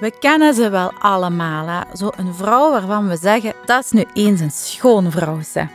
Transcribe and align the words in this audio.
We 0.00 0.12
kennen 0.18 0.54
ze 0.54 0.70
wel 0.70 0.92
allemaal, 0.98 1.66
hè? 1.66 1.96
Zo 1.96 2.10
een 2.16 2.34
vrouw 2.34 2.70
waarvan 2.70 3.08
we 3.08 3.16
zeggen, 3.16 3.52
dat 3.64 3.84
is 3.84 3.90
nu 3.90 4.04
eens 4.12 4.40
een 4.40 4.50
schone 4.50 5.10
vrouw. 5.10 5.40
Ze. 5.42 5.66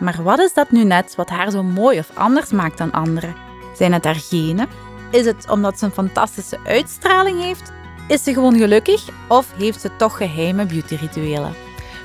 Maar 0.00 0.22
wat 0.22 0.38
is 0.38 0.54
dat 0.54 0.70
nu 0.70 0.84
net 0.84 1.14
wat 1.14 1.28
haar 1.28 1.50
zo 1.50 1.62
mooi 1.62 1.98
of 1.98 2.10
anders 2.14 2.50
maakt 2.50 2.78
dan 2.78 2.90
anderen? 2.90 3.34
Zijn 3.76 3.92
het 3.92 4.04
haar 4.04 4.14
genen? 4.14 4.68
Is 5.10 5.26
het 5.26 5.50
omdat 5.50 5.78
ze 5.78 5.84
een 5.84 5.90
fantastische 5.90 6.58
uitstraling 6.64 7.40
heeft? 7.42 7.72
Is 8.08 8.22
ze 8.22 8.32
gewoon 8.32 8.58
gelukkig 8.58 9.08
of 9.28 9.52
heeft 9.56 9.80
ze 9.80 9.96
toch 9.96 10.16
geheime 10.16 10.66
beautyrituelen? 10.66 11.52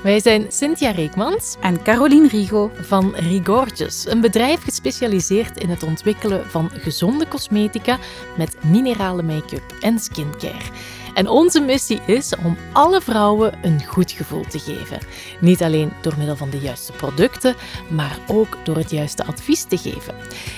Wij 0.02 0.20
zijn 0.20 0.46
Cynthia 0.48 0.90
Reekmans 0.90 1.56
En 1.60 1.82
Caroline 1.82 2.28
Rigo. 2.28 2.70
van 2.80 3.14
Rigorges, 3.14 4.06
een 4.06 4.20
bedrijf 4.20 4.62
gespecialiseerd 4.62 5.58
in 5.58 5.70
het 5.70 5.82
ontwikkelen 5.82 6.50
van 6.50 6.70
gezonde 6.74 7.28
cosmetica 7.28 7.98
met 8.36 8.56
minerale 8.64 9.22
make-up 9.22 9.74
en 9.80 9.98
skincare. 9.98 10.70
En 11.14 11.28
onze 11.28 11.60
missie 11.60 12.00
is 12.06 12.32
om 12.44 12.56
alle 12.72 13.00
vrouwen 13.00 13.52
een 13.62 13.84
goed 13.86 14.12
gevoel 14.12 14.44
te 14.48 14.58
geven. 14.58 14.98
Niet 15.40 15.62
alleen 15.62 15.92
door 16.00 16.14
middel 16.16 16.36
van 16.36 16.50
de 16.50 16.58
juiste 16.58 16.92
producten, 16.92 17.54
maar 17.88 18.18
ook 18.26 18.58
door 18.62 18.76
het 18.76 18.90
juiste 18.90 19.24
advies 19.24 19.64
te 19.64 19.76
geven. 19.78 20.14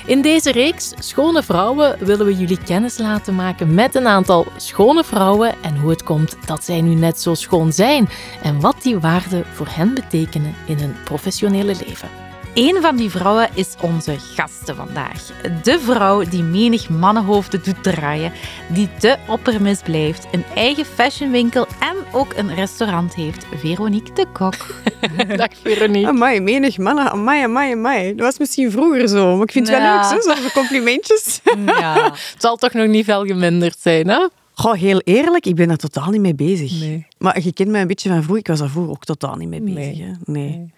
In 0.06 0.22
deze 0.22 0.52
reeks 0.52 0.92
Schone 0.98 1.42
Vrouwen 1.42 1.96
willen 1.98 2.26
we 2.26 2.36
jullie 2.36 2.62
kennis 2.64 2.98
laten 2.98 3.34
maken 3.34 3.74
met 3.74 3.94
een 3.94 4.06
aantal 4.06 4.46
schone 4.56 5.04
vrouwen 5.04 5.54
en 5.62 5.76
hoe 5.76 5.90
het 5.90 6.02
komt 6.02 6.36
dat 6.46 6.64
zij 6.64 6.80
nu 6.80 6.94
net 6.94 7.20
zo 7.20 7.34
schoon 7.34 7.72
zijn 7.72 8.08
en 8.42 8.60
wat 8.60 8.82
die 8.82 8.98
waarden 8.98 9.44
voor 9.52 9.68
hen 9.70 9.94
betekenen 9.94 10.54
in 10.66 10.78
hun 10.78 10.94
professionele 11.04 11.74
leven. 11.86 12.21
Een 12.54 12.78
van 12.80 12.96
die 12.96 13.10
vrouwen 13.10 13.48
is 13.54 13.74
onze 13.80 14.18
gasten 14.18 14.76
vandaag. 14.76 15.30
De 15.62 15.78
vrouw 15.80 16.24
die 16.24 16.42
menig 16.42 16.88
mannenhoofden 16.88 17.62
doet 17.64 17.82
draaien, 17.82 18.32
die 18.68 18.88
te 18.98 19.16
oppermis 19.28 19.80
blijft, 19.82 20.26
een 20.32 20.44
eigen 20.54 20.84
fashionwinkel 20.84 21.66
en 21.80 21.96
ook 22.12 22.34
een 22.36 22.54
restaurant 22.54 23.14
heeft. 23.14 23.46
Veronique 23.54 24.12
de 24.14 24.26
Kok. 24.32 24.54
Dag 25.36 25.48
Veronique. 25.62 26.08
Amai, 26.08 26.40
menig 26.40 26.78
mannen. 26.78 27.10
Amai, 27.10 27.42
amai, 27.42 27.72
amai. 27.72 28.14
Dat 28.14 28.26
was 28.26 28.38
misschien 28.38 28.70
vroeger 28.70 29.08
zo, 29.08 29.34
maar 29.36 29.46
ik 29.46 29.52
vind 29.52 29.68
het 29.68 29.78
wel 29.78 29.92
leuk, 29.92 30.22
zo, 30.22 30.34
zo'n 30.34 30.50
complimentjes. 30.52 31.40
Ja. 31.66 32.04
Het 32.04 32.34
zal 32.38 32.56
toch 32.56 32.72
nog 32.72 32.86
niet 32.86 33.04
veel 33.04 33.24
geminderd 33.24 33.78
zijn, 33.78 34.08
hè? 34.08 34.28
Goh, 34.54 34.74
heel 34.74 35.00
eerlijk, 35.04 35.46
ik 35.46 35.54
ben 35.54 35.70
er 35.70 35.76
totaal 35.76 36.10
niet 36.10 36.20
mee 36.20 36.34
bezig. 36.34 36.80
Nee. 36.80 37.06
Maar 37.18 37.40
je 37.42 37.52
kent 37.52 37.68
mij 37.68 37.80
een 37.80 37.86
beetje 37.86 38.08
van 38.08 38.22
vroeger. 38.22 38.40
Ik 38.40 38.46
was 38.46 38.58
daar 38.58 38.68
vroeger 38.68 38.92
ook 38.92 39.04
totaal 39.04 39.36
niet 39.36 39.48
mee 39.48 39.60
bezig. 39.60 39.76
Nee. 39.84 40.02
Hè? 40.02 40.32
Nee. 40.32 40.72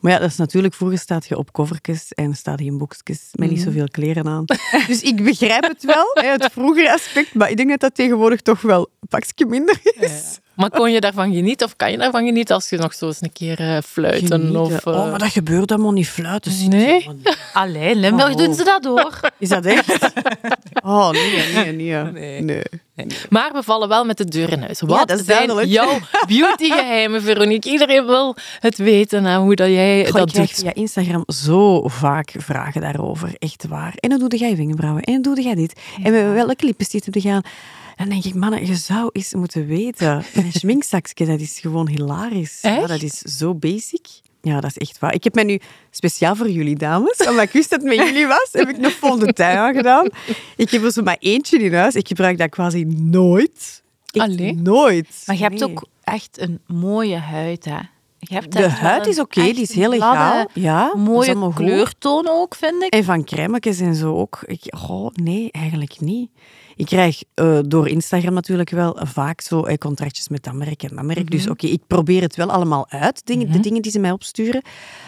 Maar 0.00 0.12
ja, 0.12 0.18
dat 0.18 0.30
is 0.30 0.36
natuurlijk, 0.36 0.74
vroeger 0.74 0.98
staat 0.98 1.26
je 1.26 1.36
op 1.36 1.52
covertjes 1.52 2.12
en 2.12 2.34
staat 2.34 2.58
je 2.58 2.64
in 2.64 2.78
boekjes 2.78 3.28
met 3.32 3.50
niet 3.50 3.60
zoveel 3.60 3.88
kleren 3.88 4.26
aan. 4.26 4.44
dus 4.86 5.02
ik 5.02 5.24
begrijp 5.24 5.62
het 5.62 5.84
wel, 5.84 6.10
hè, 6.12 6.28
het 6.28 6.48
vroegere 6.52 6.92
aspect, 6.92 7.34
maar 7.34 7.50
ik 7.50 7.56
denk 7.56 7.68
dat 7.68 7.80
dat 7.80 7.94
tegenwoordig 7.94 8.40
toch 8.40 8.60
wel 8.60 8.90
een 9.00 9.08
pakje 9.08 9.46
minder 9.46 9.80
is. 9.82 10.38
Maar 10.60 10.70
kon 10.70 10.92
je 10.92 11.00
daarvan 11.00 11.32
genieten 11.34 11.66
of 11.66 11.76
kan 11.76 11.90
je 11.90 11.96
daarvan 11.98 12.24
genieten 12.24 12.54
als 12.54 12.68
je 12.68 12.76
nog 12.76 12.94
zo 12.94 13.06
eens 13.06 13.22
een 13.22 13.32
keer 13.32 13.58
eh, 13.60 13.78
fluiten? 13.86 14.28
Genieten. 14.40 14.60
Of, 14.60 14.86
eh, 14.86 14.94
Oh, 14.94 15.10
maar 15.10 15.18
dat 15.18 15.28
gebeurt 15.32 15.70
allemaal 15.72 15.92
niet 15.92 16.08
fluiten. 16.08 16.68
Nee? 16.68 17.08
Allee, 17.52 17.94
Limburg 17.96 18.30
Oh. 18.32 18.36
doen 18.36 18.54
ze 18.54 18.64
dat 18.64 18.82
door. 18.82 19.20
Is 19.38 19.48
dat 19.48 19.64
echt? 19.64 19.98
Oh, 20.84 21.10
nee, 21.10 21.52
nee, 21.54 21.72
nee. 21.72 22.02
Nee. 22.12 22.42
nee. 22.42 22.62
Maar 23.28 23.50
we 23.52 23.62
vallen 23.62 23.88
wel 23.88 24.04
met 24.04 24.16
de 24.16 24.24
deur 24.24 24.52
in 24.52 24.60
huis. 24.62 24.80
Wat 24.80 25.08
dat 25.08 25.18
is 25.18 25.24
zijn 25.24 25.46
duidelijk. 25.46 25.68
jouw 25.68 25.98
beautygeheimen, 26.26 27.22
Veronique? 27.22 27.70
Iedereen 27.70 28.06
wil 28.06 28.36
het 28.60 28.76
weten, 28.78 29.24
hè, 29.24 29.36
hoe 29.38 29.54
dat 29.54 29.68
jij 29.68 30.04
Goh, 30.04 30.14
dat 30.14 30.28
ik 30.28 30.34
doet. 30.34 30.50
via 30.50 30.74
Instagram 30.74 31.22
zo 31.26 31.88
vaak 31.88 32.34
vragen 32.38 32.80
daarover. 32.80 33.30
Echt 33.38 33.66
waar. 33.68 33.92
En 33.96 34.20
hoe 34.20 34.28
doe 34.28 34.38
jij 34.38 34.56
wenkbrauwen? 34.56 35.02
En 35.02 35.24
hoe 35.26 35.34
doe 35.34 35.44
jij 35.44 35.54
dit? 35.54 35.80
En 36.02 36.34
welke 36.34 36.64
lippenstift 36.66 37.04
heb 37.04 37.14
je 37.14 37.40
gedaan? 38.00 38.08
Dan 38.08 38.20
denk 38.22 38.24
ik, 38.24 38.40
mannen, 38.40 38.66
je 38.66 38.74
zou 38.74 39.10
eens 39.12 39.34
moeten 39.34 39.66
weten. 39.66 40.24
Een 40.34 40.52
schminkzakje, 40.62 41.26
dat 41.26 41.40
is 41.40 41.58
gewoon 41.58 41.88
hilarisch. 41.88 42.58
Ja, 42.62 42.86
dat 42.86 43.02
is 43.02 43.18
zo 43.18 43.54
basic. 43.54 44.06
Ja, 44.42 44.60
dat 44.60 44.70
is 44.70 44.76
echt 44.78 44.98
waar. 44.98 45.14
Ik 45.14 45.24
heb 45.24 45.34
mij 45.34 45.44
nu 45.44 45.58
speciaal 45.90 46.36
voor 46.36 46.50
jullie, 46.50 46.76
dames, 46.76 47.16
omdat 47.28 47.42
ik 47.44 47.50
wist 47.52 47.70
dat 47.70 47.80
het 47.82 47.96
met 47.96 48.06
jullie 48.08 48.26
was, 48.26 48.48
heb 48.52 48.68
ik 48.68 48.78
nog 48.78 48.92
fond 48.92 49.20
de 49.20 49.32
tuin 49.32 49.56
aangedaan. 49.58 50.08
Ik 50.56 50.70
heb 50.70 50.82
er 50.84 50.92
zo 50.92 51.02
maar 51.02 51.16
eentje 51.20 51.58
in 51.58 51.74
huis. 51.74 51.94
Ik 51.94 52.08
gebruik 52.08 52.38
dat 52.38 52.48
quasi 52.50 52.84
nooit. 52.84 53.82
Echt 54.10 54.24
Allee? 54.28 54.54
nooit. 54.54 55.22
Maar 55.26 55.36
je 55.36 55.42
hebt 55.42 55.54
Nee. 55.60 55.62
ook 55.70 55.86
echt 56.04 56.40
een 56.40 56.60
mooie 56.66 57.16
huid, 57.16 57.64
hè. 57.64 57.78
Je 58.20 58.34
hebt 58.34 58.52
De 58.52 58.68
huid 58.68 59.06
is 59.06 59.20
oké, 59.20 59.42
die 59.42 59.60
is 59.60 59.74
heel 59.74 59.90
legaal. 59.90 60.46
Ja, 60.54 60.92
Mooie 60.96 61.52
kleurtoon 61.54 62.28
ook, 62.28 62.54
vind 62.54 62.82
ik. 62.82 62.92
En 62.92 63.04
van 63.04 63.24
crèmetjes 63.24 63.80
en 63.80 63.94
zo 63.94 64.14
ook. 64.14 64.38
Ik, 64.46 64.62
goh, 64.76 65.10
nee, 65.14 65.48
eigenlijk 65.52 66.00
niet. 66.00 66.30
Ik 66.76 66.86
krijg 66.86 67.22
eh, 67.34 67.58
door 67.66 67.88
Instagram 67.88 68.34
natuurlijk 68.34 68.70
wel 68.70 68.98
vaak 69.02 69.40
zo 69.40 69.62
eh, 69.62 69.76
contractjes 69.76 70.28
met 70.28 70.42
dat 70.42 70.54
merk 70.54 70.82
en 70.82 70.96
dat 70.96 71.04
merk. 71.04 71.30
Dus 71.30 71.48
oké, 71.48 71.66
ik 71.66 71.82
probeer 71.86 72.22
het 72.22 72.36
wel 72.36 72.50
allemaal 72.50 72.86
uit, 72.88 73.26
dingen, 73.26 73.52
de 73.52 73.60
dingen 73.60 73.82
die 73.82 73.92
ze 73.92 73.98
mij 73.98 74.10
opsturen. 74.10 74.62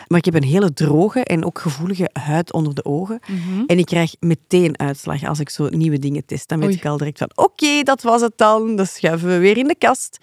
Maar 0.09 0.19
ik 0.19 0.25
heb 0.25 0.35
een 0.35 0.43
hele 0.43 0.73
droge 0.73 1.25
en 1.25 1.45
ook 1.45 1.59
gevoelige 1.59 2.11
huid 2.13 2.53
onder 2.53 2.75
de 2.75 2.85
ogen. 2.85 3.21
En 3.67 3.79
ik 3.79 3.87
krijg 3.87 4.15
meteen 4.21 4.79
uitslag 4.79 5.25
als 5.25 5.41
ik 5.41 5.49
zo 5.51 5.69
nieuwe 5.69 5.99
dingen 5.99 6.25
test. 6.25 6.49
Dan 6.49 6.59
weet 6.59 6.69
Oei. 6.69 6.77
ik 6.77 6.87
al 6.87 6.97
direct 6.97 7.19
van, 7.19 7.31
oké, 7.35 7.83
dat 7.83 8.03
was 8.03 8.21
het 8.21 8.33
dan. 8.37 8.77
Dat 8.77 8.89
schuiven 8.89 9.29
we 9.29 9.39
weer 9.39 9.57
in 9.57 9.67
de 9.67 9.77
kast. 9.79 10.19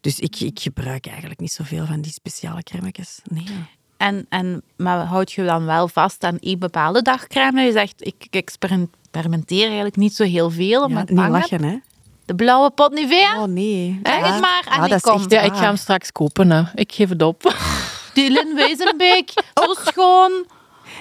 Dus 0.00 0.18
ik, 0.18 0.40
ik 0.40 0.60
gebruik 0.60 1.06
eigenlijk 1.06 1.40
niet 1.40 1.52
zoveel 1.52 1.86
van 1.86 2.00
die 2.00 2.12
speciale 2.12 2.62
crèmetjes. 2.62 3.20
Nee. 3.24 3.44
En, 3.96 4.26
en, 4.28 4.62
maar 4.76 4.98
houd 4.98 5.32
je 5.32 5.44
dan 5.44 5.64
wel 5.64 5.88
vast 5.88 6.24
aan 6.24 6.38
één 6.38 6.58
bepaalde 6.58 7.02
dagcrème? 7.02 7.60
Je 7.62 7.72
zegt, 7.72 8.06
ik, 8.06 8.14
ik 8.30 8.34
experimenteer 8.34 9.64
eigenlijk 9.66 9.96
niet 9.96 10.14
zo 10.14 10.24
heel 10.24 10.50
veel, 10.50 10.88
Ja, 10.88 10.96
niet 10.98 11.14
bang 11.14 11.20
heb. 11.20 11.30
lachen, 11.40 11.62
hè. 11.64 11.76
De 12.24 12.34
blauwe 12.34 12.70
pot 12.70 12.92
Nivea? 12.92 13.40
Oh, 13.42 13.46
nee. 13.48 14.00
Zeg 14.02 14.14
het 14.32 14.40
maar, 14.40 14.66
en 14.70 14.76
Ja, 14.78 14.84
ik 14.84 14.90
dat 14.90 15.00
kom. 15.00 15.14
echt 15.20 15.30
Ja, 15.30 15.40
ik 15.40 15.52
ga 15.54 15.60
hem 15.62 15.76
straks 15.76 16.12
kopen. 16.12 16.50
Hè. 16.50 16.62
Ik 16.74 16.92
geef 16.92 17.08
het 17.08 17.22
op. 17.22 17.54
Die 18.14 18.30
Lin 18.30 18.54
Wezenbeek, 18.54 19.30
zo 19.64 19.74
schoon. 19.90 20.46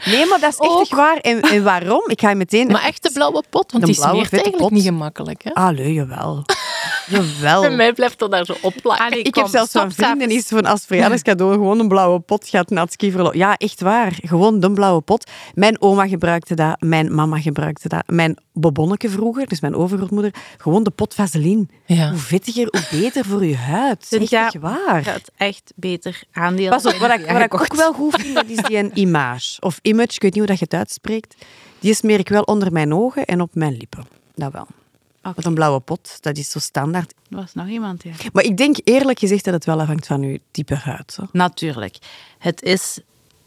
Nee, 0.06 0.26
maar 0.26 0.40
dat 0.40 0.52
is 0.60 0.60
echt, 0.80 0.90
waar. 0.90 1.18
En, 1.18 1.42
en 1.42 1.64
waarom? 1.64 2.04
Ik 2.08 2.20
ga 2.22 2.30
je 2.30 2.36
meteen... 2.36 2.68
Maar 2.68 2.84
echt 2.84 3.04
de 3.04 3.12
blauwe 3.12 3.44
pot, 3.50 3.72
want 3.72 3.86
De 3.86 3.92
die 3.92 4.00
blauwe 4.00 4.18
smeert 4.18 4.34
eigenlijk 4.34 4.64
pot. 4.64 4.72
niet 4.72 4.84
gemakkelijk. 4.84 5.44
Hè? 5.44 5.54
Allee, 5.54 5.94
jawel. 5.94 6.44
Jawel. 7.08 7.62
Bij 7.62 7.76
mij 7.76 7.94
blijft 7.94 8.22
er 8.22 8.30
daar 8.30 8.46
zo 8.46 8.56
op 8.62 8.74
plakken. 8.82 9.06
Allee, 9.06 9.22
Ik 9.22 9.32
kom, 9.32 9.44
heb 9.44 9.52
zelfs 9.52 9.72
zo'n 9.72 9.92
vrienden 9.92 10.30
is 10.30 10.48
van 10.48 10.66
als 10.66 10.86
verjaardagscadeau 10.86 11.54
gewoon 11.54 11.80
een 11.80 11.88
blauwe 11.88 12.20
pot 12.20 12.48
gaat 12.48 12.70
naar 12.70 12.84
het 12.84 12.94
skiverlo. 12.94 13.30
Ja, 13.34 13.58
echt 13.58 13.82
waar. 13.82 14.20
Gewoon 14.22 14.60
de 14.60 14.72
blauwe 14.72 15.02
pot. 15.02 15.30
Mijn 15.54 15.82
oma 15.82 16.08
gebruikte 16.08 16.56
dat, 16.56 16.82
mijn 16.82 17.16
mama 17.16 17.40
gebruikte 17.40 17.88
dat, 17.88 18.04
mijn 18.06 18.38
bobonneke 18.54 19.10
vroeger, 19.10 19.48
dus 19.48 19.62
mijn 19.62 19.76
overgrootmoeder, 19.76 20.34
gewoon 20.58 20.84
de 20.84 20.90
pot 20.92 21.14
vaseline. 21.14 21.66
Ja. 21.86 22.10
Hoe 22.10 22.20
vettiger, 22.20 22.68
hoe 22.72 23.00
beter 23.02 23.26
voor 23.26 23.46
je 23.46 23.56
huid. 23.58 24.08
Echt, 24.10 24.32
echt 24.34 24.60
waar. 24.60 25.04
gaat 25.04 25.32
echt 25.38 25.74
beter 25.76 26.22
aandeel. 26.32 26.70
Pas 26.70 26.86
op, 26.86 26.94
wat 26.94 27.12
ik, 27.12 27.26
Ja, 27.26 27.34
wat 27.34 27.42
ik 27.42 27.54
ook 27.54 27.76
wel 27.76 27.94
goed 27.94 28.16
vind, 28.22 28.36
dat 28.36 28.46
is 28.48 28.58
die 28.58 28.78
een 28.78 28.92
image. 28.94 29.62
Of 29.62 29.80
image, 29.82 30.14
ik 30.14 30.22
weet 30.22 30.34
niet 30.34 30.38
hoe 30.38 30.46
dat 30.46 30.60
je 30.60 30.66
het 30.66 30.74
uitspreekt. 30.74 31.36
Die 31.80 31.94
smeer 31.94 32.20
ik 32.20 32.30
wel 32.30 32.42
onder 32.42 32.72
mijn 32.72 32.94
ogen 32.94 33.26
en 33.26 33.42
op 33.42 33.56
mijn 33.56 33.78
lippen. 33.78 34.06
Dat 34.36 34.52
wel. 34.52 34.68
Oké. 35.28 35.36
Want 35.36 35.48
een 35.48 35.54
blauwe 35.54 35.80
pot, 35.80 36.18
dat 36.22 36.38
is 36.38 36.50
zo 36.50 36.60
standaard. 36.60 37.14
Er 37.30 37.36
was 37.36 37.54
nog 37.54 37.68
iemand, 37.68 38.04
ja. 38.04 38.12
Maar 38.34 38.44
ik 38.44 38.58
denk 38.58 38.78
eerlijk 38.84 39.20
gezegd 39.20 39.44
dat 39.44 39.54
het 39.54 39.66
wel 39.66 39.80
afhangt 39.82 40.08
van 40.08 40.22
je 40.22 40.42
type 40.52 40.76
huid. 40.76 41.14
Zo. 41.14 41.24
Natuurlijk. 41.32 41.98
Het, 42.38 42.62
is, 42.62 43.00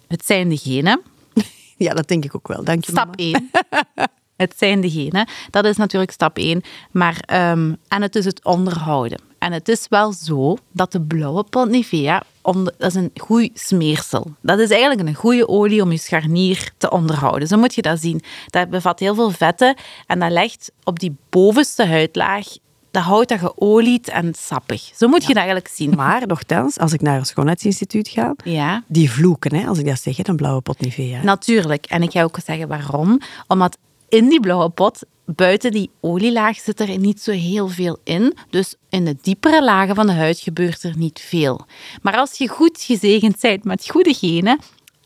het 0.08 0.26
zijn 0.26 0.48
de 0.48 0.56
genen. 0.56 1.00
Ja, 1.76 1.94
dat 1.94 2.08
denk 2.08 2.24
ik 2.24 2.34
ook 2.34 2.48
wel. 2.48 2.64
Dank 2.64 2.84
je, 2.84 2.92
Stap 2.92 3.16
mama. 3.16 3.16
1. 3.16 3.50
het 4.36 4.54
zijn 4.56 4.80
de 4.80 4.90
genen. 4.90 5.28
Dat 5.50 5.64
is 5.64 5.76
natuurlijk 5.76 6.10
stap 6.10 6.38
1. 6.38 6.62
Maar, 6.90 7.22
ehm, 7.26 7.74
en 7.88 8.02
het 8.02 8.16
is 8.16 8.24
het 8.24 8.44
onderhouden. 8.44 9.20
En 9.38 9.52
het 9.52 9.68
is 9.68 9.86
wel 9.88 10.12
zo 10.12 10.56
dat 10.72 10.92
de 10.92 11.00
blauwe 11.00 11.44
pot 11.44 11.68
Nivea, 11.68 12.22
dat 12.42 12.72
is 12.78 12.94
een 12.94 13.10
goed 13.14 13.50
smeersel. 13.54 14.34
Dat 14.42 14.58
is 14.58 14.70
eigenlijk 14.70 15.08
een 15.08 15.14
goede 15.14 15.48
olie 15.48 15.82
om 15.82 15.90
je 15.90 15.98
scharnier 15.98 16.70
te 16.78 16.90
onderhouden. 16.90 17.48
Zo 17.48 17.56
moet 17.58 17.74
je 17.74 17.82
dat 17.82 18.00
zien. 18.00 18.22
Dat 18.46 18.70
bevat 18.70 18.98
heel 18.98 19.14
veel 19.14 19.30
vetten 19.30 19.76
en 20.06 20.18
dat 20.18 20.30
legt 20.30 20.72
op 20.84 20.98
die 20.98 21.16
bovenste 21.30 21.86
huidlaag, 21.86 22.46
dat 22.90 23.02
houdt 23.02 23.28
dat 23.28 23.38
geolied 23.38 24.08
en 24.08 24.34
sappig. 24.38 24.90
Zo 24.96 25.08
moet 25.08 25.20
je 25.22 25.26
dat 25.28 25.36
eigenlijk 25.36 25.68
zien. 25.68 25.94
Maar 25.96 26.26
nogthans, 26.26 26.78
als 26.78 26.92
ik 26.92 27.00
naar 27.00 27.18
een 27.18 27.26
schoonheidsinstituut 27.26 28.08
ga, 28.08 28.34
Ja. 28.44 28.82
die 28.86 29.10
vloeken, 29.10 29.54
hè, 29.54 29.66
als 29.66 29.78
ik 29.78 29.86
dat 29.86 30.00
zeg, 30.00 30.18
een 30.26 30.36
blauwe 30.36 30.60
pot 30.60 30.80
Nivea. 30.80 31.22
Natuurlijk. 31.22 31.86
En 31.86 32.02
ik 32.02 32.10
ga 32.10 32.22
ook 32.22 32.38
zeggen 32.44 32.68
waarom. 32.68 33.20
Omdat 33.46 33.78
in 34.08 34.28
die 34.28 34.40
blauwe 34.40 34.68
pot, 34.68 35.02
buiten 35.34 35.70
die 35.70 35.90
olielaag, 36.00 36.58
zit 36.58 36.80
er 36.80 36.98
niet 36.98 37.20
zo 37.20 37.30
heel 37.30 37.68
veel 37.68 37.98
in. 38.04 38.36
Dus 38.50 38.74
in 38.88 39.04
de 39.04 39.16
diepere 39.22 39.64
lagen 39.64 39.94
van 39.94 40.06
de 40.06 40.12
huid 40.12 40.38
gebeurt 40.38 40.82
er 40.82 40.96
niet 40.96 41.20
veel. 41.20 41.66
Maar 42.02 42.16
als 42.16 42.38
je 42.38 42.48
goed 42.48 42.82
gezegend 42.82 43.40
bent 43.40 43.64
met 43.64 43.90
goede 43.90 44.14
genen, 44.14 44.58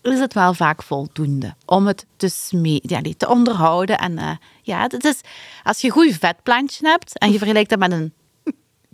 is 0.02 0.18
het 0.18 0.34
wel 0.34 0.54
vaak 0.54 0.82
voldoende 0.82 1.54
om 1.66 1.86
het 1.86 2.06
te, 2.16 2.80
ja, 2.82 3.00
te 3.16 3.28
onderhouden. 3.28 3.98
En 3.98 4.18
eh, 4.18 4.30
ja, 4.62 4.82
het 4.82 5.04
is, 5.04 5.20
als 5.62 5.80
je 5.80 5.86
een 5.86 5.92
goed 5.92 6.16
vetplantje 6.18 6.88
hebt 6.88 7.18
en 7.18 7.32
je 7.32 7.38
vergelijkt 7.38 7.70
dat 7.70 7.78
met 7.78 7.92
een 7.92 8.12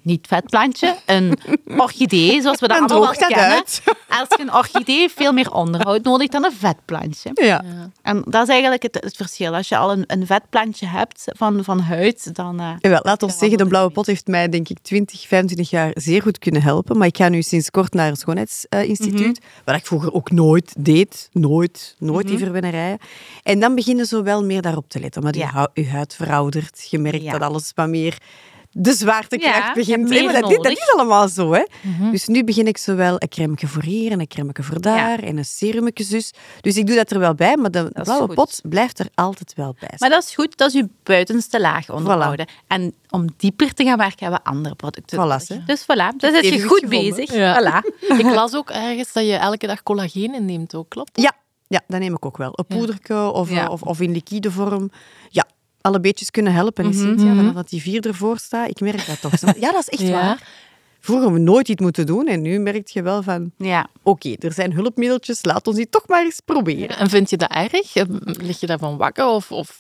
niet-vetplantje, 0.03 0.97
een 1.07 1.39
orchidee, 1.85 2.43
zoals 2.43 2.61
we 2.61 2.69
dat 2.69 2.77
En 2.77 2.83
allemaal 2.87 3.07
dat 3.13 3.17
kennen. 3.27 3.39
uit. 3.49 3.83
Als 4.21 4.29
je 4.29 4.41
een 4.41 4.55
orchidee 4.55 5.09
veel 5.09 5.33
meer 5.33 5.53
onderhoud 5.53 6.03
nodig 6.03 6.29
dan 6.29 6.45
een 6.45 6.53
vetplantje. 6.53 7.31
Ja. 7.35 7.65
En 8.03 8.23
dat 8.27 8.43
is 8.43 8.49
eigenlijk 8.49 8.83
het, 8.83 8.95
het 8.95 9.17
verschil. 9.17 9.55
Als 9.55 9.69
je 9.69 9.77
al 9.77 9.93
een, 9.93 10.05
een 10.07 10.27
vetplantje 10.27 10.87
hebt 10.87 11.25
van, 11.27 11.65
van 11.65 11.81
huid, 11.81 12.35
dan... 12.35 12.77
Jawel, 12.81 13.01
laat 13.03 13.23
ons 13.23 13.39
zeggen, 13.39 13.59
de 13.59 13.67
blauwe 13.67 13.91
pot 13.91 14.07
heeft 14.07 14.27
mij 14.27 14.49
denk 14.49 14.69
ik 14.69 14.79
20, 14.83 15.27
25 15.27 15.71
jaar 15.71 15.91
zeer 15.95 16.23
goed 16.23 16.39
kunnen 16.39 16.63
helpen. 16.63 16.99
Maar 16.99 17.07
ik 17.07 17.17
ga 17.17 17.29
nu 17.29 17.43
sinds 17.43 17.71
kort 17.71 17.93
naar 17.93 18.09
een 18.09 18.17
schoonheidsinstituut, 18.17 19.41
wat 19.65 19.77
ik 19.77 19.87
vroeger 19.87 20.13
ook 20.13 20.31
nooit 20.31 20.75
deed. 20.79 21.29
Nooit, 21.33 21.95
nooit 21.99 22.27
die 22.27 22.39
verwennerijen. 22.39 22.99
En 23.43 23.61
dan 23.61 23.75
beginnen 23.75 24.07
ze 24.07 24.23
wel 24.23 24.45
meer 24.45 24.63
daarop 24.63 24.89
te 24.89 25.01
letten. 25.01 25.23
Maar 25.23 25.37
Ja. 25.37 25.69
je 25.75 25.87
huid 25.89 26.15
veroudert, 26.15 26.87
je 26.91 26.99
merkt 26.99 27.23
Ja. 27.23 27.33
dat 27.33 27.41
alles 27.43 27.73
wat 27.75 27.89
meer 27.89 28.19
de 28.73 28.93
zwaartekracht 28.93 29.57
Ja, 29.67 29.73
begint. 29.73 30.09
meer 30.09 30.25
maar 30.25 30.41
dat, 30.41 30.51
dat 30.51 30.67
is 30.73 30.93
allemaal 30.95 31.29
zo. 31.29 31.53
Hè? 31.53 31.65
Dus 32.11 32.27
nu 32.27 32.45
begin 32.45 32.67
ik 32.67 32.79
zowel 32.79 33.15
een 33.19 33.29
crème 33.29 33.55
voor 33.57 33.83
hier 33.83 34.13
en 34.13 34.21
een 34.21 34.29
crème 34.29 34.53
voor 34.55 34.81
daar 34.81 35.19
en 35.19 35.37
een 35.39 35.45
serumetje 35.45 36.05
zus. 36.05 36.31
Dus 36.61 36.77
ik 36.77 36.87
doe 36.87 36.97
dat 36.97 37.11
er 37.11 37.19
wel 37.19 37.35
bij, 37.35 37.57
maar 37.57 37.71
de 37.71 37.91
blauwe 38.03 38.35
pot 38.35 38.61
blijft 38.63 38.99
er 38.99 39.07
altijd 39.15 39.53
wel 39.55 39.77
bij. 39.81 39.95
Maar 39.99 40.11
dat 40.11 40.23
is 40.25 40.35
goed, 40.35 40.57
dat 40.57 40.69
is 40.69 40.75
je 40.75 40.89
buitenste 41.03 41.61
laag 41.61 41.91
onderhouden. 41.91 42.47
En 42.67 42.95
om 43.11 43.27
dieper 43.37 43.75
te 43.75 43.85
gaan 43.85 43.99
werken, 43.99 44.19
hebben 44.19 44.41
we 44.45 44.51
andere 44.51 44.75
producten 44.75 45.19
Voilà. 45.19 45.65
Dus 45.67 45.83
voilà, 45.83 46.17
dus 46.17 46.41
is 46.41 46.49
je 46.49 46.63
goed 46.63 46.81
gevonden. 46.81 47.15
bezig. 47.17 47.35
Ja. 47.35 47.61
Voilà. 47.63 48.09
Ik 48.19 48.35
las 48.35 48.55
ook 48.55 48.71
ergens 48.71 49.13
dat 49.13 49.25
je 49.27 49.35
elke 49.35 49.67
dag 49.67 49.83
collageen 49.83 50.35
inneemt 50.35 50.75
ook, 50.75 50.89
klopt? 50.89 51.15
dat? 51.15 51.25
Ja, 51.25 51.33
ja, 51.69 51.81
dat 51.87 52.01
neem 52.01 52.15
ik 52.15 52.25
ook 52.25 52.37
wel. 52.37 52.53
Een 52.55 52.67
poederke 52.79 53.31
of, 53.33 53.51
Ja. 53.51 53.65
eh, 53.65 53.71
of, 53.71 53.83
of 53.83 54.01
in 54.01 54.13
liquide 54.13 54.51
vorm. 54.51 54.91
Ja, 55.29 55.45
alle 55.81 56.01
beetjes 56.01 56.31
kunnen 56.31 56.53
helpen. 56.53 56.87
Mhm. 56.87 56.95
En 56.95 57.01
Cynthia, 57.01 57.35
vanaf 57.35 57.55
dat 57.55 57.69
die 57.69 57.83
vier 57.83 58.07
ervoor 58.07 58.39
staat, 58.39 58.69
ik 58.69 58.81
merk 58.81 59.07
dat 59.07 59.21
toch. 59.21 59.33
Ja, 59.61 59.73
dat 59.73 59.81
is 59.81 59.89
echt 59.89 60.09
Ja. 60.09 60.11
waar. 60.11 60.49
Vroeger 61.01 61.25
hebben 61.27 61.45
we 61.45 61.51
nooit 61.51 61.69
iets 61.69 61.81
moeten 61.81 62.07
doen 62.07 62.27
en 62.27 62.43
nu 62.43 62.59
merk 62.59 62.89
je 62.89 63.03
wel 63.03 63.23
van... 63.23 63.53
Ja. 63.57 63.89
Oké, 64.03 64.35
er 64.39 64.53
zijn 64.53 64.73
hulpmiddeltjes, 64.73 65.45
laat 65.45 65.67
ons 65.67 65.77
die 65.77 65.89
toch 65.89 66.09
maar 66.09 66.25
eens 66.25 66.41
proberen. 66.45 66.97
En 66.97 67.09
vind 67.11 67.31
je 67.31 67.37
dat 67.37 67.51
erg? 67.51 67.95
Lig 68.25 68.61
je 68.61 68.67
daarvan 68.67 68.97
wakker? 68.97 69.27
Of, 69.27 69.53
of... 69.53 69.79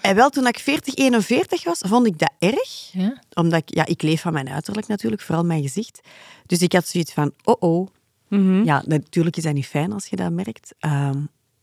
En 0.00 0.14
wel, 0.14 0.30
toen 0.30 0.46
ik 0.46 0.58
40, 0.58 0.94
41 0.94 1.64
was, 1.64 1.78
vond 1.86 2.06
ik 2.06 2.18
dat 2.18 2.32
erg. 2.38 2.92
Ja? 2.92 3.18
Omdat 3.34 3.60
ik, 3.60 3.74
ja, 3.74 3.86
ik 3.86 4.02
leef 4.02 4.20
van 4.20 4.32
mijn 4.32 4.48
uiterlijk 4.48 4.86
natuurlijk, 4.86 5.22
vooral 5.22 5.44
mijn 5.44 5.62
gezicht. 5.62 6.00
Dus 6.46 6.62
ik 6.62 6.72
had 6.72 6.86
zoiets 6.88 7.12
van, 7.12 7.32
oh 7.44 7.54
oh. 7.58 7.88
Ja, 8.64 8.82
natuurlijk 8.86 9.36
is 9.36 9.42
dat 9.42 9.52
niet 9.54 9.66
fijn 9.66 9.92
als 9.92 10.06
je 10.06 10.16
dat 10.16 10.32
merkt. 10.32 10.74
Ehm, 10.78 11.18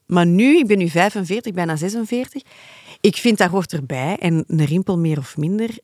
maar 0.06 0.25
nu, 0.25 0.57
ik 0.57 0.68
ben 0.68 0.77
nu 0.77 0.89
45, 0.89 1.54
bijna 1.54 1.75
46. 1.75 2.42
Ik 3.01 3.15
vind 3.15 3.38
dat 3.38 3.50
hoort 3.50 3.74
erbij. 3.74 4.18
En 4.18 4.44
een 4.48 4.65
rimpel 4.65 4.98
meer 4.98 5.18
of 5.18 5.38
minder. 5.38 5.77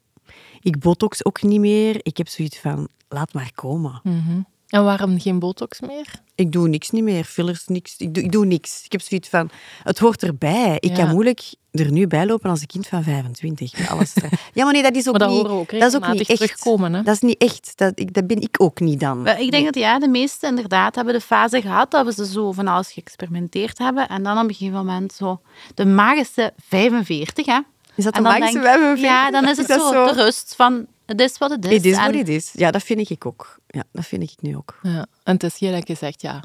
Ik 0.60 0.80
botox 0.80 1.26
ook 1.26 1.42
niet 1.42 1.60
meer. 1.60 2.00
Ik 2.02 2.18
heb 2.18 2.28
zoiets 2.28 2.60
van, 2.60 2.88
laat 3.10 3.34
maar 3.34 3.52
komen. 3.56 4.00
Mhm. 4.04 4.42
En 4.68 4.84
waarom 4.84 5.20
geen 5.20 5.40
botox 5.40 5.80
meer? 5.80 6.06
Ik 6.36 6.52
doe 6.52 6.68
niks 6.68 6.90
niet 6.90 7.04
meer, 7.04 7.24
fillers, 7.24 7.68
niks. 7.68 7.96
Ik 7.98 8.14
doe, 8.14 8.24
ik 8.24 8.32
doe 8.32 8.46
niks. 8.46 8.82
Ik 8.86 8.92
heb 8.92 9.02
zoiets 9.02 9.30
van, 9.30 9.50
het 9.84 10.00
hoort 10.00 10.24
erbij. 10.24 10.78
Ik 10.80 10.90
Ja. 10.90 10.96
kan 10.96 11.10
moeilijk 11.10 11.42
er 11.72 11.92
nu 11.92 12.08
bij 12.08 12.26
lopen 12.26 12.50
als 12.50 12.62
een 12.62 12.68
kind 12.68 12.88
van 12.88 13.04
25. 13.04 13.78
met 13.78 13.90
alles 13.90 14.16
er- 14.16 14.30
ja, 14.54 14.64
maar 14.64 14.74
nee, 14.74 14.82
dat 14.82 14.96
is 14.96 15.08
ook 15.08 15.18
Maar 15.18 15.28
dat 15.28 15.38
niet... 15.38 15.48
ook 15.48 15.70
dat 15.80 15.94
is 15.94 15.96
ook 15.96 16.08
niet 16.08 16.30
echt. 16.30 16.40
terugkomen, 16.40 16.94
hè? 16.94 17.04
Dat 17.04 17.14
is 17.16 17.22
niet 17.22 17.38
echt. 17.42 17.72
Dat, 17.76 18.00
ik, 18.00 18.14
dat 18.14 18.28
ben 18.28 18.42
ik 18.42 18.56
ook 18.62 18.80
niet 18.80 19.00
dan. 19.00 19.28
Ik 19.28 19.52
denk 19.52 19.66
dat 19.66 19.76
ja, 19.76 20.00
de 20.00 20.08
meesten 20.08 20.50
inderdaad 20.50 20.96
hebben 20.96 21.14
de 21.14 21.22
fase 21.22 21.62
gehad 21.62 21.92
dat 21.92 22.06
we 22.06 22.14
ze 22.14 22.26
zo 22.26 22.52
van 22.52 22.68
alles 22.68 22.92
geëxperimenteerd 22.92 23.78
hebben. 23.78 24.08
En 24.08 24.24
dan 24.24 24.38
op 24.38 24.44
een 24.50 24.56
gegeven 24.56 24.78
moment 24.86 25.14
zo 25.14 25.42
de 25.76 25.86
magische 25.86 26.54
45, 26.68 27.46
hè. 27.46 27.60
Is 27.96 28.04
dat 28.04 28.14
de 28.14 28.22
magische 28.22 28.52
denk- 28.54 28.66
45? 28.66 29.06
Ja, 29.06 29.32
dan 29.32 29.48
is 29.50 29.58
het 29.58 29.68
dat 29.68 29.82
zo, 29.82 30.06
de 30.06 30.14
rust 30.24 30.54
van 30.56 30.86
het 31.08 31.22
is 31.22 31.38
wat 31.38 31.50
het 31.50 31.66
is. 31.66 31.72
It 31.72 31.86
is 31.86 31.96
what 31.96 32.14
it 32.16 32.28
is. 32.30 32.52
Ja, 32.56 32.72
dat 32.72 32.84
vind 32.84 33.10
ik 33.10 33.26
ook. 33.26 33.60
Ja, 33.68 33.84
dat 33.92 34.06
vind 34.06 34.24
ik 34.24 34.34
nu 34.40 34.56
ook. 34.56 34.80
Ja. 34.82 35.06
En 35.24 35.34
het 35.34 35.44
is 35.44 35.58
hier 35.58 35.72
dat 35.72 35.88
je 35.88 35.96
zegt, 35.96 36.22
ja, 36.22 36.44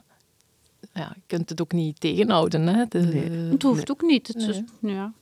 ja, 0.94 1.12
je 1.14 1.20
kunt 1.26 1.48
het 1.48 1.60
ook 1.60 1.72
niet 1.72 2.00
tegenhouden. 2.00 2.66
Hè? 2.66 2.84
De, 2.88 2.98
Het 3.50 3.62
hoeft 3.62 3.90
ook 3.90 4.02
niet. 4.02 4.26
Het 4.28 4.36
is, 4.36 4.60
ja. 4.80 5.12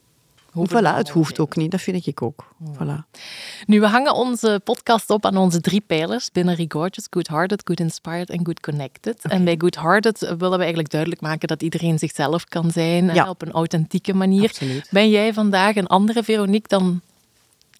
hoeft 0.52 0.72
Voilà, 0.72 0.94
het 0.94 1.08
hoeft 1.08 1.38
ook 1.38 1.56
niet. 1.56 1.70
Dat 1.70 1.80
vind 1.80 2.06
ik 2.06 2.22
ook. 2.22 2.54
Voilà. 2.72 3.18
Nu, 3.66 3.80
we 3.80 3.86
hangen 3.86 4.14
onze 4.14 4.60
podcast 4.64 5.10
op 5.10 5.26
aan 5.26 5.36
onze 5.36 5.60
drie 5.60 5.80
pijlers 5.80 6.30
binnen 6.32 6.54
Regorgeous. 6.54 7.06
Good 7.10 7.28
Hearted, 7.28 7.62
Good 7.64 7.80
Inspired 7.80 8.30
en 8.30 8.44
Good 8.44 8.60
Connected. 8.60 9.24
En 9.24 9.44
bij 9.44 9.54
Good 9.58 9.76
Hearted 9.76 10.18
willen 10.18 10.50
we 10.50 10.58
eigenlijk 10.58 10.90
duidelijk 10.90 11.20
maken 11.20 11.48
dat 11.48 11.62
iedereen 11.62 11.98
zichzelf 11.98 12.44
kan 12.44 12.70
zijn 12.70 13.14
Ja. 13.14 13.28
op 13.28 13.42
een 13.42 13.52
authentieke 13.52 14.14
manier. 14.14 14.48
Absoluut. 14.48 14.88
Ben 14.90 15.10
jij 15.10 15.32
vandaag 15.32 15.76
een 15.76 15.86
andere 15.86 16.22
Veronique 16.22 16.68
dan 16.68 17.00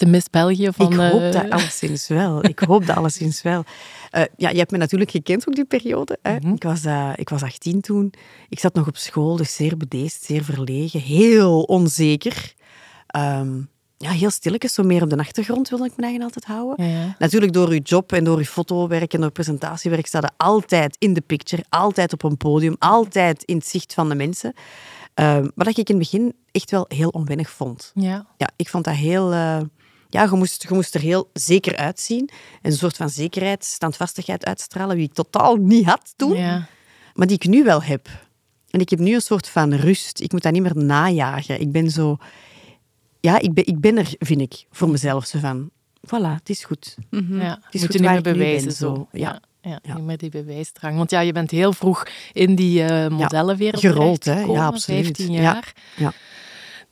de 0.00 0.06
Miss 0.06 0.30
België 0.30 0.68
van... 0.72 0.92
ik 0.92 0.98
hoop 0.98 1.32
dat 1.32 1.50
alleszins 1.50 2.08
wel. 2.08 2.44
Ik 2.44 2.58
hoop 2.58 2.86
dat 2.86 2.96
alleszins 2.96 3.42
wel. 3.42 3.64
Eh, 4.10 4.22
ja, 4.36 4.48
je 4.48 4.58
hebt 4.58 4.70
me 4.70 4.78
natuurlijk 4.78 5.10
gekend 5.10 5.48
ook 5.48 5.54
die 5.54 5.64
periode. 5.64 6.18
Hè? 6.22 6.36
Mhm. 6.36 6.52
ik, 6.52 6.62
was, 6.62 6.84
eh, 6.84 7.10
ik 7.14 7.28
was 7.28 7.42
18 7.42 7.80
toen. 7.80 8.12
Ik 8.48 8.58
zat 8.58 8.74
nog 8.74 8.86
op 8.86 8.96
school, 8.96 9.36
dus 9.36 9.54
zeer 9.54 9.76
bedeesd, 9.76 10.24
zeer 10.24 10.44
verlegen, 10.44 11.00
heel 11.00 11.62
onzeker. 11.62 12.54
Ehm, 13.06 13.60
ja, 13.96 14.10
heel 14.10 14.30
stilletjes, 14.30 14.74
zo 14.74 14.82
meer 14.82 15.02
op 15.02 15.10
de 15.10 15.16
achtergrond 15.16 15.68
wilde 15.68 15.84
ik 15.84 15.96
me 15.96 16.02
eigen 16.02 16.22
altijd 16.22 16.44
houden. 16.44 16.86
Ja, 16.86 17.00
ja. 17.00 17.16
Natuurlijk 17.18 17.52
door 17.52 17.68
uw 17.68 17.80
job 17.82 18.12
en 18.12 18.24
door 18.24 18.38
uw 18.38 18.44
fotowerk 18.44 19.14
en 19.14 19.20
door 19.20 19.30
presentatiewerk 19.30 20.06
staat 20.06 20.32
altijd 20.36 20.96
in 20.98 21.12
de 21.14 21.20
picture, 21.20 21.64
altijd 21.68 22.12
op 22.12 22.22
een 22.22 22.36
podium, 22.36 22.76
altijd 22.78 23.42
in 23.42 23.56
het 23.56 23.66
zicht 23.66 23.94
van 23.94 24.08
de 24.08 24.14
mensen. 24.14 24.54
Ehm, 25.14 25.48
wat 25.54 25.66
ik 25.66 25.76
in 25.76 25.84
het 25.86 25.98
begin 25.98 26.34
echt 26.52 26.70
wel 26.70 26.84
heel 26.88 27.08
onwennig 27.08 27.50
vond. 27.50 27.92
Ja. 27.94 28.26
Ja, 28.36 28.50
ik 28.56 28.68
vond 28.68 28.84
dat 28.84 28.94
heel... 28.94 29.32
eh, 29.32 29.60
ja, 30.10 30.22
je 30.22 30.30
moest, 30.36 30.62
je 30.68 30.74
moest 30.74 30.94
er 30.94 31.00
heel 31.00 31.30
zeker 31.32 31.76
uitzien. 31.76 32.28
En 32.62 32.70
een 32.70 32.76
soort 32.76 32.96
van 32.96 33.10
zekerheid, 33.10 33.64
standvastigheid 33.64 34.44
uitstralen, 34.44 34.96
die 34.96 35.04
ik 35.06 35.12
totaal 35.14 35.56
niet 35.56 35.84
had 35.84 36.12
toen, 36.16 36.36
Ja. 36.36 36.66
maar 37.14 37.26
die 37.26 37.36
ik 37.36 37.46
nu 37.46 37.64
wel 37.64 37.82
heb. 37.82 38.08
En 38.70 38.80
ik 38.80 38.88
heb 38.90 38.98
nu 38.98 39.14
een 39.14 39.20
soort 39.20 39.48
van 39.48 39.74
rust. 39.74 40.20
Ik 40.20 40.32
moet 40.32 40.42
dat 40.42 40.52
niet 40.52 40.62
meer 40.62 40.76
najagen. 40.76 41.60
Ik 41.60 41.72
ben 41.72 41.90
zo... 41.90 42.16
Ja, 43.20 43.38
ik 43.38 43.54
ben, 43.54 43.66
ik 43.66 43.80
ben 43.80 43.98
er, 43.98 44.08
vind 44.18 44.40
ik, 44.40 44.64
voor 44.70 44.88
mezelf. 44.88 45.26
Zo 45.26 45.38
van, 45.38 45.70
voilà, 46.06 46.34
het 46.36 46.48
is 46.48 46.64
goed. 46.64 46.96
Ja, 47.10 47.18
is 47.70 47.80
moet 47.80 47.80
goed 47.80 47.92
je 47.92 47.98
niet 48.00 48.10
meer 48.10 48.20
ben, 48.22 48.32
bewijzen 48.32 48.72
zo. 48.72 48.94
zo. 48.94 49.08
Ja. 49.12 49.40
Ja, 49.62 49.78
Ja. 49.82 49.94
niet 49.94 50.04
meer 50.04 50.16
die 50.18 50.30
bewijsdrang. 50.30 50.96
Want 50.96 51.10
ja, 51.10 51.20
je 51.20 51.32
bent 51.32 51.50
heel 51.50 51.72
vroeg 51.72 52.06
in 52.32 52.54
die 52.54 52.82
eh, 52.82 53.08
modellenwereld 53.10 53.80
gerold, 53.82 54.24
hè. 54.24 54.40
Ja, 54.40 54.66
absoluut. 54.66 55.04
15 55.04 55.32
Ja. 55.32 55.40
jaar. 55.42 55.72
Ja. 55.96 56.12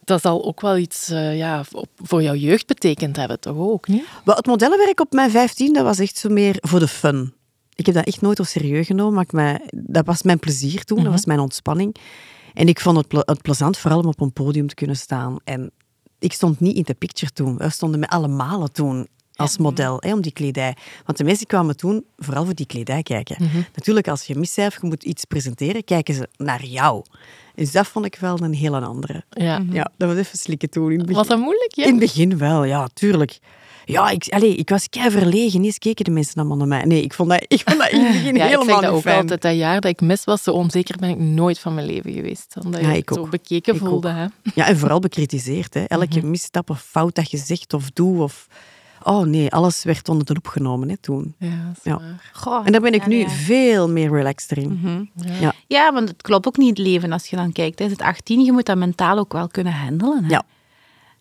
Dat 0.09 0.21
zal 0.21 0.45
ook 0.45 0.61
wel 0.61 0.77
iets 0.77 1.09
eh, 1.11 1.37
ja, 1.37 1.65
voor 1.97 2.23
jouw 2.23 2.35
jeugd 2.35 2.67
betekend 2.67 3.17
hebben, 3.17 3.41
toch 3.41 3.57
ook, 3.57 3.89
niet? 3.89 4.05
Het 4.25 4.47
modellenwerk 4.47 5.01
op 5.01 5.13
mijn 5.13 5.31
15, 5.31 5.73
dat 5.73 5.85
was 5.85 5.99
echt 5.99 6.17
zo 6.17 6.29
meer 6.29 6.57
voor 6.61 6.79
de 6.79 6.89
fun. 6.89 7.33
Ik 7.75 7.87
heb 7.87 7.95
dat 7.95 8.07
echt 8.07 8.21
nooit 8.21 8.41
op 8.41 8.47
serieus 8.47 8.87
genomen, 8.87 9.15
maar 9.15 9.23
ik 9.25 9.33
mij, 9.33 9.61
dat 9.75 10.07
was 10.07 10.23
mijn 10.23 10.39
plezier 10.39 10.85
toen, 10.85 11.03
dat 11.03 11.13
was 11.13 11.25
mijn 11.25 11.41
ontspanning. 11.41 11.95
En 12.55 12.69
ik 12.69 12.81
vond 12.81 12.97
het, 12.97 13.09
ple- 13.09 13.23
het 13.25 13.43
plezant 13.43 13.79
vooral 13.79 13.99
om 14.01 14.07
op 14.07 14.21
een 14.21 14.33
podium 14.33 14.69
te 14.69 14.75
kunnen 14.75 14.97
staan. 14.97 15.37
En 15.45 15.71
ik 16.19 16.33
stond 16.33 16.61
niet 16.61 16.77
in 16.77 16.83
de 16.83 16.95
picture 16.95 17.33
toen. 17.33 17.57
We 17.57 17.71
stonden 17.71 18.01
met 18.01 18.09
alle 18.09 18.29
malen 18.29 18.73
toen 18.73 19.09
als 19.35 19.59
model, 19.59 19.97
hè, 20.01 20.13
om 20.13 20.21
die 20.21 20.33
kledij. 20.33 20.77
Want 21.05 21.19
de 21.19 21.25
mensen 21.25 21.47
kwamen 21.47 21.77
toen 21.77 22.05
vooral 22.17 22.45
voor 22.45 22.55
die 22.55 22.67
kledij 22.67 23.03
kijken. 23.03 23.37
Natuurlijk, 23.75 24.09
als 24.09 24.25
je 24.25 24.35
miscijf, 24.37 24.81
je 24.81 24.87
moet 24.87 25.05
iets 25.05 25.25
presenteren, 25.25 25.85
kijken 25.85 26.15
ze 26.15 26.29
naar 26.37 26.65
jou. 26.65 27.03
Dus 27.59 27.73
dat 27.73 27.87
vond 27.87 28.05
ik 28.07 28.17
wel 28.21 28.41
een 28.43 28.55
hele 28.55 28.81
andere. 28.81 29.25
Ja. 29.31 29.63
Ja, 29.71 29.91
dat 29.97 30.09
was 30.09 30.19
even 30.19 30.39
slikken 30.39 30.71
toen. 30.71 30.91
In. 30.93 31.13
Was 31.13 31.27
dat 31.27 31.39
moeilijk, 31.39 31.75
ja? 31.75 31.85
In 31.85 31.91
het 31.91 31.99
begin 32.01 32.39
wel, 32.39 32.65
ja, 32.65 32.89
tuurlijk. 32.95 33.39
Ja, 33.85 34.11
ik, 34.11 34.27
allez, 34.29 34.55
ik 34.57 34.69
was 34.69 34.89
kei 34.89 35.11
verlegen. 35.11 35.65
Eerst 35.65 35.79
keken 35.79 36.05
de 36.05 36.11
mensen 36.11 36.35
allemaal 36.35 36.57
naar 36.57 36.67
mij. 36.69 36.85
Nee, 36.85 37.03
ik 37.03 37.15
vond 37.15 37.29
dat, 37.31 37.45
ik 37.49 37.63
vond 37.65 37.79
dat 37.79 37.91
in 37.91 38.01
het 38.05 38.13
begin 38.13 38.35
Ja, 38.37 38.45
ik 38.45 38.51
helemaal 38.51 38.65
zeg 38.65 38.75
dat 38.75 38.83
niet 38.83 38.91
ook 38.91 39.01
fijn. 39.03 39.17
altijd. 39.21 39.43
Dat 39.43 39.55
jaar 39.57 39.81
dat 39.81 39.91
ik 39.91 40.01
mis 40.01 40.25
was, 40.25 40.43
zo 40.43 40.51
onzeker 40.53 40.97
ben 40.99 41.09
ik 41.09 41.19
nooit 41.19 41.59
van 41.59 41.75
mijn 41.75 41.87
leven 41.87 42.13
geweest. 42.13 42.55
Omdat 42.65 42.81
je 42.81 42.87
Ja, 42.87 42.93
het 42.93 43.03
ik 43.03 43.11
zo 43.15 43.21
ook. 43.21 43.31
bekeken 43.31 43.75
Ik 43.75 43.81
voelde. 43.81 44.09
ook. 44.09 44.15
Hè? 44.15 44.27
Ja, 44.55 44.67
en 44.67 44.79
vooral 44.79 44.99
bekritiseerd. 45.01 45.75
Hè. 45.75 45.85
Elke 45.85 46.19
Mhm. 46.19 46.31
misstap 46.31 46.71
of 46.71 46.81
fout 46.83 47.15
dat 47.15 47.31
je 47.31 47.37
zegt 47.37 47.73
of 47.75 47.91
doet. 47.91 48.19
Of... 48.21 48.47
Oh 49.09 49.27
nee, 49.27 49.51
alles 49.51 49.85
werd 49.85 50.09
onder 50.09 50.27
de 50.27 50.33
loep 50.33 50.47
genomen 50.47 50.89
hè, 50.89 50.97
toen. 50.97 51.35
Ja, 51.39 51.73
dat 51.75 51.81
Ja. 51.85 52.01
Goh, 52.33 52.67
En 52.67 52.73
daar 52.73 52.81
ben 52.81 52.93
ik 52.95 53.03
ja, 53.03 53.09
nu 53.09 53.17
ja. 53.17 53.29
veel 53.29 53.89
meer 53.89 54.11
relaxed 54.11 54.51
erin. 54.51 55.11
Ja. 55.15 55.33
Ja. 55.41 55.53
Ja, 55.67 55.93
want 55.93 56.09
het 56.09 56.23
klopt 56.23 56.47
ook 56.47 56.57
niet 56.57 56.69
het 56.79 56.87
leven 56.87 57.13
als 57.13 57.27
je 57.27 57.37
dan 57.37 57.53
kijkt. 57.53 57.81
Is 57.81 57.91
het 57.91 58.01
18, 58.03 58.41
je 58.45 58.53
moet 58.53 58.67
dat 58.67 58.77
mentaal 58.77 59.19
ook 59.19 59.33
wel 59.33 59.49
kunnen 59.49 59.73
handelen. 59.73 60.25
Hè? 60.25 60.31
Ja. 60.31 60.43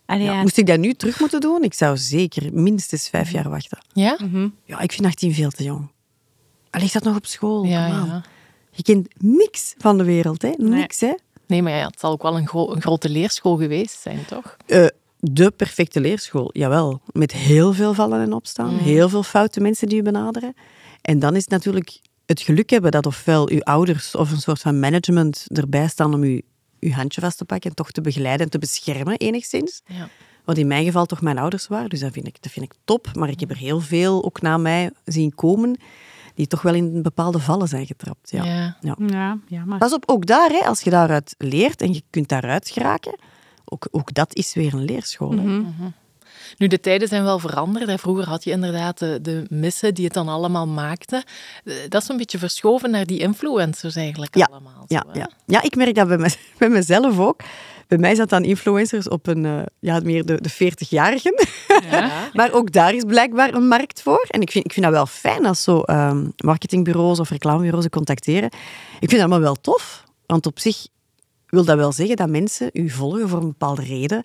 Allee, 0.06 0.24
Ja, 0.25 0.34
ja. 0.34 0.41
Moest 0.41 0.58
ik 0.58 0.65
dat 0.67 0.79
nu 0.79 0.94
terug 0.94 1.20
moeten 1.20 1.41
doen? 1.41 1.63
Ik 1.63 1.74
zou 1.74 1.98
zeker 1.98 2.53
minstens 2.53 3.10
vijf 3.10 3.32
jaar 3.32 3.50
wachten. 3.50 3.77
Ja? 3.94 4.17
Ja, 4.65 4.79
ik 4.79 4.91
vind 4.91 5.06
18 5.08 5.34
veel 5.34 5.50
te 5.50 5.63
jong. 5.63 5.91
Allee, 6.70 6.86
ik 6.86 6.91
zat 6.91 7.03
nog 7.03 7.15
op 7.15 7.25
school. 7.25 7.63
Ja. 7.63 8.24
Je 8.72 8.84
kent 8.84 9.08
niks 9.17 9.74
van 9.77 9.98
de 9.98 10.03
wereld, 10.03 10.41
hè? 10.41 10.51
Niks, 10.58 11.00
hè? 11.00 11.13
Nee, 11.48 11.62
maar 11.62 11.72
ja, 11.74 11.86
het 11.88 12.00
zal 12.00 12.12
ook 12.12 12.22
wel 12.22 12.38
een, 12.38 12.48
gro- 12.48 12.72
een 12.72 12.82
grote 12.82 13.10
leerschool 13.10 13.58
geweest 13.58 14.00
zijn, 14.01 14.25
toch? 14.25 14.58
Eh, 14.65 14.86
de 15.19 15.51
perfecte 15.51 16.00
leerschool, 16.01 16.50
jawel. 16.53 17.01
Met 17.12 17.31
heel 17.31 17.74
veel 17.74 17.93
vallen 17.93 18.21
en 18.21 18.33
opstaan. 18.33 18.77
Heel 18.77 19.09
veel 19.09 19.24
foute 19.24 19.59
mensen 19.59 19.89
die 19.89 20.00
u 20.00 20.01
benaderen. 20.01 20.53
En 21.01 21.19
dan 21.19 21.36
is 21.36 21.41
het 21.41 21.50
natuurlijk 21.50 22.00
het 22.25 22.41
geluk 22.41 22.69
hebben 22.69 22.91
dat 22.91 23.05
ofwel 23.05 23.50
uw 23.50 23.62
ouders 23.62 24.15
of 24.15 24.31
een 24.31 24.41
soort 24.41 24.62
van 24.62 24.79
management 24.79 25.45
erbij 25.53 25.88
staan 25.88 26.13
om 26.13 26.24
u, 26.24 26.41
uw 26.79 26.91
handje 26.91 27.21
vast 27.21 27.38
te 27.38 27.45
pakken 27.45 27.69
en 27.69 27.75
toch 27.75 27.91
te 27.91 28.01
begeleiden 28.01 28.45
en 28.45 28.51
te 28.51 28.59
beschermen 28.59 29.17
enigszins. 29.17 29.81
Ja. 29.86 30.09
Wat 30.45 30.57
in 30.57 30.67
mijn 30.67 30.86
geval 30.86 31.05
toch 31.05 31.21
mijn 31.21 31.38
ouders 31.38 31.67
waren. 31.67 31.89
Dus 31.89 32.00
dat 32.00 32.12
vind 32.12 32.27
ik, 32.27 32.41
dat 32.41 32.51
vind 32.51 32.65
ik 32.65 32.74
top. 32.86 33.09
Maar 33.13 33.29
ik 33.29 33.39
heb 33.39 33.50
er 33.50 33.57
heel 33.57 33.79
veel 33.79 34.24
ook 34.24 34.41
na 34.41 34.57
mij 34.57 34.91
zien 35.05 35.36
komen 35.36 35.79
die 36.36 36.47
toch 36.47 36.62
wel 36.62 36.74
in 36.74 37.01
bepaalde 37.01 37.39
vallen 37.39 37.67
zijn 37.67 37.86
getrapt. 37.86 38.31
Ja. 38.31 38.43
Ja. 38.45 38.77
Ja. 38.81 38.95
Ja, 39.07 39.38
jammer. 39.47 39.77
Pas 39.77 39.93
op, 39.93 40.03
ook 40.05 40.25
daar, 40.25 40.50
hè, 40.50 40.59
als 40.59 40.81
je 40.81 40.89
daaruit 40.89 41.36
leert 41.38 41.81
en 41.81 41.93
je 41.93 42.03
kunt 42.09 42.29
daaruit 42.29 42.69
geraken, 42.69 43.19
ook, 43.71 43.88
ook 43.91 44.13
dat 44.13 44.36
is 44.36 44.53
weer 44.53 44.74
een 44.74 44.83
leerschool. 44.86 45.31
hè. 45.31 45.62
Nu, 46.57 46.67
de 46.67 46.79
tijden 46.79 47.07
zijn 47.07 47.24
wel 47.24 47.39
veranderd. 47.39 48.00
Vroeger 48.00 48.27
had 48.27 48.43
je 48.43 48.51
inderdaad 48.51 49.00
de, 49.00 49.19
de 49.21 49.45
missen 49.50 49.93
die 49.93 50.05
het 50.05 50.13
dan 50.13 50.27
allemaal 50.27 50.67
maakten. 50.67 51.24
Eh, 51.63 51.74
Dat 51.89 52.01
is 52.01 52.09
een 52.09 52.17
beetje 52.17 52.38
verschoven 52.38 52.91
naar 52.91 53.05
die 53.05 53.19
influencers 53.19 53.95
eigenlijk 53.95 54.36
Ja, 54.36 54.47
allemaal. 54.51 54.86
Ja, 54.88 55.03
zo, 55.13 55.19
ja. 55.19 55.29
ja, 55.45 55.62
ik 55.62 55.75
merk 55.75 55.95
dat 55.95 56.07
bij, 56.07 56.17
me, 56.17 56.36
bij 56.57 56.69
mezelf 56.69 57.19
ook. 57.19 57.41
Bij 57.88 57.97
mij 57.97 58.15
zat 58.15 58.29
dan 58.29 58.43
influencers 58.43 59.09
op 59.09 59.27
een, 59.27 59.45
eh, 59.45 59.62
ja, 59.79 60.00
meer 60.03 60.25
de, 60.25 60.41
de 60.41 60.51
40-jarigen. 60.51 61.45
Ja. 61.91 62.12
Maar 62.33 62.51
ook 62.51 62.71
daar 62.71 62.93
is 62.93 63.03
blijkbaar 63.03 63.53
een 63.53 63.67
markt 63.67 64.01
voor. 64.01 64.25
En 64.29 64.41
ik 64.41 64.51
vind, 64.51 64.65
ik 64.65 64.74
vind 64.74 64.86
dat 64.86 64.93
wel 64.93 65.05
fijn 65.05 65.45
als 65.45 65.63
zo 65.63 65.81
ehm, 65.81 66.27
marketingbureaus 66.38 67.19
of 67.19 67.29
reclamebureaus 67.29 67.89
contacteren. 67.89 68.50
Ik 69.00 69.09
vind 69.09 69.12
dat 69.12 69.19
allemaal 69.19 69.39
wel 69.39 69.55
tof. 69.55 70.03
Want 70.25 70.45
op 70.45 70.59
zich 70.59 70.88
wil 71.48 71.66
dat 71.66 71.77
wel 71.77 71.92
zeggen 71.92 72.16
dat 72.16 72.30
mensen 72.30 72.70
u 72.74 72.89
volgen 72.89 73.30
voor 73.30 73.39
een 73.39 73.48
bepaalde 73.48 73.82
reden. 73.84 74.24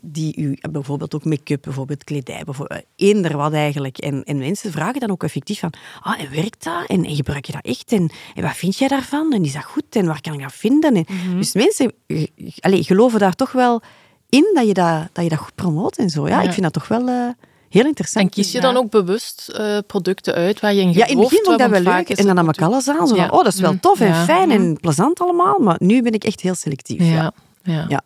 Die 0.00 0.36
u, 0.36 0.58
bijvoorbeeld 0.70 1.14
ook 1.14 1.24
make-up, 1.24 1.62
bijvoorbeeld 1.62 2.04
kledij, 2.04 2.42
bijvoorbeeld, 2.44 2.82
eender 2.96 3.36
wat 3.36 3.52
eigenlijk. 3.52 3.98
En, 3.98 4.24
en 4.24 4.38
mensen 4.38 4.72
vragen 4.72 5.00
dan 5.00 5.10
ook 5.10 5.22
effectief 5.22 5.58
van, 5.60 5.72
ah, 6.00 6.20
en 6.20 6.30
werkt 6.30 6.64
dat? 6.64 6.86
En, 6.86 7.04
en 7.04 7.14
gebruik 7.16 7.44
je 7.44 7.52
dat 7.52 7.64
echt? 7.64 7.92
En, 7.92 8.10
en 8.34 8.42
wat 8.42 8.56
vind 8.56 8.78
jij 8.78 8.88
daarvan? 8.88 9.32
En 9.32 9.44
is 9.44 9.52
dat 9.52 9.64
goed? 9.64 9.96
En 9.96 10.06
waar 10.06 10.20
kan 10.20 10.34
ik 10.34 10.40
dat 10.42 10.52
vinden? 10.52 10.94
En, 10.96 11.06
Dus 11.36 11.52
mensen 11.52 11.92
eh, 12.06 12.26
allee, 12.60 12.82
geloven 12.84 13.18
daar 13.18 13.34
toch 13.34 13.52
wel 13.52 13.82
in 14.28 14.50
dat 14.54 14.66
je 14.66 14.74
dat, 14.74 15.08
dat 15.12 15.24
je 15.24 15.30
dat 15.30 15.38
goed 15.38 15.54
promoot 15.54 15.96
en 15.96 16.10
zo. 16.10 16.28
Ja, 16.28 16.40
Ja. 16.40 16.46
ik 16.46 16.52
vind 16.52 16.62
dat 16.62 16.72
toch 16.72 16.88
wel 16.88 17.08
eh, 17.08 17.28
heel 17.72 17.84
interessant. 17.86 18.24
En 18.24 18.30
kies 18.30 18.52
je 18.52 18.60
dan 18.60 18.76
ook 18.76 18.90
bewust 18.90 19.48
eh, 19.48 19.78
producten 19.86 20.34
uit 20.34 20.60
waar 20.60 20.74
je 20.74 20.80
in 20.80 20.86
Ja, 20.86 20.92
gelooft? 20.92 21.10
in 21.10 21.18
het 21.18 21.28
begin 21.28 21.44
vond 21.44 21.60
ik 21.60 21.70
dat 21.70 21.82
wel 21.82 21.94
leuk. 21.94 22.08
En 22.10 22.26
dan 22.26 22.34
nam 22.34 22.48
ik 22.48 22.62
alles 22.62 22.88
aan. 22.88 23.08
Zo 23.08 23.14
Ja. 23.14 23.26
van, 23.28 23.38
oh, 23.38 23.44
dat 23.44 23.52
is 23.52 23.60
wel 23.60 23.72
Mm. 23.72 23.80
tof 23.80 24.00
en 24.00 24.06
Ja. 24.06 24.24
fijn 24.24 24.50
en 24.50 24.76
plezant 24.80 25.20
allemaal. 25.20 25.58
Maar 25.58 25.76
nu 25.78 26.02
ben 26.02 26.12
ik 26.12 26.24
echt 26.24 26.40
heel 26.40 26.54
selectief. 26.54 27.00
Ja. 27.00 27.12
Ja, 27.14 27.32
ja. 27.62 27.84
Ja. 27.88 28.00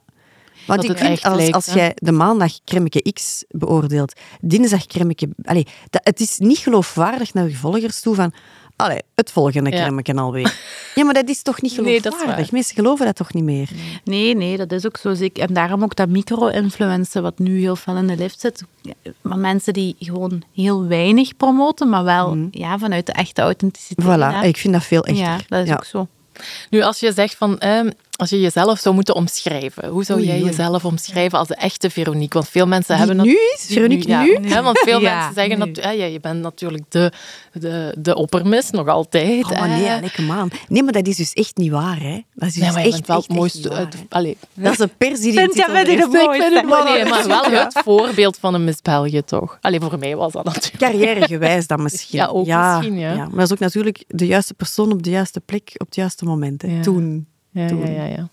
Want 0.66 0.80
Dat 0.82 0.90
ik 0.90 0.98
vind, 0.98 1.22
als, 1.24 1.36
lijkt, 1.36 1.54
als 1.54 1.66
jij 1.66 1.92
de 1.94 2.12
maandag 2.12 2.52
cremmetje 2.64 3.12
X 3.12 3.44
beoordeelt, 3.48 4.12
dinsdag 4.40 4.86
cremmetje... 4.86 5.28
Allee, 5.42 5.66
dat, 5.90 6.00
het 6.04 6.20
is 6.20 6.38
niet 6.38 6.58
geloofwaardig 6.58 7.34
naar 7.34 7.48
je 7.48 7.54
volgers 7.56 8.00
toe 8.00 8.14
van... 8.14 8.32
Allee, 8.76 9.00
het 9.14 9.32
volgende 9.32 9.70
Ja. 9.70 9.76
cremmetje 9.80 10.14
alweer. 10.14 10.54
Ja, 10.94 11.04
maar 11.04 11.14
dat 11.14 11.28
is 11.28 11.42
toch 11.42 11.62
niet 11.62 11.80
Nee, 11.80 12.00
geloofwaardig? 12.00 12.36
waar. 12.36 12.48
Mensen 12.50 12.74
geloven 12.74 13.06
dat 13.06 13.16
toch 13.16 13.32
niet 13.32 13.44
meer? 13.44 13.68
Nee, 14.04 14.34
nee, 14.36 14.56
dat 14.56 14.72
is 14.72 14.86
ook 14.86 14.96
zo. 14.96 15.14
zeker. 15.14 15.48
En 15.48 15.54
daarom 15.54 15.82
ook 15.82 15.96
dat 15.96 16.08
micro-influencen, 16.08 17.22
wat 17.22 17.38
nu 17.38 17.58
heel 17.60 17.76
veel 17.76 17.96
in 17.96 18.06
de 18.06 18.16
lift 18.16 18.40
zit. 18.40 18.62
Maar 19.20 19.38
mensen 19.38 19.72
die 19.72 19.96
gewoon 19.98 20.42
heel 20.54 20.86
weinig 20.86 21.36
promoten, 21.36 21.88
maar 21.88 22.04
wel 22.04 22.48
ja, 22.50 22.78
vanuit 22.78 23.06
de 23.06 23.12
echte 23.12 23.42
authenticiteit. 23.42 24.08
Mhm. 24.08 24.40
Voilà, 24.42 24.46
ik 24.46 24.56
vind 24.56 24.72
dat 24.72 24.84
veel 24.84 25.04
echter. 25.04 25.24
Ja, 25.24 25.38
dat 25.48 25.62
is 25.62 25.68
Ja. 25.68 25.74
ook 25.74 25.84
zo. 25.84 26.06
Nu, 26.70 26.82
als 26.82 27.00
je 27.00 27.12
zegt 27.12 27.34
van, 27.34 27.58
ehm, 27.58 27.90
als 28.16 28.30
je 28.30 28.40
jezelf 28.40 28.78
zou 28.78 28.94
moeten 28.94 29.14
omschrijven, 29.14 29.88
hoe 29.88 30.04
zou 30.04 30.22
jij 30.22 30.40
jezelf 30.40 30.84
omschrijven 30.84 31.38
als 31.38 31.48
de 31.48 31.54
echte 31.54 31.90
Veronique? 31.90 32.38
Want 32.38 32.48
veel 32.50 32.66
mensen 32.66 32.96
Die 32.96 33.06
hebben... 33.06 33.24
nu 33.26 33.32
is? 33.32 33.66
Veronique 33.68 34.08
ja, 34.08 34.22
nu? 34.22 34.62
want 34.62 34.78
veel 34.78 35.00
mensen 35.10 35.34
zeggen, 35.34 35.58
nu. 35.58 35.72
dat, 35.72 35.84
ja, 35.84 35.90
je 36.04 36.20
bent 36.20 36.42
natuurlijk 36.42 36.84
de, 36.88 37.12
de, 37.52 37.94
de 37.98 38.14
oppermis, 38.14 38.70
nog 38.70 38.88
altijd. 38.88 39.44
Oh, 39.44 39.50
maar 39.58 39.68
nee, 39.68 40.00
lekker 40.00 40.22
man. 40.22 40.50
Nee, 40.68 40.82
maar 40.82 40.92
dat 40.92 41.06
is 41.06 41.16
dus 41.16 41.32
echt 41.32 41.56
niet 41.56 41.70
waar, 41.70 42.00
hè. 42.00 42.20
Dat 42.34 42.48
is 42.48 42.54
dus 42.54 42.62
Nee, 42.62 42.72
maar 42.72 42.80
je 42.80 42.86
echt, 42.86 42.96
bent 42.96 43.06
wel 43.06 43.16
echt, 43.16 43.26
het 43.26 43.36
mooiste... 43.36 43.68
waar, 43.68 43.88
allee, 44.08 44.36
Dat 44.54 44.72
is 44.72 44.78
een 44.78 44.96
pers 44.98 45.20
die 45.20 45.32
titel 45.48 45.72
de 45.72 45.80
Ik 45.80 45.86
vind 45.86 46.54
het 46.54 46.64
maar, 46.66 46.84
wel- 46.84 46.92
nee, 46.94 47.04
maar 47.04 47.26
wel 47.26 47.42
het 47.50 47.80
voorbeeld 47.84 48.36
van 48.40 48.54
een 48.54 48.64
Miss 48.64 48.82
België, 48.82 49.22
toch? 49.22 49.58
Allee, 49.60 49.80
voor 49.80 49.98
mij 49.98 50.16
was 50.16 50.32
dat 50.32 50.44
natuurlijk. 50.44 50.78
Carrièregewijs 50.78 51.66
dan 51.66 51.82
misschien. 51.82 52.18
Ja, 52.18 52.26
ook 52.26 52.46
misschien, 52.46 52.98
ja. 52.98 53.14
Maar 53.16 53.30
dat 53.30 53.44
is 53.46 53.52
ook 53.52 53.58
natuurlijk 53.58 54.04
de 54.08 54.26
juiste 54.26 54.54
persoon 54.54 54.92
op 54.92 55.02
de 55.02 55.10
juiste 55.10 55.40
plek, 55.40 55.70
op 55.76 55.86
het 55.86 55.94
juiste 55.94 56.24
moment. 56.24 56.62
Hè. 56.62 56.82
Toen. 56.82 57.26
Ja, 57.60 57.68
ja, 57.68 58.04
ja. 58.04 58.06
ja. 58.06 58.28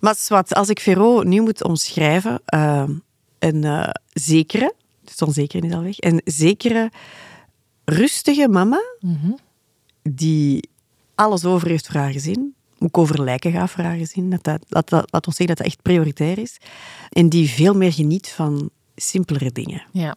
Maar 0.00 0.14
zwart, 0.16 0.54
als 0.54 0.68
ik 0.68 0.80
Vero 0.80 1.22
nu 1.22 1.40
moet 1.40 1.64
omschrijven, 1.64 2.40
eh, 2.44 2.84
een 3.38 3.64
eh, 3.64 3.88
zekere, 4.12 4.74
het 5.04 5.22
onzeker 5.22 5.64
is 5.64 5.72
al 5.72 5.82
weg, 5.82 5.94
een 5.98 6.20
zekere, 6.24 6.90
rustige 7.84 8.48
mama, 8.48 8.80
Mhm. 9.00 9.30
die 10.02 10.68
alles 11.14 11.44
over 11.44 11.68
heeft 11.68 11.86
voor 11.86 12.00
haar 12.00 12.12
gezin, 12.12 12.54
ook 12.78 12.98
over 12.98 13.22
lijken 13.24 13.52
gaat 13.52 13.70
voor 13.70 13.84
haar 13.84 13.96
gezin, 13.96 14.30
dat 14.30 14.44
dat, 14.44 14.64
dat, 14.68 14.88
dat, 14.88 15.06
laat 15.12 15.26
ons 15.26 15.36
zeggen 15.36 15.56
dat 15.56 15.64
dat 15.64 15.74
echt 15.74 15.82
prioritair 15.82 16.38
is, 16.38 16.58
en 17.10 17.28
die 17.28 17.48
veel 17.48 17.74
meer 17.74 17.92
geniet 17.92 18.28
van 18.28 18.70
simpelere 18.96 19.52
dingen. 19.52 19.82
ja. 19.92 20.14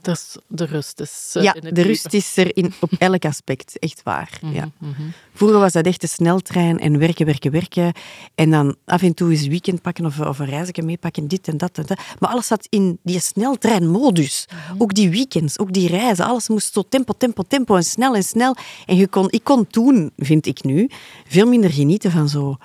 Dus 0.00 0.36
de 0.46 0.64
rust 0.64 1.00
is 1.00 1.32
eh, 1.34 1.42
ja, 1.42 1.52
de 1.52 1.60
leven. 1.62 1.82
rust 1.82 2.14
is 2.14 2.36
er 2.36 2.56
in, 2.56 2.72
op 2.80 2.92
elk 2.98 3.24
aspect, 3.24 3.78
echt 3.78 4.02
waar. 4.02 4.38
ja. 4.52 4.70
Mhm. 4.78 5.02
Vroeger 5.34 5.58
was 5.58 5.72
dat 5.72 5.86
echt 5.86 6.00
de 6.00 6.06
sneltrein 6.06 6.78
en 6.78 6.98
werken, 6.98 7.26
werken, 7.26 7.50
werken. 7.50 7.92
En 8.34 8.50
dan 8.50 8.76
af 8.84 9.02
en 9.02 9.14
toe 9.14 9.30
eens 9.30 9.42
een 9.42 9.48
weekend 9.50 9.82
pakken 9.82 10.06
of, 10.06 10.20
of 10.20 10.38
een 10.38 10.46
reisje 10.46 10.82
meepakken, 10.82 11.28
dit 11.28 11.48
en 11.48 11.56
dat 11.56 11.78
en 11.78 11.84
dat. 11.86 11.98
Maar 12.18 12.30
alles 12.30 12.46
zat 12.46 12.66
in 12.68 12.98
die 13.02 13.20
sneltreinmodus. 13.20 14.46
Ook 14.78 14.94
die 14.94 15.10
weekends, 15.10 15.58
ook 15.58 15.72
die 15.72 15.88
reizen. 15.88 16.24
Alles 16.24 16.48
moest 16.48 16.72
zo 16.72 16.82
tempo, 16.88 17.12
tempo, 17.18 17.42
tempo 17.48 17.76
en 17.76 17.84
snel 17.84 18.14
en 18.14 18.24
snel. 18.24 18.56
En 18.86 18.96
je 18.96 19.08
kon, 19.08 19.26
ik 19.30 19.44
kon 19.44 19.66
toen, 19.66 20.12
vind 20.16 20.46
ik 20.46 20.64
nu, 20.64 20.90
veel 21.26 21.46
minder 21.46 21.70
genieten 21.70 22.10
van 22.10 22.28
zo... 22.28 22.56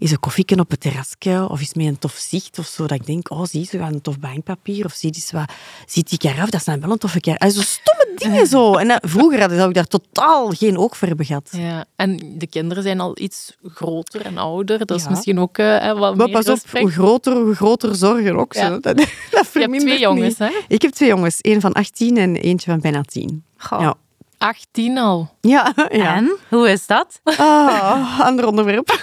Is 0.00 0.10
een 0.10 0.20
koffieken 0.20 0.60
op 0.60 0.70
het 0.70 0.80
terrasje 0.80 1.48
of 1.48 1.60
is 1.60 1.74
met 1.74 1.86
een 1.86 1.98
tof 1.98 2.12
zicht 2.12 2.58
of 2.58 2.66
zo. 2.66 2.86
Dat 2.86 2.98
ik 3.00 3.06
denk, 3.06 3.30
oh, 3.30 3.44
zie, 3.44 3.64
ze 3.64 3.78
gaan 3.78 3.92
een 3.94 4.00
tof 4.00 4.18
bankpapier 4.18 4.84
of 4.84 4.92
zie, 4.92 5.12
eens 5.14 5.30
wat, 5.32 5.52
ziet 5.86 6.08
die 6.08 6.18
karaf, 6.18 6.50
dat 6.50 6.62
zijn 6.64 6.80
wel 6.80 6.90
een 6.90 6.98
toffe 6.98 7.20
karaf. 7.20 7.38
En 7.38 7.50
zo 7.50 7.60
stomme 7.60 8.12
dingen 8.16 8.46
zo. 8.46 8.74
En 8.76 8.88
dat- 8.88 9.00
vroeger 9.02 9.40
had, 9.40 9.68
ik 9.68 9.74
daar 9.74 9.86
totaal 9.86 10.50
geen 10.50 10.78
oog 10.78 10.96
voor 10.96 11.08
hebben 11.08 11.26
gehad. 11.26 11.48
Ja, 11.52 11.84
en 11.96 12.34
de 12.38 12.46
kinderen 12.46 12.82
zijn 12.82 13.00
al 13.00 13.18
iets 13.18 13.56
groter 13.64 14.20
en 14.20 14.38
ouder. 14.38 14.86
Dat 14.86 14.96
is 14.96 15.02
Ja. 15.04 15.10
misschien 15.10 15.38
ook 15.38 15.58
eh, 15.58 15.88
eh, 15.90 15.98
wat 15.98 16.16
Maar 16.16 16.26
meer 16.26 16.36
pas 16.36 16.46
op, 16.48 16.54
respect. 16.54 16.80
hoe 16.84 16.90
groter, 16.92 17.36
hoe 17.36 17.54
groter 17.54 17.94
zorgen 17.94 18.36
ook. 18.36 18.52
Ja. 18.54 18.66
Zo. 18.68 18.80
Dat, 18.80 18.82
dat 19.30 19.52
Je 19.52 19.58
hebt 19.60 19.80
twee 19.80 19.98
jongens, 19.98 20.28
niet. 20.28 20.38
hè? 20.38 20.50
Ik 20.68 20.82
heb 20.82 20.92
twee 20.92 21.08
jongens. 21.08 21.36
Eén 21.40 21.60
van 21.60 21.72
18 21.72 22.16
en 22.16 22.36
eentje 22.36 22.70
van 22.70 22.80
bijna 22.80 23.02
10. 23.02 23.44
Goh. 23.56 23.80
Ja. 23.80 23.94
18 24.40 24.98
al. 24.98 25.34
Ja, 25.40 25.72
ja. 25.90 26.14
En? 26.14 26.36
Hoe 26.48 26.70
is 26.70 26.86
dat? 26.86 27.20
Ah, 27.24 28.20
ander 28.20 28.46
onderwerp. 28.46 28.88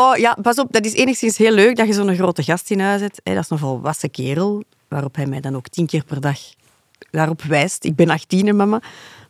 oh 0.00 0.16
ja, 0.16 0.36
pas 0.42 0.58
op, 0.58 0.72
dat 0.72 0.84
is 0.84 0.92
enigszins 0.92 1.36
heel 1.36 1.52
leuk 1.52 1.76
dat 1.76 1.86
je 1.86 1.92
zo'n 1.92 2.14
grote 2.14 2.42
gast 2.42 2.70
in 2.70 2.80
huis 2.80 3.00
hebt. 3.00 3.20
Dat 3.22 3.36
is 3.36 3.50
een 3.50 3.58
volwassen 3.58 4.10
kerel, 4.10 4.62
waarop 4.88 5.16
hij 5.16 5.26
mij 5.26 5.40
dan 5.40 5.56
ook 5.56 5.68
tien 5.68 5.86
keer 5.86 6.04
per 6.04 6.20
dag 6.20 6.38
daarop 7.10 7.42
wijst. 7.42 7.84
Ik 7.84 7.96
ben 7.96 8.10
18, 8.10 8.46
hè, 8.46 8.52
mama, 8.52 8.80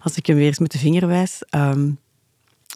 als 0.00 0.16
ik 0.16 0.26
hem 0.26 0.36
weer 0.36 0.46
eens 0.46 0.58
met 0.58 0.72
de 0.72 0.78
vinger 0.78 1.06
wijs. 1.06 1.42
Ehm, 1.50 1.90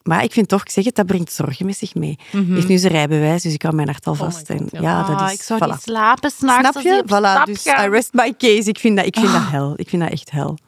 maar 0.02 0.24
ik 0.24 0.32
vind 0.32 0.48
toch, 0.48 0.60
ik 0.60 0.70
zeg 0.70 0.84
het, 0.84 0.94
dat 0.94 1.06
brengt 1.06 1.32
zorgen 1.32 1.66
met 1.66 1.76
zich 1.76 1.94
mee. 1.94 2.18
Hij 2.30 2.44
heeft 2.48 2.68
nu 2.68 2.76
zijn 2.78 2.92
rijbewijs, 2.92 3.42
dus 3.42 3.52
ik 3.54 3.62
hou 3.62 3.74
mijn 3.74 3.88
hart 3.88 4.06
al 4.06 4.12
Oh 4.12 4.18
vast. 4.18 4.38
God, 4.38 4.48
en 4.50 4.68
ja. 4.70 4.80
ja, 4.80 5.02
dat 5.02 5.20
Ah, 5.20 5.26
is, 5.26 5.34
ik 5.34 5.42
zou 5.42 5.60
voilà. 5.64 5.68
niet 5.70 5.82
slapen 5.82 6.30
s'nachts 6.30 6.68
Snap 6.68 6.82
je? 6.82 7.02
Voilà, 7.06 7.44
dus 7.44 7.62
gaan. 7.62 7.86
I 7.86 7.88
rest 7.90 8.12
my 8.12 8.34
case. 8.38 8.68
Ik 8.68 8.78
vind 8.78 8.96
dat, 8.96 9.06
ik 9.06 9.16
vind 9.18 9.32
dat 9.32 9.42
hel. 9.48 9.72
Ik 9.76 9.88
vind 9.88 10.02
dat 10.02 10.10
echt 10.10 10.30
hel. 10.30 10.58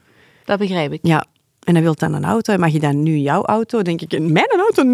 Dat 0.49 0.59
begrijp 0.59 0.93
ik. 0.93 0.99
Ja. 1.03 1.25
En 1.65 1.75
hij 1.75 1.83
wil 1.83 1.95
dan 1.95 2.15
een 2.15 2.25
auto. 2.25 2.53
En 2.53 2.61
mag 2.61 2.73
je 2.73 2.79
dan 2.79 3.03
nu 3.03 3.17
jouw 3.17 3.45
auto? 3.45 3.83
denk 3.83 4.01
ik, 4.01 4.21
mijn 4.21 4.51
auto? 4.59 4.83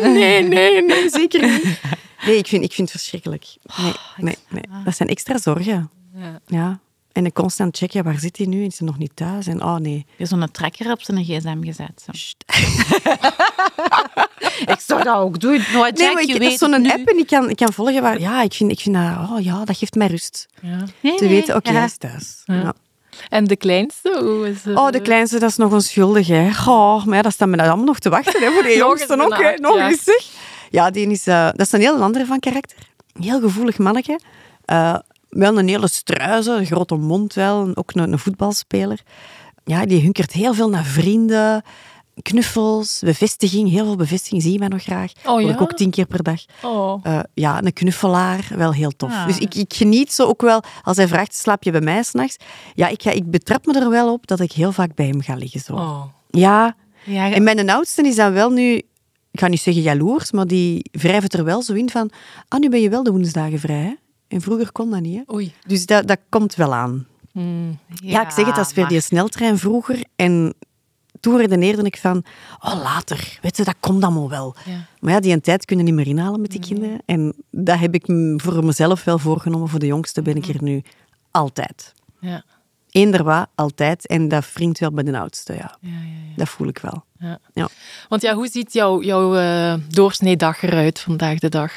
nee, 0.00 0.42
nee, 0.42 0.82
nee, 0.82 1.10
zeker 1.10 1.42
niet. 1.42 1.80
Nee, 2.26 2.36
ik 2.36 2.46
vind, 2.46 2.64
ik 2.64 2.72
vind 2.72 2.92
het 2.92 3.00
verschrikkelijk. 3.00 3.56
Nee, 3.76 3.92
nee, 4.16 4.36
nee. 4.48 4.62
Dat 4.84 4.96
zijn 4.96 5.08
extra 5.08 5.38
zorgen. 5.38 5.90
Ja. 6.14 6.40
Ja. 6.46 6.80
En 7.12 7.24
een 7.24 7.32
constant 7.32 7.76
checken, 7.76 8.04
waar 8.04 8.18
zit 8.18 8.36
hij 8.36 8.46
nu? 8.46 8.64
Is 8.64 8.78
hij 8.78 8.88
nog 8.88 8.98
niet 8.98 9.10
thuis? 9.14 9.46
En 9.46 9.62
oh 9.62 9.76
nee. 9.76 10.06
Je 10.16 10.26
zo'n 10.26 10.50
trekker 10.50 10.90
op 10.90 11.02
zijn 11.02 11.24
gsm 11.24 11.62
gezet. 11.62 12.04
Zo. 12.04 12.12
ik 14.72 14.80
zou 14.80 15.02
dat 15.02 15.16
ook 15.16 15.40
doen. 15.40 15.56
Jack, 15.56 15.96
Nee, 15.96 16.12
maar 16.12 16.22
ik 16.22 16.28
heb 16.28 16.38
weet 16.38 16.58
zo'n 16.58 16.90
app 16.90 17.08
en 17.08 17.18
ik 17.18 17.26
kan, 17.26 17.50
ik 17.50 17.56
kan 17.56 17.72
volgen 17.72 18.02
waar... 18.02 18.20
Ja, 18.20 18.42
ik 18.42 18.52
vind, 18.52 18.70
ik 18.70 18.80
vind 18.80 18.94
dat... 18.94 19.30
Oh 19.30 19.40
ja, 19.40 19.64
dat 19.64 19.76
geeft 19.76 19.94
mij 19.94 20.06
rust. 20.06 20.48
Ja. 20.60 20.84
Nee, 21.00 21.16
Te 21.16 21.24
nee, 21.24 21.32
weten, 21.32 21.56
oké, 21.56 21.70
ja. 21.70 21.76
hij 21.76 21.84
is 21.84 21.96
thuis. 21.96 22.42
Ja. 22.44 22.74
En 23.28 23.44
de 23.44 23.56
kleinste, 23.56 24.18
hoe 24.20 24.48
is 24.48 24.74
Oh, 24.74 24.90
de 24.90 25.00
kleinste, 25.02 25.38
dat 25.38 25.50
is 25.50 25.56
nog 25.56 25.72
onschuldig, 25.72 26.26
hè. 26.26 26.48
Oh, 26.66 27.04
maar 27.04 27.16
ja, 27.16 27.22
dat 27.22 27.32
staat 27.32 27.48
me 27.48 27.56
allemaal 27.56 27.84
nog 27.84 27.98
te 27.98 28.10
wachten, 28.10 28.42
hè, 28.42 28.50
voor 28.50 28.62
de 28.62 28.68
Nog 28.78 28.78
jongste 28.78 29.12
een 29.12 29.32
hè. 29.32 29.54
Nog 29.56 29.76
eens, 29.76 30.04
zeg. 30.04 30.26
Ja, 30.70 30.90
die 30.90 31.10
is, 31.10 31.26
eh, 31.26 31.44
dat 31.44 31.66
is 31.66 31.72
een 31.72 31.80
heel 31.80 32.02
andere 32.02 32.26
van 32.26 32.38
karakter. 32.38 32.78
Een 33.12 33.22
heel 33.22 33.40
gevoelig 33.40 33.78
mannetje. 33.78 34.20
Eh, 34.64 34.94
wel 35.28 35.58
een 35.58 35.68
hele 35.68 35.88
struizen, 35.88 36.58
een 36.58 36.66
grote 36.66 36.94
mond 36.94 37.34
wel. 37.34 37.70
Ook 37.74 37.94
een, 37.94 38.12
een 38.12 38.18
voetbalspeler. 38.18 39.00
Ja, 39.64 39.86
die 39.86 40.00
hunkert 40.00 40.32
heel 40.32 40.54
veel 40.54 40.68
naar 40.68 40.84
vrienden, 40.84 41.62
knuffels, 42.22 43.00
bevestiging. 43.04 43.70
Heel 43.70 43.84
veel 43.84 43.96
bevestiging 43.96 44.42
zie 44.42 44.52
je 44.52 44.58
mij 44.58 44.68
nog 44.68 44.82
graag. 44.82 45.12
Oh, 45.26 45.40
ja? 45.40 45.48
ik 45.48 45.60
ook 45.60 45.72
tien 45.72 45.90
keer 45.90 46.06
per 46.06 46.22
dag. 46.22 46.44
Oh. 46.62 47.00
Eh, 47.02 47.20
ja, 47.34 47.62
een 47.62 47.72
knuffelaar, 47.72 48.48
wel 48.56 48.72
heel 48.72 48.90
tof. 48.96 49.10
Ah. 49.10 49.26
Dus 49.26 49.38
ik, 49.38 49.54
ik 49.54 49.74
geniet 49.74 50.12
zo 50.12 50.26
ook 50.26 50.42
wel, 50.42 50.62
als 50.82 50.96
hij 50.96 51.08
vraagt, 51.08 51.34
slaap 51.34 51.62
je 51.62 51.70
bij 51.70 51.80
mij 51.80 52.02
s'nachts? 52.02 52.36
Ja, 52.74 52.88
ik, 52.88 53.02
ga, 53.02 53.10
ik 53.10 53.30
betrap 53.30 53.66
me 53.66 53.80
er 53.80 53.90
wel 53.90 54.12
op 54.12 54.26
dat 54.26 54.40
ik 54.40 54.52
heel 54.52 54.72
vaak 54.72 54.94
bij 54.94 55.06
hem 55.06 55.20
ga 55.20 55.34
liggen. 55.34 55.60
Zo. 55.60 55.72
Oh. 55.72 56.04
Ja, 56.30 56.76
Ja, 57.04 57.32
en 57.32 57.42
mijn 57.42 57.70
oudste 57.70 58.02
is 58.02 58.16
dan 58.16 58.32
wel 58.32 58.50
nu, 58.50 58.74
ik 59.30 59.40
ga 59.40 59.46
niet 59.46 59.60
zeggen 59.60 59.82
jaloers, 59.82 60.32
maar 60.32 60.46
die 60.46 60.90
wrijft 60.92 61.34
er 61.34 61.44
wel 61.44 61.62
zo 61.62 61.72
in 61.72 61.90
van, 61.90 62.10
ah, 62.48 62.60
nu 62.60 62.68
ben 62.68 62.80
je 62.80 62.88
wel 62.88 63.02
de 63.02 63.10
woensdagen 63.10 63.58
vrij, 63.58 63.82
hè? 63.82 63.94
En 64.28 64.40
vroeger 64.40 64.72
kon 64.72 64.90
dat 64.90 65.00
niet. 65.00 65.22
Hè? 65.26 65.34
Oei. 65.34 65.54
Dus 65.66 65.86
dat, 65.86 66.06
dat 66.06 66.18
komt 66.28 66.54
wel 66.54 66.74
aan. 66.74 67.06
Hmm. 67.32 67.78
Ja, 68.02 68.22
ik 68.22 68.30
zeg 68.30 68.46
het, 68.46 68.66
is 68.66 68.72
weer 68.72 68.88
die 68.88 69.00
sneltrein 69.00 69.58
vroeger. 69.58 70.04
En 70.16 70.54
toen 71.22 71.36
redeneerde 71.36 71.82
ik 71.82 71.96
van, 71.96 72.24
oh, 72.60 72.82
later. 72.82 73.38
Weet 73.42 73.56
je, 73.56 73.64
dat 73.64 73.74
komt 73.80 74.02
allemaal 74.02 74.28
wel. 74.28 74.54
Ja. 74.64 74.86
Maar 75.00 75.12
ja, 75.12 75.20
die 75.20 75.40
tijd 75.40 75.64
kunnen 75.64 75.84
niet 75.84 75.94
meer 75.94 76.06
inhalen 76.06 76.40
met 76.40 76.50
die 76.50 76.60
kinderen. 76.60 77.02
En 77.06 77.34
dat 77.50 77.78
heb 77.78 77.94
ik 77.94 78.04
voor 78.36 78.64
mezelf 78.64 79.04
wel 79.04 79.18
voorgenomen. 79.18 79.68
Voor 79.68 79.78
de 79.78 79.86
jongste 79.86 80.22
ben 80.22 80.36
ik 80.36 80.46
er 80.46 80.62
nu 80.62 80.82
altijd. 81.30 81.94
Ja. 82.20 82.44
Eender 82.90 83.24
wat, 83.24 83.48
altijd. 83.54 84.06
En 84.06 84.28
dat 84.28 84.52
wringt 84.52 84.78
wel 84.78 84.90
bij 84.90 85.04
de 85.04 85.18
oudste, 85.18 85.52
ja. 85.52 85.76
Ja, 85.80 85.90
ja, 85.90 85.96
ja. 86.28 86.36
Dat 86.36 86.48
voel 86.48 86.68
ik 86.68 86.78
wel. 86.78 87.04
Ja. 87.18 87.38
Ja. 87.52 87.68
Want 88.08 88.22
ja, 88.22 88.34
hoe 88.34 88.48
ziet 88.48 88.72
jouw, 88.72 89.02
jouw 89.02 89.36
eh, 89.36 89.74
doorsneedag 89.88 90.62
eruit 90.62 91.00
vandaag 91.00 91.38
de 91.38 91.48
dag? 91.48 91.72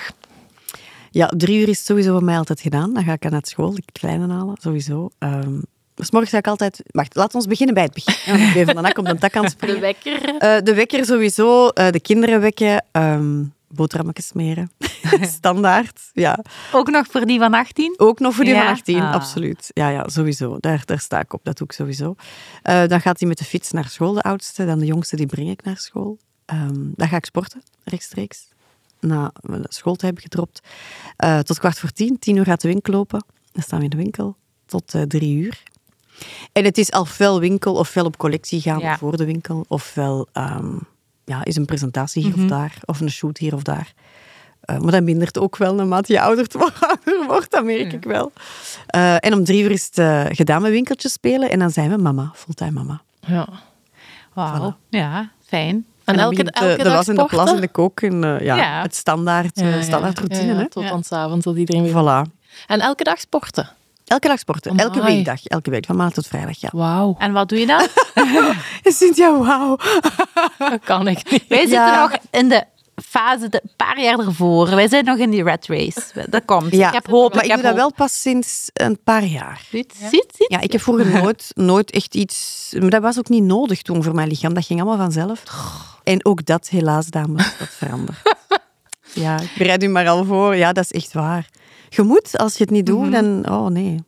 Ja, 1.11 1.27
drie 1.37 1.59
uur 1.59 1.69
is 1.69 1.77
het 1.77 1.85
sowieso 1.85 2.11
bij 2.11 2.25
mij 2.25 2.37
altijd 2.37 2.61
gedaan. 2.61 2.93
Dan 2.93 3.03
ga 3.03 3.13
ik 3.13 3.29
naar 3.29 3.45
school, 3.45 3.73
de 3.73 3.83
kleine 3.91 4.33
halen, 4.33 4.57
sowieso. 4.59 5.09
Ehm 5.17 5.59
dus 5.95 6.11
morgen 6.11 6.29
ga 6.29 6.37
ik 6.37 6.47
altijd... 6.47 6.81
Wacht, 6.85 7.15
laten 7.15 7.41
we 7.41 7.47
beginnen 7.47 7.75
bij 7.75 7.83
het 7.83 7.93
begin. 7.93 8.37
Ja, 8.37 8.47
ik 8.47 8.53
ben 8.53 8.65
van 8.65 8.75
de 8.75 8.81
nak 8.81 8.97
op 8.97 9.05
de 9.05 9.17
tak 9.17 9.35
aan 9.35 9.43
het 9.43 9.51
springen. 9.51 9.75
De 9.75 9.81
wekker. 9.81 10.35
Eh, 10.37 10.61
de 10.63 10.73
wekker 10.73 11.05
sowieso, 11.05 11.67
eh, 11.67 11.91
de 11.91 11.99
kinderen 11.99 12.39
wekken, 12.41 12.85
ehm 12.91 13.43
boterhammetjes 13.67 14.27
smeren. 14.27 14.71
Standaard, 15.21 15.99
ja. 16.13 16.39
Ook 16.71 16.89
nog 16.89 17.05
voor 17.09 17.25
die 17.25 17.39
van 17.39 17.53
18? 17.53 17.93
Ook 17.97 18.19
nog 18.19 18.33
voor 18.35 18.43
die 18.43 18.53
Ja? 18.53 18.59
van 18.61 18.69
18, 18.71 19.01
Ah. 19.01 19.13
absoluut. 19.13 19.69
Ja, 19.73 19.89
ja, 19.89 20.07
sowieso. 20.09 20.57
Daar, 20.59 20.81
daar 20.85 20.99
sta 20.99 21.19
ik 21.19 21.33
op, 21.33 21.39
dat 21.43 21.57
doe 21.57 21.67
ik 21.67 21.73
sowieso. 21.73 22.15
Eh, 22.61 22.87
dan 22.87 23.01
gaat 23.01 23.19
hij 23.19 23.27
met 23.27 23.37
de 23.37 23.43
fiets 23.43 23.71
naar 23.71 23.89
school, 23.89 24.13
de 24.13 24.21
oudste. 24.21 24.65
Dan 24.65 24.79
de 24.79 24.85
jongste, 24.85 25.15
die 25.15 25.25
breng 25.25 25.49
ik 25.49 25.63
naar 25.63 25.77
school. 25.77 26.17
Ehm, 26.45 26.73
dan 26.95 27.07
ga 27.07 27.17
ik 27.17 27.25
sporten, 27.25 27.61
rechtstreeks. 27.83 28.47
Na 28.99 29.31
de 29.41 29.65
school 29.69 29.95
te 29.95 30.05
hebben 30.05 30.23
gedropt. 30.23 30.59
Tot 31.43 31.59
kwart 31.59 31.79
voor 31.79 31.91
tien. 31.91 32.19
Tien 32.19 32.35
uur 32.35 32.45
gaat 32.45 32.61
de 32.61 32.67
winkel 32.67 32.93
open. 32.93 33.25
Dan 33.51 33.63
staan 33.63 33.77
we 33.77 33.83
in 33.83 33.89
de 33.89 33.97
winkel 33.97 34.35
tot 34.65 34.93
drie 35.07 35.37
uur. 35.37 35.63
En 36.51 36.63
het 36.65 36.77
is 36.77 36.89
ofwel 36.89 37.39
winkel 37.39 37.73
ofwel 37.73 38.05
op 38.05 38.17
collectie 38.17 38.61
gaan 38.61 38.79
Ja. 38.79 38.97
voor 38.97 39.17
de 39.17 39.25
winkel. 39.25 39.65
Ofwel 39.67 40.27
ehm, 40.31 40.73
ja, 41.25 41.43
is 41.43 41.55
een 41.55 41.65
presentatie 41.65 42.23
hier 42.23 42.31
Mhm. 42.31 42.43
of 42.43 42.49
daar. 42.49 42.77
Of 42.85 42.99
een 42.99 43.09
shoot 43.11 43.37
hier 43.37 43.53
of 43.53 43.61
daar. 43.63 43.93
Eh, 44.61 44.77
maar 44.77 44.91
dat 44.91 45.03
mindert 45.03 45.39
ook 45.39 45.57
wel 45.57 45.73
naarmate 45.75 46.13
je 46.13 46.21
ouder 46.21 46.45
wordt, 47.27 47.51
dat 47.51 47.63
merk 47.63 47.93
ik 47.93 48.03
wel. 48.03 48.31
Eh, 48.87 49.15
en 49.25 49.33
om 49.33 49.43
drie 49.43 49.63
uur 49.63 49.71
is 49.71 49.85
het 49.85 49.97
eh, 49.97 50.23
gedaan 50.27 50.61
met 50.61 50.71
winkeltjes 50.71 51.11
spelen. 51.11 51.49
En 51.49 51.59
dan 51.59 51.69
zijn 51.71 51.89
we 51.89 51.97
mama, 51.97 52.31
fulltime 52.35 52.71
mama. 52.71 53.01
Ja. 53.19 53.47
Wauw. 54.33 54.75
Ja, 54.89 55.31
fijn. 55.45 55.85
En, 56.03 56.15
elke, 56.19 56.43
elke 56.51 56.77
de 56.77 56.83
dag 56.83 56.93
was 56.93 57.07
en 57.07 57.15
de 57.15 57.25
plas 57.25 57.51
en 57.51 57.61
de 57.61 57.67
kook. 57.67 58.01
En 58.01 58.21
ja, 58.21 58.37
Ja. 58.55 58.81
het 58.81 58.95
standaard, 58.95 59.57
standaard 59.81 60.17
routine. 60.19 60.53
Hè? 60.53 60.69
Tot 60.69 60.83
aan 60.83 61.03
's 61.03 61.11
avonds, 61.11 61.45
tot 61.45 61.57
iedereen 61.57 61.83
weer... 61.83 61.91
Voilà. 61.93 62.31
En 62.67 62.79
elke 62.79 63.03
dag 63.03 63.19
sporten? 63.19 63.69
Elke 64.05 64.27
dag 64.27 64.39
sporten. 64.39 64.71
Amai. 64.71 64.85
Elke 64.87 65.01
weekdag. 65.03 65.45
Elke 65.45 65.69
week, 65.69 65.85
van 65.85 65.95
maandag 65.95 66.13
tot 66.15 66.27
vrijdag, 66.27 66.59
ja. 66.59 66.69
Wauw, 66.71 67.15
En 67.19 67.31
wat 67.33 67.49
doe 67.49 67.59
je 67.59 67.65
dan? 67.65 67.87
Cynthia, 68.93 69.37
wauw. 69.37 69.77
dat 70.57 70.79
kan 70.83 71.07
ik 71.07 71.31
niet. 71.31 71.45
Wij 71.47 71.57
zitten 71.59 71.77
Ja. 71.77 72.01
nog 72.01 72.17
in 72.31 72.49
de 72.49 72.63
fase, 73.03 73.49
de, 73.49 73.59
een 73.63 73.71
paar 73.75 73.99
jaar 74.01 74.19
ervoor. 74.19 74.69
Wij 74.75 74.87
zijn 74.87 75.05
nog 75.05 75.17
in 75.17 75.29
die 75.29 75.43
rat 75.43 75.65
race. 75.65 76.25
Dat 76.29 76.45
komt. 76.45 76.71
Ja, 76.71 76.87
Ik 76.87 76.93
heb 76.93 77.07
hoop. 77.07 77.33
Maar 77.33 77.43
ik 77.43 77.49
heb 77.49 77.59
doe 77.61 77.69
dat 77.69 77.79
hoop. 77.81 77.97
wel 77.97 78.05
pas 78.07 78.21
sinds 78.21 78.69
een 78.73 78.99
paar 79.03 79.23
jaar. 79.23 79.61
Ziet, 79.69 79.93
ziet, 79.97 80.11
ziet? 80.35 80.45
Ja, 80.49 80.59
ik 80.59 80.71
heb 80.71 80.81
vroeger 80.81 81.21
nooit, 81.21 81.51
nooit 81.55 81.91
echt 81.91 82.15
iets... 82.15 82.73
Maar 82.79 82.89
dat 82.89 83.01
was 83.01 83.17
ook 83.17 83.29
niet 83.29 83.43
nodig 83.43 83.81
toen 83.81 84.03
voor 84.03 84.15
mijn 84.15 84.27
lichaam. 84.27 84.53
Dat 84.53 84.65
ging 84.65 84.81
allemaal 84.81 84.97
vanzelf. 85.05 85.43
En 86.03 86.25
ook 86.25 86.45
dat, 86.45 86.69
helaas, 86.69 87.05
dames, 87.07 87.57
dat 87.59 87.67
verandert. 87.69 88.17
Ja, 89.13 89.39
ik 89.39 89.51
bereid 89.57 89.83
u 89.83 89.87
maar 89.87 90.07
al 90.07 90.25
voor. 90.25 90.55
Ja, 90.55 90.73
dat 90.73 90.83
is 90.83 90.91
echt 90.91 91.13
waar. 91.13 91.49
Je 91.95 92.01
moet, 92.01 92.37
als 92.37 92.57
je 92.57 92.63
het 92.63 92.71
niet 92.71 92.85
doet, 92.85 93.11
dan... 93.11 93.49
Oh, 93.49 93.67
nee. 93.67 94.03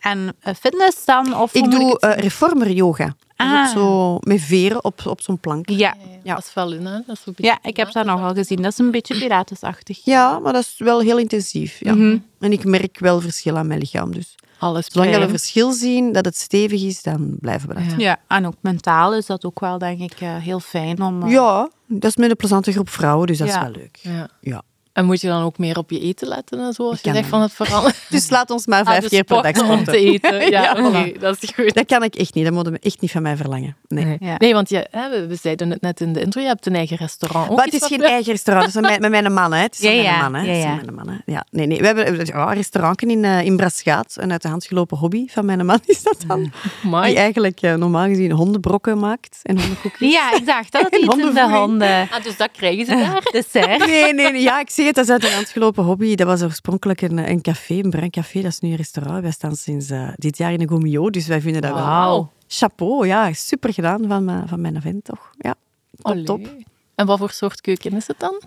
En 0.00 0.34
eh, 0.40 0.54
fitness 0.54 1.04
dan? 1.04 1.36
Of 1.36 1.54
Ik 1.54 1.70
doe 1.70 1.90
het- 1.90 1.98
eh, 2.02 2.16
reformer 2.16 2.70
yoga. 2.70 3.04
Dat 3.36 3.46
is 3.46 3.52
ook 3.52 3.58
Ah. 3.58 3.68
zo 3.70 4.18
met 4.20 4.40
veren 4.40 4.84
op, 4.84 5.06
op 5.06 5.20
zo'n 5.20 5.38
plank. 5.38 5.68
ja. 5.70 5.94
Ja. 6.22 6.34
Dat 6.34 6.44
is 6.44 6.54
wel 6.54 6.72
in, 6.72 6.86
hè? 6.86 6.92
Dat 7.06 7.16
is 7.16 7.26
een 7.26 7.32
beetje 7.36 7.42
ja, 7.52 7.58
ik 7.62 7.76
heb 7.76 7.92
dat 7.92 8.04
nogal 8.06 8.34
gezien. 8.34 8.62
Dat 8.62 8.72
is 8.72 8.78
een 8.78 8.90
beetje 8.90 9.18
pilatesachtig. 9.18 10.04
Ja, 10.04 10.38
maar 10.38 10.52
dat 10.52 10.62
is 10.62 10.74
wel 10.78 11.00
heel 11.00 11.18
intensief. 11.18 11.76
Ja. 11.80 11.94
Mhm. 11.94 12.18
En 12.40 12.52
ik 12.52 12.64
merk 12.64 12.98
wel 12.98 13.20
verschil 13.20 13.56
aan 13.56 13.66
mijn 13.66 13.78
lichaam. 13.80 14.12
Dus 14.12 14.34
Alles 14.58 14.86
zolang 14.90 15.12
we 15.12 15.18
bij. 15.18 15.28
verschil 15.28 15.72
zien, 15.72 16.12
dat 16.12 16.24
het 16.24 16.36
stevig 16.36 16.82
is, 16.82 17.02
dan 17.02 17.36
blijven 17.40 17.68
we 17.68 17.74
dat. 17.74 17.82
Ja. 17.90 17.94
Ja, 17.96 18.18
en 18.28 18.46
ook 18.46 18.54
mentaal 18.60 19.14
is 19.14 19.26
dat 19.26 19.44
ook 19.44 19.60
wel, 19.60 19.78
denk 19.78 20.00
ik, 20.00 20.20
eh, 20.20 20.36
heel 20.36 20.60
fijn 20.60 21.02
om... 21.02 21.28
Ja, 21.28 21.70
dat 21.86 22.10
is 22.10 22.16
met 22.16 22.30
een 22.30 22.36
plezante 22.36 22.72
groep 22.72 22.88
vrouwen, 22.88 23.26
dus 23.26 23.38
dat 23.38 23.48
Ja. 23.48 23.54
is 23.56 23.60
wel 23.62 23.70
leuk. 23.70 23.98
Ja. 24.02 24.28
Ja. 24.40 24.62
En 24.96 25.04
moet 25.04 25.20
je 25.20 25.26
dan 25.28 25.42
ook 25.42 25.58
meer 25.58 25.78
op 25.78 25.90
je 25.90 26.00
eten 26.00 26.28
letten 26.28 26.60
en 26.60 26.72
zo? 26.72 26.88
Als 26.90 27.00
je 27.02 27.12
zegt 27.12 27.28
van 27.28 27.40
het 27.40 27.52
veranderen. 27.52 27.94
Dus 28.08 28.30
laat 28.30 28.50
ons 28.50 28.66
maar 28.66 28.84
vijf 28.84 28.96
Ah, 28.96 29.02
de 29.02 29.08
keer 29.08 29.24
per 29.24 29.42
dag 29.42 29.56
sporten 29.56 29.78
om 29.78 29.84
te 29.84 29.96
eten. 29.96 30.50
Ja, 30.50 30.62
Ja, 30.76 30.86
oké, 30.86 31.10
voilà. 31.14 31.18
dat 31.18 31.36
is 31.42 31.50
goed. 31.54 31.74
Dat 31.74 31.86
kan 31.86 32.02
ik 32.02 32.14
echt 32.14 32.34
niet. 32.34 32.44
Dat 32.44 32.52
moeten 32.54 32.72
we 32.72 32.78
echt 32.78 33.00
niet 33.00 33.10
van 33.10 33.22
mij 33.22 33.36
verlangen. 33.36 33.76
Nee. 33.88 34.04
Nee, 34.04 34.16
Ja. 34.20 34.34
nee 34.38 34.52
want 34.54 34.68
je, 34.68 34.86
hè, 34.90 35.10
we, 35.10 35.26
we 35.26 35.34
zeiden 35.34 35.70
het 35.70 35.80
net 35.80 36.00
in 36.00 36.12
de 36.12 36.20
intro, 36.20 36.40
je 36.40 36.46
hebt 36.46 36.66
een 36.66 36.74
eigen 36.74 36.96
restaurant. 36.96 37.50
Ook 37.50 37.56
Maar 37.56 37.64
het 37.64 37.74
is 37.74 37.84
geen 37.86 37.98
we- 37.98 38.06
eigen 38.06 38.32
restaurant, 38.32 38.66
het 38.74 38.84
is 38.84 38.90
met, 38.90 39.00
met 39.00 39.10
mijn 39.10 39.32
man. 39.32 39.52
Hè. 39.52 39.60
Het 39.62 39.74
is 39.74 39.80
Ja, 39.80 39.90
ja. 39.90 40.18
mijn 40.18 40.32
man. 40.32 40.40
Hè. 40.44 40.52
Ja, 40.52 40.58
ja. 40.58 40.76
van 40.76 40.84
mijn 40.84 40.94
man, 41.06 41.08
hè. 41.08 41.32
Ja, 41.32 41.44
nee, 41.50 41.66
nee. 41.66 41.78
We 41.78 41.86
hebben 41.86 42.26
ja, 42.26 42.48
een 42.48 42.54
restaurantje 42.54 43.06
in, 43.06 43.24
eh, 43.24 43.44
in 43.44 43.56
Braschaat. 43.56 44.14
Een 44.18 44.32
uit 44.32 44.42
de 44.42 44.48
hand 44.48 44.66
gelopen 44.66 44.96
hobby 44.98 45.24
van 45.28 45.44
mijn 45.44 45.66
man 45.66 45.80
is 45.86 46.02
dat 46.02 46.24
dan. 46.26 46.52
Die 47.04 47.16
eigenlijk 47.16 47.60
eh, 47.60 47.74
normaal 47.74 48.06
gezien 48.06 48.30
hondenbrokken 48.30 48.98
maakt 48.98 49.38
en 49.42 49.58
hondenkoekjes. 49.60 50.12
Ja, 50.12 50.32
ik 50.34 50.46
dacht 50.46 50.72
dat 50.72 50.82
het 50.82 50.96
iets 50.96 51.16
in 51.16 51.34
de 51.34 51.48
honden... 51.50 52.08
Ah, 52.10 52.22
dus 52.24 52.36
dat 52.36 52.48
krijgen 52.52 52.84
ze 52.86 52.94
daar. 52.96 53.22
Dessert. 53.32 53.86
Nee, 53.86 54.14
nee, 54.14 54.32
nee. 54.32 54.42
Ja, 54.42 54.60
ik 54.60 54.70
zeg 54.70 54.85
het, 54.86 54.94
dat 54.94 55.04
is 55.04 55.10
uit 55.10 55.24
een 55.24 55.32
hand 55.32 55.48
gelopen 55.48 55.84
hobby. 55.84 56.14
Dat 56.14 56.26
was 56.26 56.42
oorspronkelijk 56.42 57.00
een, 57.02 57.30
een 57.30 57.40
café, 57.40 57.74
een 57.74 57.90
bruin 57.90 58.10
café. 58.10 58.40
Dat 58.42 58.50
is 58.52 58.60
nu 58.60 58.70
een 58.70 58.76
restaurant. 58.76 59.22
Wij 59.22 59.30
staan 59.30 59.56
sinds 59.56 59.90
eh, 59.90 60.08
dit 60.14 60.38
jaar 60.38 60.52
in 60.52 60.60
een 60.60 60.68
Gomio, 60.68 61.10
dus 61.10 61.26
wij 61.26 61.40
vinden 61.40 61.62
dat 61.62 61.72
wel... 61.72 61.82
Wauw. 61.82 62.30
Chapeau, 62.48 63.06
ja. 63.06 63.32
Super 63.32 63.72
gedaan 63.72 64.04
van, 64.08 64.24
mijn- 64.24 64.48
van 64.48 64.60
mijn 64.60 64.80
vent, 64.80 65.04
toch? 65.04 65.30
Ja, 65.38 65.54
top, 66.02 66.24
top. 66.24 66.48
En 66.94 67.06
wat 67.06 67.18
voor 67.18 67.30
soort 67.30 67.60
keuken 67.60 67.92
is 67.92 68.06
het 68.06 68.18
dan? 68.18 68.42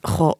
Goh. 0.00 0.32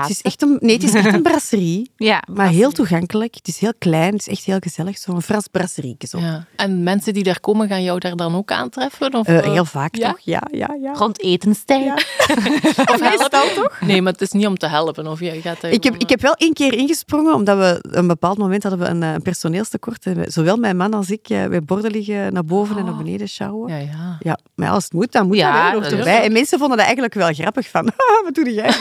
Het 0.00 0.10
is 0.10 0.22
echt 0.22 0.42
een, 0.42 0.56
nee, 0.60 0.74
het 0.74 0.82
is 0.84 0.94
echt 0.94 1.12
een 1.12 1.22
brasserie. 1.30 1.90
Ja, 1.96 2.22
Maar 2.32 2.48
heel 2.48 2.70
toegankelijk. 2.70 3.34
Het 3.34 3.48
is 3.48 3.58
heel 3.58 3.72
klein. 3.78 4.12
Het 4.12 4.20
is 4.20 4.28
echt 4.28 4.44
heel 4.44 4.56
gezellig. 4.60 4.98
Zo'n 4.98 5.22
Frans 5.22 5.46
brasserieke 5.50 6.06
zo. 6.06 6.18
Ja. 6.18 6.44
En 6.56 6.82
mensen 6.82 7.14
die 7.14 7.22
daar 7.22 7.40
komen, 7.40 7.68
gaan 7.68 7.82
jou 7.82 7.98
daar 7.98 8.16
dan 8.16 8.34
ook 8.34 8.50
aantreffen? 8.52 9.14
Of, 9.14 9.26
Eh, 9.26 9.38
eh, 9.38 9.52
heel 9.52 9.64
vaak 9.64 9.94
ja? 9.96 10.08
toch? 10.10 10.20
Ja, 10.20 10.42
ja, 10.50 10.76
ja. 10.82 10.92
rond 10.92 11.22
etenstijd. 11.22 11.84
Ja. 11.84 11.94
Of 12.94 13.00
helpen? 13.00 13.54
toch? 13.54 13.80
Nee, 13.80 14.02
maar 14.02 14.12
het 14.12 14.20
is 14.20 14.30
niet 14.30 14.46
om 14.46 14.56
te 14.58 14.66
helpen. 14.66 15.06
Of 15.06 15.20
je 15.20 15.40
gaat 15.40 15.62
Ik 15.62 15.84
heb, 15.84 15.94
ik 15.96 16.08
heb 16.08 16.20
wel 16.20 16.34
één 16.34 16.52
keer 16.52 16.72
ingesprongen, 16.74 17.34
omdat 17.34 17.58
we 17.58 17.78
op 17.88 17.94
een 17.96 18.06
bepaald 18.06 18.38
moment 18.38 18.62
hadden 18.62 18.80
we 18.80 18.86
een, 18.86 19.02
eh, 19.02 19.12
een 19.12 19.22
personeelstekort. 19.22 20.06
En 20.06 20.14
we- 20.16 20.30
Zowel 20.30 20.56
mijn 20.56 20.76
man 20.76 20.94
als 20.94 21.10
ik 21.10 21.28
eh, 21.28 21.46
bij 21.46 21.62
borden 21.62 21.90
liggen 21.90 22.32
naar 22.32 22.44
boven 22.44 22.76
en 22.78 22.84
naar 22.84 22.96
beneden 22.96 23.28
sjouwen. 23.28 23.70
eh, 23.70 23.82
Ja, 23.84 23.90
ja. 23.92 24.16
Ja, 24.20 24.38
maar 24.54 24.70
als 24.70 24.84
het 24.84 24.92
moet, 24.92 25.12
dan 25.12 25.26
moet 25.26 25.36
Ja, 25.36 25.70
dat. 25.72 25.92
Erbij. 25.92 26.22
En 26.24 26.32
mensen 26.32 26.58
vonden 26.58 26.76
dat 26.76 26.86
eigenlijk 26.86 27.14
wel 27.14 27.32
grappig 27.32 27.68
van, 27.68 27.86
"Ah, 27.90 28.24
wat 28.24 28.34
doe 28.34 28.52
jij? 28.54 28.74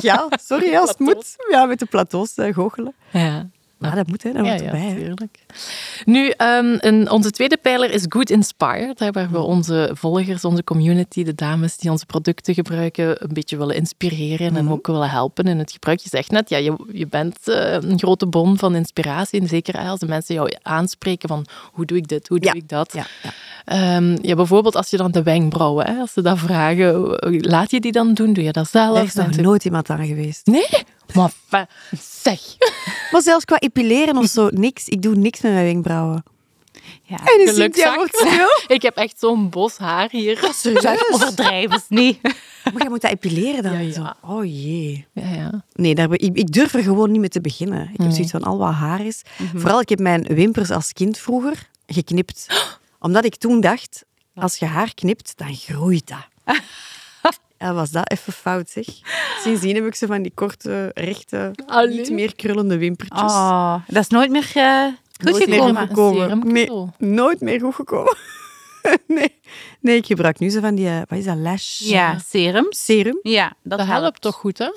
Ja, 0.00 0.28
sorry 0.42 0.76
als 0.76 0.88
het 0.88 0.98
moet. 0.98 1.36
Ja, 1.50 1.64
met 1.66 1.78
de 1.78 1.86
plateaus 1.86 2.34
eh, 2.34 2.54
goochelen. 2.54 2.94
ja. 3.12 3.48
Maar 3.78 3.94
dat 3.94 4.06
moet, 4.06 4.22
hè. 4.22 4.32
Dat 4.32 4.46
hoort 4.46 4.60
ja, 4.60 4.66
erbij. 4.66 4.80
hè. 4.80 4.94
tuurlijk. 4.94 5.38
Nu, 6.04 6.28
ehm, 6.28 6.76
een- 6.80 7.10
onze 7.10 7.30
tweede 7.30 7.56
pijler 7.56 7.90
is 7.90 8.04
Good 8.08 8.30
Inspired. 8.30 8.98
Hè, 8.98 9.10
waar 9.10 9.30
we 9.30 9.38
onze 9.38 9.90
volgers, 9.94 10.44
onze 10.44 10.64
community, 10.64 11.24
de 11.24 11.34
dames 11.34 11.76
die 11.76 11.90
onze 11.90 12.06
producten 12.06 12.54
gebruiken, 12.54 13.24
een 13.24 13.32
beetje 13.32 13.56
willen 13.56 13.76
inspireren 13.76 14.56
en 14.56 14.68
ook 14.70 14.86
willen 14.86 15.10
helpen 15.10 15.44
in 15.44 15.58
het 15.58 15.72
gebruik. 15.72 16.00
Je 16.00 16.08
zegt 16.08 16.30
net, 16.30 16.48
ja, 16.48 16.56
je, 16.56 16.76
je 16.92 17.06
bent 17.06 17.48
eh, 17.48 17.72
een 17.72 17.98
grote 17.98 18.26
bron 18.26 18.58
van 18.58 18.74
inspiratie. 18.74 19.40
En 19.40 19.46
zeker 19.48 19.78
als 19.78 20.00
de 20.00 20.06
mensen 20.06 20.34
jou 20.34 20.52
aanspreken 20.62 21.28
van 21.28 21.46
hoe 21.72 21.84
doe 21.84 21.96
ik 21.96 22.08
dit, 22.08 22.28
hoe 22.28 22.38
doe 22.38 22.48
Ja, 22.52 22.56
ik 22.56 22.68
dat. 22.68 22.92
Ja, 22.92 23.06
ja. 23.22 23.30
Ehm, 23.64 24.16
ja, 24.22 24.34
bijvoorbeeld 24.34 24.76
als 24.76 24.90
je 24.90 24.96
dan 24.96 25.10
de 25.10 25.22
wenkbrauwen, 25.22 25.86
hè, 25.86 26.00
als 26.00 26.12
ze 26.12 26.22
dat 26.22 26.38
vragen, 26.38 26.94
laat 27.40 27.70
je 27.70 27.80
die 27.80 27.92
dan 27.92 28.14
doen? 28.14 28.32
Doe 28.32 28.44
je 28.44 28.52
dat 28.52 28.68
zelf? 28.70 28.94
Daar 28.94 29.04
is 29.04 29.14
nog 29.14 29.36
nooit 29.36 29.64
iemand 29.64 29.90
aan 29.90 30.06
geweest. 30.06 30.46
Nee? 30.46 30.66
Maar 31.14 31.30
fa- 31.48 31.68
zeg. 32.22 32.40
Maar 33.12 33.22
zelfs 33.22 33.44
qua 33.44 33.58
epileren 33.58 34.16
of 34.16 34.26
zo, 34.26 34.48
niks. 34.52 34.88
Ik 34.88 35.02
doe 35.02 35.14
niks 35.14 35.40
met 35.40 35.52
mijn 35.52 35.64
wenkbrauwen. 35.64 36.24
Ja. 37.02 37.16
En 37.16 37.24
de 37.24 37.32
Gelukzak. 37.52 37.56
Cynthia 37.56 37.94
wordt 37.94 38.16
stil. 38.16 38.48
Ik 38.76 38.82
heb 38.82 38.96
echt 38.96 39.18
zo'n 39.18 39.48
bos 39.50 39.76
haar 39.76 40.08
hier. 40.10 40.50
Serieus? 40.54 41.10
Overdrijven 41.12 41.76
is 41.76 41.84
niet. 41.88 42.22
Maar 42.72 42.82
je 42.82 42.88
moet 42.88 43.00
dat 43.00 43.10
epileren 43.10 43.62
dan. 43.62 43.86
Ja, 43.86 43.92
zo. 43.92 44.28
Oh 44.28 44.44
jee. 44.44 45.06
Ja, 45.12 45.28
ja. 45.28 45.64
Nee, 45.72 45.94
daar, 45.94 46.12
ik, 46.12 46.36
ik 46.36 46.52
durf 46.52 46.74
er 46.74 46.82
gewoon 46.82 47.10
niet 47.10 47.20
mee 47.20 47.28
te 47.28 47.40
beginnen. 47.40 47.82
Ik 47.82 47.88
heb 47.88 47.98
Nee. 47.98 48.10
zoiets 48.12 48.30
van 48.30 48.42
al 48.42 48.58
wat 48.58 48.72
haar 48.72 49.04
is. 49.06 49.22
Vooral, 49.54 49.80
ik 49.80 49.88
heb 49.88 49.98
mijn 49.98 50.22
wimpers 50.22 50.70
als 50.70 50.92
kind 50.92 51.18
vroeger 51.18 51.68
geknipt. 51.86 52.46
Omdat 53.00 53.24
ik 53.24 53.36
toen 53.36 53.60
dacht, 53.60 54.04
als 54.34 54.56
je 54.56 54.66
haar 54.66 54.94
knipt, 54.94 55.32
dan 55.36 55.54
groeit 55.54 56.06
dat. 56.06 56.56
Ja, 57.58 57.74
was 57.74 57.90
dat 57.90 58.10
even 58.10 58.32
fout, 58.32 58.70
zeg. 58.70 58.84
Sindsdien 59.42 59.74
heb 59.74 59.84
ik 59.86 59.94
ze 59.94 60.06
van 60.06 60.22
die 60.22 60.32
korte, 60.34 60.90
rechte, 60.94 61.50
Allee. 61.66 61.96
niet 61.96 62.10
meer 62.10 62.34
krullende 62.34 62.78
wimpertjes. 62.78 63.32
Oh, 63.32 63.74
dat 63.86 64.02
is 64.02 64.08
nooit 64.08 64.30
meer 64.30 64.50
eh, 64.54 64.84
goed 64.84 65.30
Nooit 65.30 65.46
meer 65.48 65.54
gekomen. 65.58 65.80
goed 65.80 65.88
gekomen. 65.88 66.20
Serum 66.28 66.52
Nee, 66.52 66.70
nooit 66.98 67.40
meer 67.40 67.60
goed 67.60 67.74
gekomen. 67.74 68.16
nee. 69.06 69.34
nee, 69.80 69.96
ik 69.96 70.06
gebruik 70.06 70.38
nu 70.38 70.48
zo 70.48 70.60
van 70.60 70.74
die, 70.74 70.88
eh, 70.88 71.00
wat 71.08 71.18
is 71.18 71.24
dat, 71.24 71.36
lash 71.36 71.80
Ja, 71.80 72.18
serums. 72.18 72.84
serum. 72.84 73.18
Ja, 73.22 73.52
dat, 73.62 73.78
Dat 73.78 73.86
helpt. 73.86 74.02
helpt 74.02 74.20
toch 74.20 74.34
goed, 74.34 74.58
hè? 74.58 74.70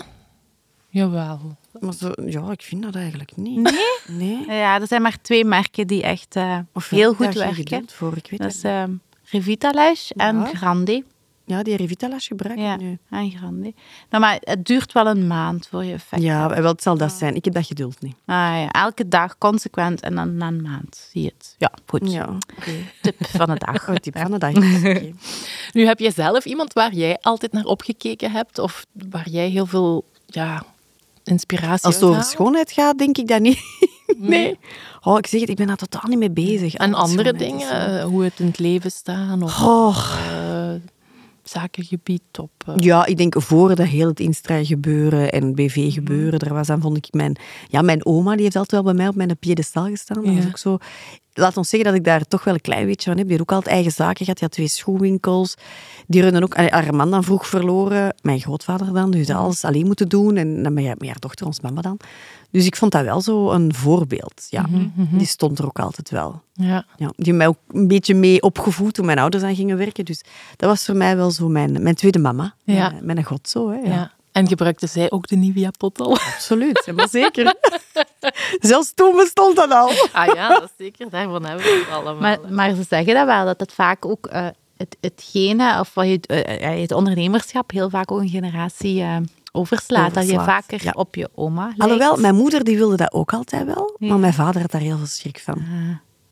Jawel. 0.90 1.58
Maar 1.80 1.94
zo, 1.94 2.12
ja, 2.26 2.52
ik 2.52 2.62
vind 2.62 2.84
dat 2.84 2.96
eigenlijk 2.96 3.36
niet. 3.38 3.60
Nee? 3.60 4.18
Nee. 4.46 4.46
Ja, 4.58 4.80
er 4.82 4.88
zijn 4.88 5.02
maar 5.02 5.18
twee 5.22 5.46
merken 5.46 5.88
die 5.88 6.04
echt 6.04 6.36
eh, 6.36 6.58
Of 6.74 6.90
heel 6.90 7.14
goed 7.14 7.34
werken. 7.34 7.90
voor? 7.90 8.18
Ik 8.18 8.28
weet 8.30 8.40
Dat 8.40 8.52
is 8.54 8.62
Revitalash 9.32 10.10
en 10.10 10.40
Ja. 10.40 10.46
Ja, 11.52 11.64
die 11.64 11.76
Revitalas 11.76 12.28
gebruik 12.28 12.58
ik 12.58 12.64
Ja, 12.64 12.76
nu. 12.76 12.98
en 13.10 13.32
Grande. 13.32 13.74
Nou, 14.10 14.24
maar 14.24 14.38
het 14.40 14.66
duurt 14.66 14.92
wel 14.92 15.08
een 15.08 15.28
maand 15.28 15.68
voor 15.68 15.84
je 15.84 15.94
effect. 15.94 16.22
Ja, 16.22 16.62
wel, 16.62 16.72
het 16.72 16.82
zal 16.82 16.98
dat 16.98 17.12
zijn. 17.12 17.36
Ik 17.36 17.46
heb 17.46 17.54
dat 17.54 17.66
geduld 17.66 18.02
niet. 18.02 18.16
Ah, 18.26 18.36
ja. 18.36 18.72
Elke 18.72 19.08
dag 19.08 19.38
consequent 19.38 20.02
en 20.02 20.16
dan 20.16 20.36
na 20.38 20.48
een 20.48 20.62
maand 20.62 21.08
zie 21.12 21.22
je 21.22 21.32
het. 21.38 21.56
Ja, 21.58 21.72
goed. 21.86 22.12
Ja. 22.12 22.38
Tip 23.02 23.26
van 23.28 23.48
de 23.50 23.56
dag. 23.58 23.80
Oh, 23.90 23.96
tip 23.96 24.18
van 24.18 24.32
de 24.32 24.38
dag. 24.38 24.54
Nu, 25.74 25.86
heb 25.86 26.00
jij 26.00 26.12
zelf 26.12 26.46
iemand 26.46 26.74
waar 26.74 26.94
jij 26.94 27.18
altijd 27.22 27.52
naar 27.52 27.66
opgekeken 27.66 28.32
hebt? 28.32 28.60
Of 28.60 28.86
waar 29.10 29.30
jij 29.30 29.50
heel 29.50 29.66
veel 29.66 30.06
ja, 30.26 30.64
inspiratie 31.24 31.86
Als 31.86 31.96
het 31.96 32.04
over 32.04 32.24
schoonheid 32.24 32.72
gaat, 32.72 32.98
denk 32.98 33.18
ik 33.18 33.28
dat 33.28 33.40
niet. 33.42 33.60
Nee. 34.18 34.60
Oh, 35.02 35.18
ik 35.18 35.28
zeg 35.28 35.40
het, 35.40 35.50
ik 35.50 35.56
ben 35.56 35.68
daar 35.68 35.76
totaal 35.76 36.10
niet 36.10 36.18
mee 36.20 36.32
bezig. 36.32 36.74
En 36.74 36.94
andere 36.94 37.34
dingen, 37.34 38.00
eh, 38.00 38.04
hoe 38.04 38.24
het 38.24 38.34
in 38.40 38.46
het 38.46 38.60
leven 38.60 38.92
staan 38.92 39.44
of 39.44 39.62
Oh, 39.64 39.98
eh, 41.44 41.50
zakengebied 41.50 42.22
op... 42.68 42.76
eh, 42.76 42.84
Ja, 42.84 43.06
ik 43.06 43.18
denk 43.18 43.42
voor 43.42 43.76
dat 43.76 43.88
heel 43.88 44.08
het 44.08 44.20
Instra 44.20 44.64
gebeuren 44.64 45.32
en 45.32 45.56
BV 45.56 45.94
gebeuren, 45.94 46.40
daar 46.40 46.54
was 46.54 46.68
dan 46.68 46.82
vond 46.82 46.98
ik 46.98 47.08
mijn... 47.12 47.36
Ja, 47.68 47.82
mijn 47.82 48.06
oma 48.06 48.34
die 48.34 48.44
heeft 48.44 48.56
altijd 48.56 48.72
wel 48.84 48.94
bij 48.94 49.02
mij 49.02 49.08
op 49.08 49.16
mijn 49.16 49.38
piedestal 49.38 49.86
gestaan. 49.86 50.24
Dat 50.24 50.34
was 50.34 50.44
Ja. 50.44 50.50
ook 50.50 50.58
zo... 50.58 50.78
Laat 51.34 51.58
ons 51.58 51.70
zeggen 51.70 51.90
dat 51.90 52.00
ik 52.00 52.06
daar 52.06 52.26
toch 52.28 52.44
wel 52.44 52.54
een 52.54 52.62
klein 52.62 52.86
beetje 52.86 53.10
van 53.10 53.18
heb. 53.20 53.28
Die 53.28 53.38
had 53.38 53.42
ook 53.50 53.56
altijd 53.56 53.74
eigen 53.76 53.92
zaken 53.92 54.16
gehad. 54.26 54.34
Die 54.38 54.44
had 54.48 54.52
twee 54.52 54.68
schoenwinkels. 54.68 55.56
Die 56.08 56.22
runnen 56.22 56.44
ook... 56.44 56.56
Haar 56.58 56.96
man 56.96 57.12
dan 57.12 57.24
vroeg 57.24 57.48
verloren. 57.48 58.16
Mijn 58.22 58.40
grootvader 58.40 58.94
dan. 58.94 59.12
Dus 59.12 59.30
alles 59.30 59.64
alleen 59.66 59.86
moeten 59.86 60.10
doen. 60.10 60.36
En 60.38 60.64
dan 60.64 60.74
met 60.74 60.86
haar, 60.86 60.96
met 60.98 61.08
haar 61.08 61.20
dochter, 61.20 61.46
ons 61.46 61.60
mama 61.62 61.82
dan. 61.82 61.98
Dus 62.50 62.66
ik 62.66 62.76
vond 62.76 62.92
dat 62.92 63.04
wel 63.04 63.22
zo 63.22 63.52
een 63.52 63.74
voorbeeld. 63.76 64.48
Ja, 64.50 64.66
die 65.12 65.28
stond 65.28 65.60
er 65.60 65.66
ook 65.66 65.80
altijd 65.80 66.10
wel. 66.10 66.42
ja. 66.54 66.86
Ja, 66.98 67.06
die 67.16 67.26
heeft 67.26 67.38
mij 67.38 67.48
ook 67.48 67.58
een 67.72 67.88
beetje 67.88 68.14
mee 68.16 68.42
opgevoed 68.42 68.94
toen 68.94 69.06
mijn 69.06 69.20
ouders 69.20 69.44
aan 69.44 69.56
gingen 69.56 69.78
werken. 69.78 70.06
Dus 70.06 70.22
dat 70.56 70.70
was 70.70 70.86
voor 70.86 70.96
mij 70.96 71.16
wel 71.16 71.32
zo 71.32 71.48
mijn, 71.48 71.84
mijn 71.84 71.96
tweede 71.96 72.20
mama. 72.20 72.51
Ja. 72.64 72.90
Mijn, 72.90 73.06
mijn 73.06 73.24
god 73.24 73.50
zo, 73.50 73.70
hè. 73.70 73.78
Ja. 73.78 73.94
Ja. 73.94 74.12
En 74.32 74.48
gebruikte 74.48 74.88
zij 74.88 75.12
ook 75.12 75.28
de 75.28 75.36
Nivea-pot 75.36 76.02
al? 76.02 76.12
Absoluut, 76.34 76.82
ja, 76.86 76.94
maar 76.94 77.10
zeker. 77.10 77.56
Zelfs 78.60 78.94
toen 78.94 79.16
bestond 79.16 79.56
dat 79.56 79.72
al. 79.72 79.92
Ah 80.12 80.34
ja, 80.34 80.48
dat 80.48 80.64
is 80.64 80.70
zeker. 80.78 81.10
Daarvan 81.10 81.46
hebben 81.46 81.66
we 81.66 81.86
het 81.86 81.96
allemaal. 81.96 82.22
Maar, 82.22 82.54
maar 82.54 82.76
ze 82.76 82.84
zeggen 82.90 83.14
dat 83.14 83.26
wel, 83.26 83.46
dat 83.46 83.60
het 83.60 83.74
vaak 83.74 84.06
ook 84.06 84.28
eh, 84.28 84.48
het, 84.82 84.98
hetgene, 85.02 85.80
of 85.80 85.94
wat 85.94 86.08
je, 86.08 86.20
eh, 86.26 86.72
eh, 86.74 86.82
het 86.82 86.92
ondernemerschap 86.92 87.72
heel 87.72 87.90
vaak 87.90 88.12
ook 88.12 88.20
een 88.20 88.30
generatie 88.30 89.02
eh, 89.02 89.18
overslaat. 89.52 90.14
Dat 90.14 90.30
je 90.30 90.40
vaker 90.40 90.84
ja. 90.84 90.92
op 90.96 91.16
je 91.16 91.30
oma 91.36 91.66
lijkt. 91.66 91.82
Alhoewel, 91.82 92.18
mijn 92.18 92.36
moeder 92.36 92.64
die 92.64 92.78
wilde 92.78 92.98
dat 92.98 93.14
ook 93.14 93.34
altijd 93.34 93.66
wel. 93.66 93.96
Ja. 93.98 94.08
Maar 94.08 94.20
mijn 94.20 94.34
vader 94.34 94.62
had 94.62 94.72
daar 94.72 94.82
heel 94.82 94.98
veel 94.98 95.06
schrik 95.06 95.40
van. 95.40 95.66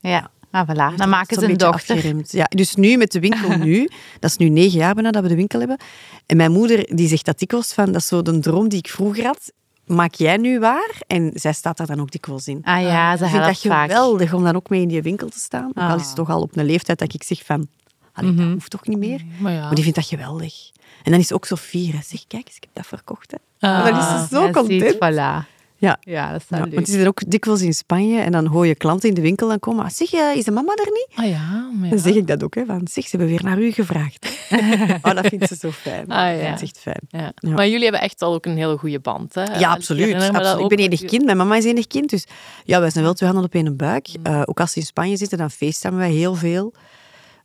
Ja, 0.00 0.30
ah, 0.50 0.68
voilà. 0.68 0.96
Dan 0.96 1.08
maken 1.08 1.40
ze 1.40 1.48
een 1.50 1.56
dochter. 1.56 1.94
afgeremd. 1.96 2.32
Ja, 2.32 2.44
dus 2.48 2.74
nu 2.74 2.96
met 2.96 3.12
de 3.12 3.20
winkel 3.20 3.56
nu, 3.66 3.88
dat 4.18 4.30
is 4.30 4.36
nu 4.36 4.48
negen 4.48 4.78
jaar 4.78 4.94
bijna 4.94 5.10
dat 5.10 5.22
we 5.22 5.28
de 5.28 5.34
winkel 5.34 5.58
hebben. 5.58 5.78
En 6.26 6.36
mijn 6.36 6.52
moeder 6.52 6.96
die 6.96 7.08
zegt 7.08 7.24
dat 7.24 7.38
dikwijls 7.38 7.72
van, 7.72 7.86
dat 7.86 7.96
is 8.00 8.06
zo 8.06 8.22
de 8.22 8.38
droom 8.38 8.68
die 8.68 8.78
ik 8.78 8.88
vroeger 8.88 9.24
had. 9.24 9.52
Maak 9.86 10.14
jij 10.14 10.36
nu 10.36 10.58
waar? 10.58 11.00
En 11.06 11.30
zij 11.34 11.52
staat 11.52 11.76
daar 11.76 11.86
dan 11.86 12.00
ook 12.00 12.10
dikwijls 12.10 12.46
in. 12.48 12.60
Ah 12.64 12.82
ja, 12.82 13.16
ze 13.16 13.24
Ik 13.24 13.30
vind 13.30 13.44
dat 13.44 13.58
vaak. 13.58 13.88
geweldig 13.88 14.32
om 14.32 14.44
dan 14.44 14.56
ook 14.56 14.68
mee 14.68 14.80
in 14.80 14.88
die 14.88 15.02
winkel 15.02 15.28
te 15.28 15.38
staan. 15.38 15.70
Al 15.74 15.82
Ah. 15.88 16.00
is 16.00 16.06
het 16.06 16.14
toch 16.14 16.30
al 16.30 16.40
op 16.40 16.56
een 16.56 16.64
leeftijd 16.64 16.98
dat 16.98 17.14
ik 17.14 17.22
zeg 17.22 17.44
van, 17.44 17.66
allee, 18.12 18.34
dat 18.34 18.46
hoeft 18.52 18.70
toch 18.70 18.86
niet 18.86 18.98
meer. 18.98 19.20
Maar 19.38 19.52
ja. 19.52 19.60
Maar 19.60 19.74
die 19.74 19.82
vindt 19.82 19.98
dat 19.98 20.06
geweldig. 20.08 20.54
En 21.02 21.10
dan 21.10 21.20
is 21.20 21.26
ze 21.26 21.34
ook 21.34 21.46
zo 21.46 21.56
fier. 21.56 21.92
Zeg, 22.06 22.24
kijk 22.26 22.46
eens, 22.46 22.56
ik 22.56 22.62
heb 22.62 22.70
dat 22.74 22.86
verkocht. 22.86 23.30
Hè. 23.58 23.68
Ah. 23.68 23.84
Dan 23.84 23.98
is 23.98 24.04
ze 24.04 24.26
zo 24.36 24.44
Ja, 24.44 24.50
content. 24.50 24.82
ziet, 24.82 24.94
voilà. 24.94 25.59
Ja. 25.80 25.98
Ja, 26.00 26.32
dat 26.32 26.40
is 26.40 26.46
Ja, 26.48 26.58
want 26.58 26.70
die 26.70 26.86
zitten 26.86 27.06
ook 27.06 27.22
dikwijls 27.30 27.62
in 27.62 27.74
Spanje 27.74 28.20
en 28.20 28.32
dan 28.32 28.46
hoor 28.46 28.66
je 28.66 28.74
klanten 28.74 29.08
in 29.08 29.14
de 29.14 29.20
winkel 29.20 29.48
dan 29.48 29.58
komen. 29.58 29.84
"Ah, 29.84 29.90
Zeg, 29.90 30.12
eh, 30.12 30.36
is 30.36 30.44
de 30.44 30.50
mama 30.50 30.72
er 30.74 30.90
niet? 30.92 31.08
Ah 31.14 31.28
ja, 31.28 31.70
maar 31.74 31.84
ja. 31.84 31.90
Dan 31.90 31.98
zeg 31.98 32.14
ik 32.14 32.26
dat 32.26 32.42
ook. 32.42 32.54
Hè, 32.54 32.64
van, 32.64 32.80
zeg, 32.90 33.04
ze 33.04 33.16
hebben 33.16 33.28
weer 33.28 33.44
naar 33.44 33.58
u 33.58 33.70
gevraagd. 33.72 34.26
oh, 35.06 35.14
dat 35.14 35.26
vindt 35.26 35.48
ze 35.48 35.56
zo 35.56 35.70
fijn. 35.70 36.08
Ah, 36.08 36.40
ja. 36.42 36.50
Dat 36.50 36.62
is 36.62 36.68
echt 36.68 36.78
fijn. 36.78 37.00
Ja. 37.08 37.32
Maar 37.54 37.68
jullie 37.68 37.82
hebben 37.82 38.00
echt 38.00 38.22
al 38.22 38.34
ook 38.34 38.46
een 38.46 38.56
hele 38.56 38.76
goede 38.78 39.00
band, 39.00 39.34
hè? 39.34 39.42
Ja, 39.58 39.70
absoluut. 39.70 40.14
absoluut. 40.14 40.60
Ik 40.62 40.68
ben 40.68 40.78
enig 40.78 41.04
kind, 41.04 41.24
mijn 41.24 41.36
mama 41.36 41.56
is 41.56 41.64
enig 41.64 41.86
kind. 41.86 42.10
Dus 42.10 42.24
ja, 42.64 42.80
wij 42.80 42.90
zijn 42.90 43.04
wel 43.04 43.14
twee 43.14 43.28
handen 43.30 43.46
op 43.48 43.54
één 43.54 43.76
buik. 43.76 44.08
Eh, 44.22 44.42
ook 44.44 44.60
als 44.60 44.72
ze 44.72 44.78
in 44.78 44.86
Spanje 44.86 45.16
zitten, 45.16 45.38
dan 45.38 45.50
feesten 45.50 45.96
wij 45.96 46.10
heel 46.10 46.34
veel. 46.34 46.72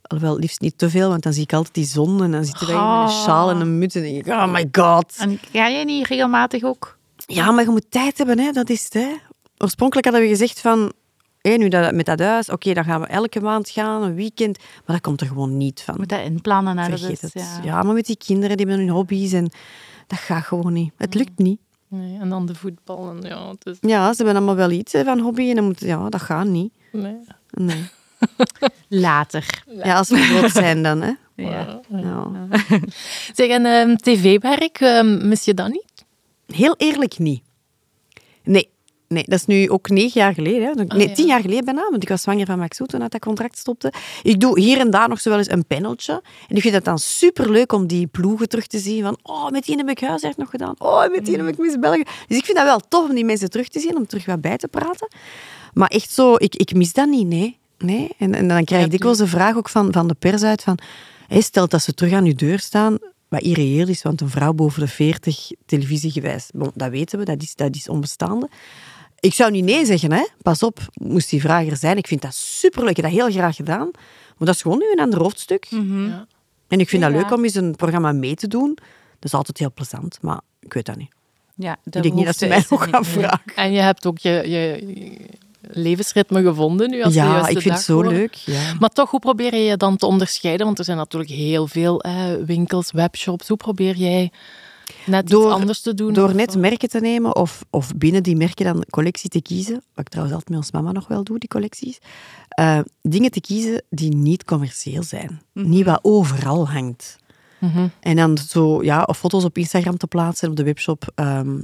Alhoewel, 0.02 0.38
liefst 0.40 0.62
niet 0.62 0.78
te 0.78 0.90
veel, 0.90 1.10
want 1.10 1.24
dan 1.24 1.34
zie 1.34 1.44
ik 1.44 1.54
altijd 1.54 1.74
die 1.74 1.86
zon 1.86 2.24
en 2.24 2.32
dan 2.32 2.46
zitten 2.46 2.68
wij 2.68 2.76
hier 2.76 2.86
met 2.86 3.04
een 3.10 3.10
sjaal 3.16 3.50
en 3.50 3.62
een 3.62 3.78
muts 3.78 3.96
en 3.96 4.02
denk 4.02 4.16
ik, 4.26 4.28
oh 4.28 4.52
my 4.52 4.68
god. 4.72 5.14
En 5.18 5.40
ga 5.52 5.68
je 5.68 5.86
niet 5.86 6.08
regelmatig 6.08 6.64
ook? 6.64 6.98
Ja, 7.26 7.52
maar 7.52 7.64
je 7.64 7.70
moet 7.70 7.92
tijd 7.92 8.18
hebben, 8.18 8.40
hè. 8.40 8.52
dat 8.52 8.70
is 8.70 8.84
het. 8.84 8.94
Hè. 8.94 9.08
Oorspronkelijk 9.58 10.08
hadden 10.08 10.24
we 10.24 10.30
gezegd 10.30 10.60
van, 10.60 10.92
hé, 11.42 11.56
nu 11.56 11.68
dat, 11.68 11.94
met 11.94 12.06
dat 12.06 12.20
huis, 12.20 12.50
oké, 12.50 12.74
dan 12.74 12.84
gaan 12.84 13.02
we 13.02 13.08
elke 13.08 13.42
maand 13.42 13.70
gaan, 13.70 14.04
een 14.04 14.16
weekend. 14.16 14.58
Maar 14.58 14.96
dat 14.96 15.02
komt 15.02 15.22
er 15.22 15.28
gewoon 15.28 15.58
niet 15.58 15.82
van. 15.82 15.94
Je 15.94 16.00
moet 16.00 16.10
dat 16.10 16.22
inplannen. 16.22 16.78
Hè? 16.78 16.90
Dat 16.90 17.00
Vergeet 17.00 17.24
is, 17.24 17.34
het. 17.34 17.44
ja. 17.44 17.60
Ja. 17.64 17.84
maar 17.84 17.94
met 17.94 18.06
die 18.06 18.18
kinderen, 18.18 18.58
die 18.58 18.66
hebben 18.66 18.86
hun 18.86 18.96
hobby's 18.96 19.32
en 19.32 19.50
dat 20.08 20.20
gaat 20.20 20.44
gewoon 20.44 20.74
niet. 20.74 20.94
Het 20.98 21.14
lukt 21.14 21.38
niet. 21.38 21.60
Nee, 21.88 22.20
en 22.20 22.30
dan 22.30 22.46
de 22.46 22.56
voetbal. 22.56 23.10
En 23.10 23.22
ja, 23.22 23.50
het 23.50 23.66
is... 23.66 23.78
Ja, 23.82 24.10
ze 24.14 24.16
hebben 24.16 24.36
allemaal 24.36 24.56
wel 24.56 24.72
iets 24.72 24.94
hè, 24.94 25.04
van 25.04 25.20
hobby 25.20 25.50
en 25.50 25.56
dan 25.56 25.66
moet, 25.66 25.80
ja, 25.80 26.10
dat 26.10 26.22
gaat 26.22 26.46
niet. 26.46 26.74
Nee. 26.92 27.18
Nee. 27.52 27.90
Later. 28.88 29.64
Ja, 29.84 29.98
als 29.98 30.10
we 30.10 30.18
groot 30.18 30.52
zijn 30.52 30.84
dan, 30.84 31.02
hè. 31.02 31.12
Ja. 31.36 31.80
Ja. 31.90 32.28
Zeg, 33.36 33.48
en 33.50 33.66
ehm, 33.66 33.96
tv-werk, 33.96 34.80
ehm, 34.80 35.28
mis 35.28 35.46
je 35.46 35.54
dat 35.54 35.68
niet? 35.68 35.95
Heel 36.56 36.76
eerlijk 36.78 37.20
niet. 37.20 37.44
Nee. 38.44 38.74
Nee, 39.08 39.24
dat 39.28 39.40
is 39.40 39.46
nu 39.46 39.70
ook 39.70 39.90
negen 39.90 40.22
jaar 40.22 40.34
geleden. 40.34 40.68
Hè. 40.68 40.74
Nee, 40.74 40.88
Ah, 40.88 41.00
ja. 41.00 41.14
tien 41.14 41.26
jaar 41.26 41.42
geleden 41.42 41.66
bijna, 41.66 41.90
want 41.90 42.04
ik 42.04 42.10
was 42.10 42.22
zwanger 42.22 42.46
van 42.46 42.60
Max 42.60 42.78
Soet 42.78 42.90
toen 42.90 43.00
dat 43.00 43.12
dat 43.12 43.22
contract 43.22 43.58
stopte. 43.58 43.94
Ik 44.24 44.40
doe 44.40 44.60
hier 44.60 44.80
en 44.80 44.90
daar 44.90 45.10
nog 45.10 45.22
zo 45.22 45.30
wel 45.30 45.38
eens 45.38 45.50
een 45.52 45.66
paneltje. 45.66 46.22
En 46.48 46.56
ik 46.56 46.62
vind 46.62 46.74
het 46.74 46.86
dan 46.86 47.00
superleuk 47.00 47.72
om 47.72 47.88
die 47.88 48.08
ploegen 48.08 48.50
terug 48.50 48.68
te 48.68 48.78
zien. 48.80 49.04
Van, 49.04 49.18
oh, 49.24 49.50
met 49.50 49.66
die 49.66 49.76
heb 49.78 49.90
ik 49.90 50.00
huiswerk 50.00 50.38
nog 50.38 50.50
gedaan. 50.50 50.76
Oh, 50.78 51.12
met 51.12 51.26
die 51.26 51.38
heb 51.38 51.48
ik 51.48 51.58
Miss 51.58 51.80
België. 51.80 52.04
Dus 52.28 52.38
ik 52.38 52.46
vind 52.46 52.58
dat 52.58 52.66
wel 52.66 52.80
tof 52.80 53.10
om 53.10 53.16
die 53.16 53.26
mensen 53.26 53.50
terug 53.50 53.68
te 53.68 53.80
zien, 53.80 53.96
om 53.96 54.08
terug 54.08 54.26
wat 54.26 54.42
bij 54.42 54.58
te 54.58 54.68
praten. 54.68 55.08
Maar 55.74 55.90
echt 55.90 56.12
zo, 56.12 56.34
ik, 56.38 56.56
ik 56.56 56.74
mis 56.74 56.94
dat 56.94 57.08
niet, 57.08 57.28
nee. 57.28 57.58
nee. 57.78 58.10
En, 58.18 58.34
en 58.34 58.48
dan 58.48 58.64
krijg 58.64 58.86
ik 58.86 58.92
dikwijls 58.92 59.18
de 59.18 59.28
vraag 59.28 59.56
ook 59.56 59.70
van, 59.70 59.94
van 59.94 60.08
de 60.08 60.16
pers 60.20 60.44
uit 60.44 60.64
van... 60.64 60.78
Hé, 61.28 61.42
stelt 61.42 61.72
dat 61.72 61.82
ze 61.84 61.94
terug 61.94 62.14
aan 62.14 62.26
uw 62.26 62.36
deur 62.36 62.60
staan, 62.60 62.98
wat 63.36 63.44
irreëel 63.44 63.88
is, 63.88 64.02
want 64.02 64.22
een 64.22 64.30
vrouw 64.30 64.54
boven 64.54 64.82
de 64.82 64.88
40, 64.88 65.50
televisiegewijs, 65.66 66.50
bon, 66.54 66.72
dat 66.74 66.90
weten 66.90 67.20
we, 67.20 67.26
dat 67.26 67.42
is, 67.42 67.56
dat 67.56 67.76
is 67.76 67.90
onbestaande. 67.90 68.50
Ik 69.20 69.34
zou 69.34 69.52
niet 69.52 69.64
nee 69.64 69.86
zeggen, 69.86 70.12
hè. 70.12 70.26
Pas 70.42 70.64
op, 70.64 70.80
moest 70.94 71.30
die 71.30 71.42
vraag 71.42 71.68
er 71.68 71.78
zijn. 71.78 71.98
Ik 71.98 72.08
vind 72.08 72.22
dat 72.22 72.34
superleuk, 72.34 72.90
ik 72.90 72.96
heb 72.96 73.06
dat 73.06 73.14
heel 73.14 73.32
graag 73.32 73.56
gedaan. 73.56 73.90
Maar 74.38 74.48
dat 74.48 74.56
is 74.56 74.62
gewoon 74.62 74.78
nu 74.78 74.92
een 74.92 75.00
ander 75.00 75.20
hoofdstuk. 75.20 75.66
Ja. 75.70 76.28
En 76.68 76.80
ik 76.80 76.90
vind 76.90 77.04
Ja. 77.04 77.10
dat 77.10 77.22
leuk 77.22 77.32
om 77.32 77.44
eens 77.44 77.56
een 77.56 77.76
programma 77.76 78.12
mee 78.12 78.36
te 78.36 78.48
doen. 78.48 78.74
Dat 79.20 79.24
is 79.24 79.34
altijd 79.34 79.58
heel 79.58 79.72
plezant, 79.74 80.18
maar 80.22 80.42
ik 80.60 80.74
weet 80.74 80.86
dat 80.86 80.96
niet. 80.98 81.14
Ja, 81.56 81.78
de 81.84 81.98
ik 81.98 82.04
denk 82.04 82.16
niet 82.16 82.26
dat 82.26 82.38
ze 82.38 82.48
mij 82.48 82.66
nog 82.70 82.84
gaan 82.90 83.02
niet. 83.02 83.10
vragen. 83.10 83.56
En 83.56 83.72
je 83.72 83.80
hebt 83.80 84.06
ook 84.06 84.18
je, 84.18 84.30
je 84.30 84.84
levensritme 85.70 86.42
gevonden 86.44 86.90
nu 86.90 87.04
als 87.04 87.14
de 87.14 87.20
Ja, 87.20 87.26
juiste 87.32 87.52
ik 87.52 87.62
vind 87.62 87.74
het 87.76 87.84
zo 87.84 88.02
leuk. 88.02 88.34
Ja. 88.34 88.74
Maar 88.80 88.90
toch, 88.90 89.12
hoe 89.12 89.20
probeer 89.20 89.56
je 89.56 89.64
je 89.64 89.78
dan 89.78 89.98
te 89.98 90.06
onderscheiden? 90.06 90.66
Want 90.66 90.80
er 90.80 90.86
zijn 90.86 90.98
natuurlijk 90.98 91.32
heel 91.32 91.68
veel 91.68 92.02
eh, 92.02 92.14
winkels, 92.46 92.92
webshops. 92.92 93.48
Hoe 93.48 93.58
probeer 93.58 93.96
jij 93.96 94.32
net 95.06 95.28
Door- 95.28 95.46
iets 95.46 95.54
anders 95.54 95.82
te 95.82 95.94
doen? 95.94 96.14
Door 96.14 96.36
net 96.36 96.54
eh, 96.56 96.62
merken 96.62 96.90
te 96.90 97.00
nemen 97.00 97.36
of, 97.36 97.64
of 97.70 97.94
binnen 97.96 98.24
die 98.24 98.36
merken 98.36 98.66
dan 98.66 98.86
collectie 98.90 99.30
te 99.30 99.42
kiezen, 99.42 99.74
wat 99.74 100.06
ik 100.06 100.10
trouwens 100.10 100.36
altijd 100.36 100.50
met 100.56 100.66
ons 100.66 100.72
mama 100.72 100.92
nog 100.92 101.08
wel 101.08 101.24
doe, 101.24 101.40
die 101.40 101.50
collecties, 101.50 101.98
eh, 102.50 102.80
dingen 103.02 103.32
te 103.32 103.42
kiezen 103.42 103.82
die 103.90 104.16
niet 104.16 104.44
commercieel 104.44 105.04
zijn. 105.04 105.42
Niet 105.54 105.86
wat 105.86 106.00
overal 106.02 106.70
hangt. 106.70 107.18
mhm. 107.60 107.88
En 108.00 108.16
dan 108.16 108.38
zo, 108.38 108.84
ja, 108.84 109.04
of 109.04 109.18
foto's 109.18 109.44
op 109.44 109.58
Instagram 109.58 109.98
te 109.98 110.08
plaatsen, 110.08 110.50
op 110.50 110.56
de 110.56 110.64
webshop, 110.64 111.12
ehm, 111.16 111.58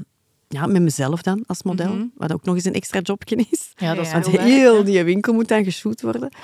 ja, 0.51 0.65
met 0.65 0.81
mezelf 0.81 1.21
dan 1.21 1.43
als 1.47 1.63
model, 1.63 2.09
wat 2.15 2.33
ook 2.33 2.43
nog 2.43 2.55
eens 2.55 2.65
een 2.65 2.73
extra 2.73 2.99
jobje 2.99 3.45
is. 3.49 3.73
Ja, 3.75 3.93
dat 3.93 4.05
is 4.05 4.11
Ja, 4.11 4.19
Want 4.19 4.37
heel 4.39 4.83
die 4.83 5.03
winkel 5.03 5.33
moet 5.33 5.47
dan 5.47 5.63
geshoot 5.63 6.01
worden. 6.01 6.29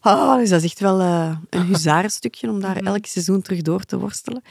Ah, 0.00 0.36
dus 0.36 0.48
dat 0.48 0.58
is 0.62 0.64
echt 0.70 0.80
wel 0.80 1.00
eh, 1.00 1.36
een 1.50 1.62
huzarenstukje 1.66 2.50
om 2.50 2.60
daar 2.60 2.76
elk 2.76 3.06
seizoen 3.06 3.42
terug 3.42 3.62
door 3.62 3.84
te 3.84 3.98
worstelen. 3.98 4.42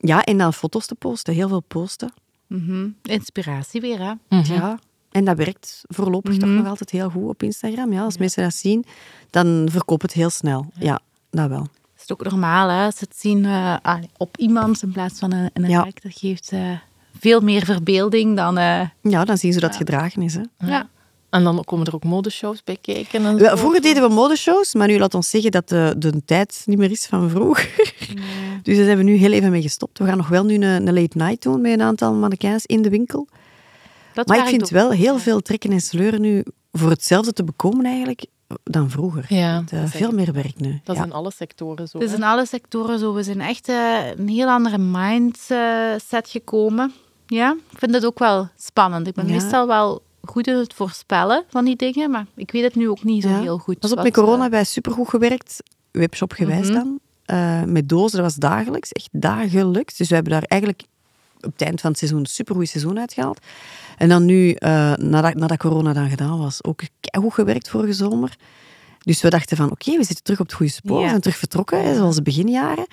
Ja, 0.00 0.24
en 0.24 0.38
dan 0.38 0.52
foto's 0.54 0.86
te 0.86 0.94
posten, 0.94 1.34
heel 1.34 1.48
veel 1.48 1.60
posten. 1.60 2.12
Mhm. 2.46 2.88
Inspiratie 3.02 3.80
weer, 3.80 3.98
hè? 3.98 4.12
Mhm. 4.28 4.52
Ja, 4.52 4.78
en 5.10 5.24
dat 5.24 5.36
werkt 5.36 5.82
voorlopig 5.86 6.36
toch 6.36 6.48
nog 6.48 6.66
altijd 6.66 6.90
heel 6.90 7.10
goed 7.10 7.28
op 7.28 7.42
Instagram. 7.42 7.92
Ja, 7.92 8.02
als 8.02 8.18
mensen 8.18 8.42
dat 8.42 8.54
zien, 8.54 8.84
dan 9.30 9.68
verkoopt 9.70 10.02
het 10.02 10.12
heel 10.12 10.30
snel. 10.30 10.66
Ja, 10.74 11.00
dat 11.30 11.48
wel. 11.48 11.66
Ook 12.06 12.24
normaal, 12.24 12.68
hè? 12.68 12.84
Als 12.84 12.96
ze 12.96 13.04
het 13.04 13.16
zien 13.16 13.44
eh, 13.44 13.96
op 14.16 14.36
iemand 14.36 14.82
in 14.82 14.92
plaats 14.92 15.18
van 15.18 15.32
een, 15.32 15.50
een 15.52 15.68
Ja. 15.68 15.84
dat 16.02 16.12
geeft 16.18 16.52
eh, 16.52 16.72
veel 17.20 17.40
meer 17.40 17.64
verbeelding 17.64 18.36
dan... 18.36 18.58
eh, 18.58 18.80
Ja, 19.02 19.24
dan 19.24 19.38
zien 19.38 19.52
ze 19.52 19.60
dat 19.60 19.76
gedragen 19.76 20.22
is. 20.22 20.34
Hè. 20.34 20.66
ja. 20.66 20.88
En 21.30 21.44
dan 21.44 21.64
komen 21.64 21.86
er 21.86 21.94
ook 21.94 22.04
modeshows 22.04 22.64
bij 22.64 22.76
kijken. 22.80 23.24
En 23.24 23.38
zo. 23.38 23.56
vroeger 23.56 23.80
deden 23.82 24.02
we 24.08 24.14
modeshows, 24.14 24.74
maar 24.74 24.86
nu 24.88 24.98
laat 24.98 25.14
ons 25.14 25.30
zeggen 25.30 25.50
dat 25.50 25.68
de, 25.68 25.94
de 25.98 26.24
tijd 26.24 26.62
niet 26.66 26.78
meer 26.78 26.90
is 26.90 27.06
van 27.06 27.30
vroeger. 27.30 27.70
Dus 28.62 28.76
daar 28.76 28.84
zijn 28.84 28.96
we 28.96 29.02
nu 29.02 29.14
heel 29.16 29.32
even 29.32 29.50
mee 29.50 29.62
gestopt. 29.62 29.98
We 29.98 30.04
gaan 30.04 30.16
nog 30.16 30.28
wel 30.28 30.44
nu 30.44 30.54
een, 30.54 30.62
een 30.62 30.94
late 30.94 31.16
night 31.16 31.42
doen 31.42 31.60
met 31.60 31.72
een 31.72 31.82
aantal 31.82 32.14
mannequins 32.14 32.66
in 32.66 32.82
de 32.82 32.88
winkel. 32.90 33.28
Dat 34.14 34.26
Maar 34.26 34.38
ik 34.38 34.46
vind 34.46 34.62
ook. 34.62 34.68
wel 34.70 34.90
heel 34.90 35.18
veel 35.18 35.40
trekken 35.40 35.72
en 35.72 35.80
sleuren 35.80 36.20
nu 36.20 36.44
voor 36.72 36.90
hetzelfde 36.90 37.32
te 37.32 37.44
bekomen 37.44 37.84
eigenlijk 37.84 38.26
dan 38.64 38.90
vroeger. 38.90 39.24
Ja, 39.28 39.60
Het, 39.60 39.72
eh, 39.72 39.80
dat 39.80 39.90
veel 39.90 40.12
meer 40.12 40.32
werk 40.32 40.60
nu. 40.60 40.80
Dat 40.84 40.94
is 40.96 41.00
ja. 41.02 41.06
in 41.08 41.12
alle 41.14 41.32
sectoren 41.36 41.88
zo. 41.88 41.98
Het 41.98 42.08
is 42.08 42.14
in 42.16 42.22
alle 42.22 42.46
sectoren 42.46 42.98
zo. 42.98 43.14
We 43.14 43.22
zijn 43.22 43.40
echt 43.40 43.68
eh, 43.68 43.96
een 44.16 44.28
heel 44.28 44.48
andere 44.48 44.78
mindset 44.78 46.28
gekomen. 46.28 46.92
Ja, 47.30 47.56
ik 47.70 47.78
vind 47.78 47.94
het 47.94 48.04
ook 48.06 48.18
wel 48.18 48.48
spannend. 48.56 49.06
Ik 49.06 49.14
ben 49.14 49.26
Ja. 49.26 49.32
meestal 49.32 49.66
wel 49.66 50.02
goed 50.22 50.46
in 50.46 50.54
het 50.56 50.74
voorspellen 50.74 51.44
van 51.48 51.64
die 51.64 51.76
dingen, 51.76 52.10
maar 52.10 52.26
ik 52.34 52.50
weet 52.50 52.62
het 52.62 52.74
nu 52.74 52.88
ook 52.88 53.04
niet 53.04 53.22
zo 53.22 53.28
Ja. 53.28 53.40
heel 53.40 53.58
goed. 53.58 53.78
Pas 53.78 53.92
op, 53.92 54.02
met 54.02 54.12
corona 54.12 54.44
eh, 54.44 54.50
wij 54.50 54.64
supergoed 54.64 55.08
gewerkt, 55.08 55.62
webshop 55.90 56.32
gewijs 56.32 56.66
Mhm. 56.68 56.72
dan. 56.74 57.00
Eh, 57.24 57.62
met 57.62 57.88
dozen, 57.88 58.16
dat 58.16 58.26
was 58.26 58.34
dagelijks, 58.34 58.92
echt 58.92 59.08
dagelijks. 59.12 59.96
Dus 59.96 60.08
we 60.08 60.14
hebben 60.14 60.32
daar 60.32 60.42
eigenlijk 60.42 60.82
op 61.40 61.52
het 61.52 61.62
eind 61.62 61.80
van 61.80 61.90
het 61.90 61.98
seizoen 61.98 62.20
een 62.20 62.26
supergoed 62.26 62.68
seizoen 62.68 62.98
uitgehaald. 62.98 63.38
En 63.96 64.08
dan 64.08 64.24
nu, 64.24 64.52
eh, 64.52 64.92
nadat, 64.94 65.34
nadat 65.34 65.58
corona 65.58 65.92
dan 65.92 66.08
gedaan 66.08 66.38
was, 66.38 66.64
ook 66.64 66.80
goed 67.18 67.34
gewerkt 67.34 67.68
vorige 67.68 67.92
zomer. 67.92 68.36
Dus 69.02 69.22
we 69.22 69.30
dachten 69.30 69.56
van, 69.56 69.70
oké, 69.70 69.96
we 69.96 70.04
zitten 70.04 70.24
terug 70.24 70.40
op 70.40 70.46
het 70.46 70.54
goede 70.54 70.72
spoor. 70.72 70.96
Ja. 70.96 71.02
We 71.02 71.08
zijn 71.08 71.20
terug 71.20 71.36
vertrokken, 71.36 71.82
hè, 71.84 71.94
zoals 71.94 72.14
de 72.16 72.22
beginjaren. 72.22 72.86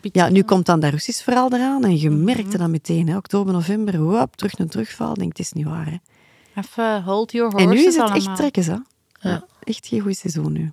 Ja, 0.00 0.28
nu 0.28 0.42
komt 0.42 0.66
dan 0.66 0.80
dat 0.80 0.90
Russisch 0.90 1.22
verhaal 1.22 1.52
eraan. 1.52 1.84
En 1.84 1.98
je 2.00 2.10
Mhm. 2.10 2.24
merkte 2.24 2.58
dat 2.58 2.68
meteen, 2.68 3.08
hè, 3.08 3.16
oktober, 3.16 3.52
november, 3.52 4.00
wop, 4.02 4.36
terug 4.36 4.58
een 4.58 4.68
terugval. 4.68 5.10
Ik 5.10 5.18
denk, 5.18 5.28
het 5.36 5.38
is 5.46 5.52
niet 5.52 5.66
waar. 5.66 5.86
Hè. 5.86 5.96
Even 6.60 7.02
hold 7.02 7.32
your 7.32 7.50
horses 7.52 7.70
En 7.70 7.76
nu 7.76 7.80
is 7.86 7.94
het 7.94 8.02
allemaal. 8.02 8.16
echt 8.26 8.36
trekken, 8.36 8.64
hè. 8.64 8.76
Ja. 9.30 9.44
Echt 9.62 9.86
geen 9.86 10.00
goed 10.00 10.16
seizoen 10.16 10.52
nu. 10.52 10.72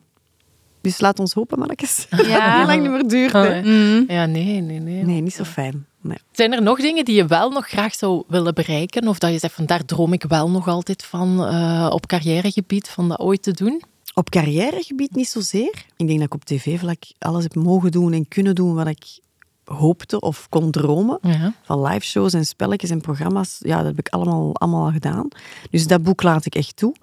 Dus 0.82 1.00
laat 1.00 1.20
ons 1.20 1.34
hopen, 1.34 1.60
mannetjes. 1.60 2.08
Ja. 2.10 2.18
Dat 2.18 2.28
het 2.28 2.58
niet 2.58 2.66
lang 2.68 2.82
niet 2.82 2.92
meer 2.92 3.08
duurt. 3.08 3.34
Oh, 3.34 3.42
hè. 3.44 3.62
Mm. 3.62 4.04
Ja, 4.08 4.26
nee, 4.26 4.62
nee, 4.62 4.80
nee. 4.80 5.04
Nee, 5.04 5.22
niet 5.22 5.34
zo 5.34 5.44
fijn. 5.44 5.86
Nee. 6.02 6.18
Zijn 6.32 6.54
er 6.54 6.62
nog 6.62 6.80
dingen 6.80 7.06
die 7.06 7.16
je 7.16 7.26
wel 7.26 7.50
nog 7.50 7.68
graag 7.68 7.94
zou 7.96 8.24
willen 8.28 8.54
bereiken? 8.54 9.08
Of 9.08 9.20
dat 9.20 9.32
je 9.32 9.38
zegt 9.40 9.54
van 9.54 9.66
daar 9.66 9.86
droom 9.86 10.14
ik 10.14 10.24
wel 10.28 10.50
nog 10.50 10.68
altijd 10.68 11.04
van 11.04 11.46
eh, 11.46 11.88
op 11.92 12.06
carrièregebied, 12.08 12.90
van 12.90 13.08
dat 13.10 13.20
ooit 13.20 13.44
te 13.44 13.52
doen? 13.52 13.82
Op 14.14 14.30
carrièregebied 14.30 15.16
niet 15.16 15.28
zozeer. 15.28 15.86
Ik 15.96 16.08
denk 16.08 16.20
dat 16.20 16.28
ik 16.28 16.34
op 16.34 16.46
tv-vlak 16.46 17.04
alles 17.20 17.44
heb 17.44 17.56
mogen 17.56 17.92
doen 17.92 18.14
en 18.14 18.28
kunnen 18.28 18.56
doen 18.56 18.74
wat 18.74 18.88
ik 18.88 19.20
hoopte 19.64 20.20
of 20.20 20.50
kon 20.50 20.72
dromen. 20.72 21.20
Ja. 21.22 21.54
Van 21.64 21.82
live 21.82 22.06
shows 22.06 22.34
en 22.34 22.46
spelletjes 22.46 22.90
en 22.90 23.02
programma's. 23.02 23.58
Ja, 23.60 23.78
dat 23.78 23.86
heb 23.86 24.00
ik 24.00 24.10
allemaal, 24.10 24.56
allemaal 24.56 24.86
al 24.86 24.92
gedaan. 24.92 25.28
Dus 25.70 25.88
dat 25.88 26.04
boek 26.04 26.24
laat 26.24 26.46
ik 26.46 26.56
echt 26.56 26.76
toe. 26.76 26.96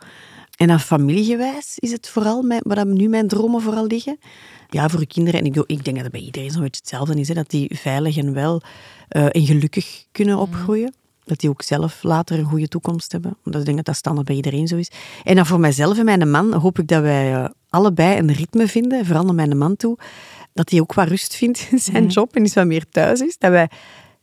En 0.56 0.66
dan 0.66 0.80
familiegewijs 0.80 1.78
is 1.78 1.92
het 1.92 2.08
vooral 2.08 2.42
mijn, 2.42 2.60
waar 2.64 2.86
nu 2.86 3.08
mijn 3.08 3.28
dromen 3.28 3.62
vooral 3.62 3.86
liggen. 3.86 4.18
Ja, 4.70 4.88
voor 4.88 5.00
de 5.00 5.06
kinderen. 5.06 5.40
En 5.40 5.46
ik, 5.46 5.56
ik 5.56 5.84
denk 5.84 5.96
dat 5.96 6.04
het 6.04 6.12
bij 6.12 6.20
iedereen 6.20 6.50
zo'n 6.50 6.62
beetje 6.62 6.80
hetzelfde 6.80 7.20
is. 7.20 7.28
Hè, 7.28 7.34
dat 7.34 7.50
die 7.50 7.76
veilig 7.76 8.16
en 8.16 8.32
wel 8.32 8.62
eh, 9.08 9.24
en 9.24 9.46
gelukkig 9.46 10.04
kunnen 10.12 10.38
opgroeien. 10.38 10.94
Dat 11.28 11.40
die 11.40 11.50
ook 11.50 11.62
zelf 11.62 12.02
later 12.02 12.38
een 12.38 12.44
goede 12.44 12.68
toekomst 12.68 13.12
hebben. 13.12 13.36
Omdat 13.44 13.60
ik 13.60 13.66
denk 13.66 13.76
dat 13.76 13.86
dat 13.86 13.96
standaard 13.96 14.26
bij 14.26 14.36
iedereen 14.36 14.66
zo 14.68 14.76
is. 14.76 14.90
En 15.24 15.34
dan 15.36 15.46
voor 15.46 15.60
mijzelf 15.60 15.98
en 15.98 16.04
mijn 16.04 16.30
man 16.30 16.52
hoop 16.54 16.78
ik 16.78 16.88
dat 16.88 17.02
wij 17.02 17.34
eh, 17.34 17.44
allebei 17.70 18.18
een 18.18 18.32
ritme 18.32 18.68
vinden. 18.68 19.06
Vooral 19.06 19.24
naar 19.24 19.34
mijn 19.34 19.58
man 19.58 19.76
toe. 19.76 19.98
Dat 20.52 20.70
hij 20.70 20.80
ook 20.80 20.92
wat 20.94 21.08
rust 21.08 21.34
vindt 21.36 21.68
in 21.70 21.78
zijn 21.78 22.06
job 22.06 22.34
en 22.36 22.42
eens 22.42 22.54
wat 22.54 22.66
meer 22.66 22.88
thuis 22.90 23.20
is. 23.20 23.38
Dat 23.38 23.50
wij 23.50 23.68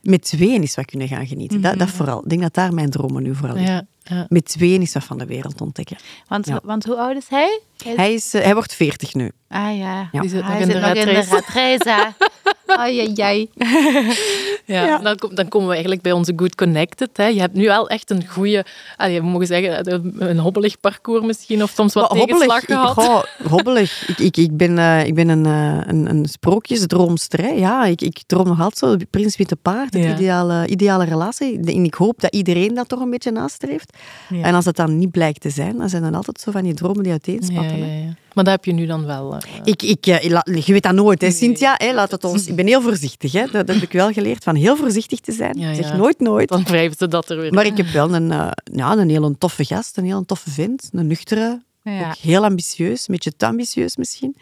met 0.02 0.22
tweeën 0.22 0.62
eens 0.62 0.76
wat 0.76 0.86
kunnen 0.86 1.08
gaan 1.08 1.28
genieten. 1.28 1.62
Dat, 1.62 1.80
dat 1.80 1.90
vooral. 1.90 2.24
Ik 2.24 2.30
denk 2.30 2.42
dat 2.42 2.54
daar 2.54 2.74
mijn 2.74 2.90
dromen 2.90 3.24
nu 3.24 3.36
vooral 3.36 3.56
liggen. 3.56 3.88
Ja, 4.04 4.16
ja. 4.16 4.26
Met 4.30 4.46
tweeën 4.46 4.82
is 4.82 4.94
wat 4.94 5.04
van 5.04 5.18
de 5.18 5.26
wereld 5.26 5.62
ontdekken. 5.62 5.98
Want, 6.28 6.48
Ja. 6.48 6.60
want 6.64 6.86
hoe 6.86 6.96
oud 6.96 7.16
is 7.16 7.28
hij? 7.30 7.62
Hij, 7.96 8.14
is, 8.14 8.34
eh, 8.34 8.44
hij 8.44 8.54
wordt 8.54 8.74
40 8.76 9.14
nu. 9.14 9.32
Ah 9.48 9.78
ja. 9.78 10.10
Ja. 10.12 10.22
Die 10.22 10.30
zit 10.30 10.42
Hij 10.44 10.52
nog 10.52 10.62
in 10.62 10.68
de 10.68 10.74
zit 10.74 10.82
nog 10.82 10.90
in 10.96 11.06
de 11.06 11.12
ratrace. 11.14 11.36
ratrace, 11.36 11.90
hè. 11.90 12.26
Ai, 12.76 13.00
ai, 13.00 13.22
ai. 13.22 13.50
Ja, 14.66 14.86
Ja. 14.86 14.98
Dan, 14.98 15.32
dan 15.34 15.48
komen 15.48 15.68
we 15.68 15.74
eigenlijk 15.74 16.02
bij 16.02 16.12
onze 16.12 16.34
Good 16.36 16.56
Connected. 16.56 17.10
Hè. 17.18 17.26
Je 17.28 17.40
hebt 17.40 17.54
nu 17.54 17.66
wel 17.66 17.90
echt 17.90 18.10
een 18.10 18.28
goede, 18.28 18.66
we 18.98 19.20
mogen 19.24 19.48
zeggen, 19.48 19.92
een 20.30 20.38
hobbelig 20.40 20.80
parcours 20.80 21.26
misschien, 21.26 21.64
of 21.64 21.72
soms 21.76 21.94
wat 21.94 22.14
Maar 22.14 22.26
tegenslag 22.26 22.62
ik, 22.62 22.66
gehad. 22.66 22.94
goh, 22.94 23.24
hobbelig. 23.54 24.08
Ik, 24.08 24.20
ik, 24.20 24.38
ik 24.38 24.58
ben, 24.58 24.78
eh, 24.78 25.06
ik 25.06 25.16
ben 25.16 25.30
een, 25.30 25.46
eh, 25.46 25.88
een, 25.88 26.10
een 26.10 26.26
sprookjesdroomster. 26.26 27.42
Hè. 27.42 27.50
Ja, 27.50 27.86
ik, 27.86 28.02
ik 28.02 28.22
droom 28.26 28.48
nog 28.48 28.62
altijd 28.62 28.78
zo. 29.02 29.06
Prins 29.10 29.38
Witte 29.38 29.56
Paard, 29.56 29.94
het 29.94 30.04
Ja. 30.04 30.14
ideale, 30.14 30.68
ideale 30.68 31.06
relatie. 31.06 31.60
En 31.60 31.84
ik 31.84 31.94
hoop 31.94 32.22
dat 32.22 32.34
iedereen 32.34 32.74
dat 32.74 32.90
toch 32.90 33.00
een 33.00 33.10
beetje 33.10 33.32
nastreeft. 33.32 33.98
Ja. 34.30 34.44
En 34.44 34.54
als 34.56 34.66
dat 34.66 34.76
dan 34.76 34.98
niet 34.98 35.12
blijkt 35.12 35.42
te 35.42 35.50
zijn, 35.50 35.78
dan 35.78 35.90
zijn 35.90 36.02
dan 36.02 36.16
altijd 36.16 36.40
zo 36.40 36.52
van 36.52 36.64
die 36.64 36.74
dromen 36.74 37.04
die 37.04 37.06
ja, 37.06 37.12
uiteenspatten. 37.12 38.18
Maar 38.36 38.44
dat 38.44 38.54
heb 38.54 38.66
je 38.66 38.72
nu 38.74 38.86
dan 38.86 39.06
wel. 39.06 39.34
eh, 39.36 39.40
Ik, 39.64 39.82
ik, 39.84 40.06
eh, 40.08 40.22
je 40.66 40.72
weet 40.74 40.84
dat 40.84 40.94
nooit, 40.94 41.22
hè, 41.22 41.32
Cynthia. 41.32 41.74
Hè, 41.78 41.94
laat 41.94 42.12
het 42.12 42.24
ons, 42.24 42.48
ik 42.48 42.56
ben 42.56 42.68
heel 42.68 42.82
voorzichtig. 42.82 43.32
Hè. 43.32 43.42
Dat, 43.42 43.52
dat 43.68 43.76
heb 43.76 43.84
ik 43.84 43.92
wel 43.92 44.12
geleerd, 44.12 44.44
van 44.44 44.56
heel 44.56 44.76
voorzichtig 44.76 45.20
te 45.20 45.32
zijn. 45.32 45.60
Ja, 45.60 45.74
Zeg 45.74 45.88
ja. 45.90 45.96
nooit 45.96 46.20
nooit. 46.20 46.50
dan 46.50 46.64
wrijven 46.64 46.98
ze 46.98 47.08
dat 47.08 47.30
er 47.30 47.38
weer. 47.40 47.54
Maar 47.54 47.66
ik 47.66 47.78
heb 47.78 47.88
wel 47.88 48.14
een, 48.16 48.32
eh, 48.32 48.48
ja, 48.74 48.92
een 48.98 49.10
hele 49.10 49.38
toffe 49.38 49.66
gast, 49.66 49.98
een 49.98 50.06
heel 50.06 50.26
toffe 50.26 50.50
vent. 50.50 50.90
Een 50.94 51.08
nuchtere, 51.08 51.62
Ja. 51.84 52.08
ook 52.08 52.16
heel 52.16 52.44
ambitieus, 52.44 53.00
een 53.08 53.14
beetje 53.14 53.36
te 53.38 53.46
ambitieus 53.46 53.96
misschien. 53.98 54.36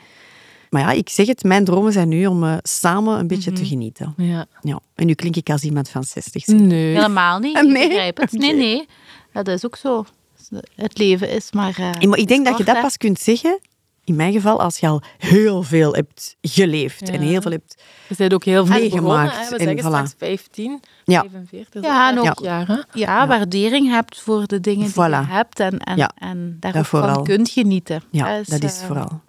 Maar 0.70 0.82
ja, 0.82 0.92
ik 0.92 1.10
zeg 1.10 1.28
het, 1.28 1.44
mijn 1.44 1.64
dromen 1.66 1.92
zijn 1.94 2.08
nu 2.08 2.26
om 2.26 2.60
samen 2.64 3.20
een 3.20 3.28
beetje 3.28 3.52
Mhm. 3.52 3.60
te 3.60 3.66
genieten. 3.68 4.14
Ja. 4.18 4.46
Ja. 4.62 4.80
En 4.96 5.06
nu 5.06 5.14
klink 5.14 5.36
ik 5.36 5.50
als 5.50 5.62
iemand 5.64 5.90
van 5.90 6.04
60. 6.04 6.44
zeg. 6.44 6.60
Nee. 6.60 6.94
Helemaal 6.96 7.40
niet. 7.40 7.58
Ik 7.58 7.64
nee? 7.64 7.88
begrijp 7.88 8.18
het. 8.18 8.32
Nee, 8.32 8.56
nee. 8.66 8.86
Dat 9.34 9.48
is 9.48 9.66
ook 9.66 9.76
zo. 9.76 10.06
Het 10.76 10.98
leven 10.98 11.30
is 11.30 11.52
maar... 11.52 11.76
eh, 11.80 11.90
Ja, 12.00 12.08
maar 12.08 12.18
ik 12.18 12.28
denk 12.28 12.46
dat 12.46 12.58
je 12.58 12.64
dat 12.64 12.76
hè. 12.76 12.82
pas 12.82 12.98
kunt 12.98 13.20
zeggen, 13.20 13.60
in 14.04 14.16
mijn 14.16 14.34
geval, 14.34 14.62
als 14.62 14.78
je 14.80 14.88
al 14.88 15.02
heel 15.18 15.64
veel 15.64 15.94
hebt 15.94 16.36
geleefd. 16.42 17.08
Ja. 17.08 17.14
En 17.14 17.22
heel 17.22 17.42
veel 17.42 17.52
hebt... 17.52 17.84
Je 18.08 18.16
bent 18.18 18.34
ook 18.34 18.44
heel 18.44 18.66
veel 18.66 18.80
Meegemaakt 18.80 19.04
begonnen, 19.04 19.32
hè. 19.44 19.50
We 19.50 19.58
en 19.58 19.64
zeggen 19.64 19.84
voilà. 19.92 20.08
straks 20.08 20.14
15, 20.18 20.80
Ja. 21.04 21.20
45. 21.32 21.84
Ja, 21.84 22.10
en 22.12 22.20
ook- 22.20 22.40
jaar, 22.40 22.68
hè? 22.68 22.78
Ja, 22.94 23.28
waardering 23.28 23.90
hebt 23.90 24.22
voor 24.22 24.46
de 24.48 24.60
dingen 24.60 24.84
die 24.86 24.94
Voilà. 24.94 24.96
je 24.96 25.26
hebt. 25.34 25.60
En, 25.60 25.80
en, 25.80 25.98
Ja, 25.98 26.12
en 26.18 26.58
daar 26.60 26.72
dat 26.72 26.82
ook 26.82 26.88
van 26.88 27.00
vooral. 27.02 27.24
kunt 27.24 27.50
genieten. 27.50 28.04
Ja, 28.12 28.42
dat 28.46 28.64
is 28.64 28.80
eh, 28.82 28.88
vooral. 28.88 29.22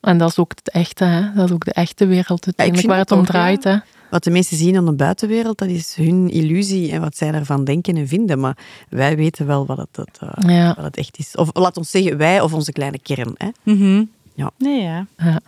En 0.00 0.18
dat 0.18 0.28
is 0.30 0.38
ook 0.38 0.52
het 0.54 0.70
echte, 0.70 1.04
hè? 1.04 1.32
Dat 1.32 1.44
is 1.48 1.54
ook 1.54 1.64
de 1.64 1.72
echte 1.72 2.06
wereld 2.06 2.44
uiteindelijk 2.44 2.88
waar 2.88 2.98
het 2.98 3.10
om 3.12 3.24
draait, 3.24 3.64
hè? 3.64 3.76
Wat 4.10 4.24
de 4.24 4.30
mensen 4.30 4.56
zien 4.56 4.76
aan 4.76 4.84
de 4.86 4.92
buitenwereld, 4.92 5.58
dat 5.58 5.68
is 5.68 5.94
hun 5.94 6.30
illusie 6.30 6.92
en 6.92 7.00
wat 7.00 7.16
zij 7.16 7.30
daarvan 7.32 7.64
denken 7.64 7.96
en 7.96 8.08
vinden. 8.08 8.40
Maar 8.40 8.56
wij 8.88 9.16
weten 9.16 9.46
wel 9.46 9.66
wat 9.66 9.76
het, 9.76 9.96
het, 9.96 10.18
eh, 10.20 10.56
Ja. 10.56 10.74
wat 10.74 10.84
het 10.84 10.96
echt 10.96 11.18
is. 11.18 11.36
Of 11.36 11.48
laat 11.52 11.76
ons 11.76 11.90
zeggen, 11.90 12.16
wij 12.16 12.40
of 12.40 12.52
onze 12.52 12.72
kleine 12.72 12.98
kern. 13.02 13.34
Hè. 13.36 13.48
mhm. 13.62 14.04
Ja. 14.34 14.50
Nee, 14.58 14.82
ja. 14.82 15.06
Ja. 15.16 15.40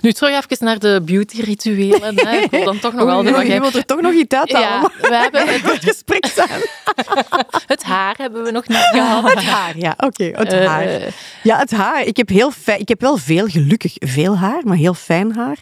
Nu 0.00 0.12
terug 0.12 0.44
even 0.50 0.64
naar 0.66 0.78
de 0.78 1.02
beauty-rituelen. 1.04 2.14
hè. 2.26 2.36
Ik 2.36 2.50
wil 2.50 2.64
dan 2.64 2.78
toch 2.78 2.92
nog 2.92 3.04
wat 3.24 3.24
je 3.42 3.46
jij... 3.46 3.60
wilt 3.60 3.74
er 3.74 3.84
toch 3.84 4.00
nog 4.00 4.12
iets 4.12 4.34
uithalen. 4.34 4.68
Ja, 4.68 4.80
maar 4.80 4.92
we 5.00 5.16
hebben 5.16 5.46
het, 5.54 5.62
het 5.72 5.84
gesprek 5.84 6.26
zijn. 6.26 6.60
het 7.66 7.82
haar 7.82 8.14
hebben 8.18 8.42
we 8.42 8.50
nog 8.50 8.68
niet 8.68 8.76
gehad. 8.92 9.30
Het 9.34 9.42
haar, 9.44 9.78
ja, 9.78 9.94
oké. 9.96 10.24
het 10.24 10.52
Eh, 10.52 10.66
haar. 10.66 11.14
Ja, 11.42 11.58
het 11.58 11.70
haar. 11.70 12.04
Ik 12.04 12.16
heb, 12.16 12.28
heel 12.28 12.50
fijn, 12.50 12.80
ik 12.80 12.88
heb 12.88 13.00
wel 13.00 13.16
veel, 13.16 13.46
gelukkig 13.46 13.92
veel 13.98 14.36
haar, 14.36 14.60
maar 14.64 14.76
heel 14.76 14.94
fijn 14.94 15.34
haar. 15.34 15.58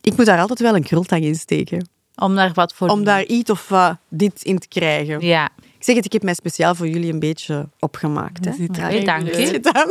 Ik 0.00 0.16
moet 0.16 0.26
daar 0.26 0.40
altijd 0.40 0.60
wel 0.60 0.74
een 0.74 0.82
krultang 0.82 1.24
in 1.24 1.34
steken. 1.34 1.88
Om 2.14 2.34
daar 2.34 2.52
wat 2.54 2.74
voor... 2.74 2.88
Om 2.88 3.04
daar 3.04 3.24
iets 3.24 3.50
of 3.50 3.68
wat 3.68 3.96
dit 4.08 4.42
in 4.42 4.58
te 4.58 4.68
krijgen. 4.68 5.20
Ja. 5.20 5.48
Ik 5.80 5.86
zeg 5.86 5.96
het, 5.96 6.04
ik 6.04 6.12
heb 6.12 6.22
mij 6.22 6.34
speciaal 6.34 6.74
voor 6.74 6.88
jullie 6.88 7.12
een 7.12 7.18
beetje 7.18 7.68
opgemaakt. 7.78 8.44
Hè. 8.44 8.66
dank 9.04 9.26
je. 9.34 9.46
gedaan. 9.46 9.88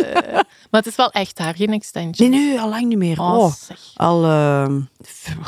Maar 0.69 0.81
het 0.81 0.85
is 0.85 0.95
wel 0.95 1.11
echt 1.11 1.37
haar, 1.37 1.55
geen 1.55 1.73
extension. 1.73 2.29
Nee, 2.29 2.39
nee, 2.39 2.59
al 2.59 2.69
lang 2.69 2.85
niet 2.85 2.97
meer. 2.97 3.19
Oh, 3.19 3.43
Oh, 3.43 3.53
al 3.95 4.23
eh, 4.25 4.75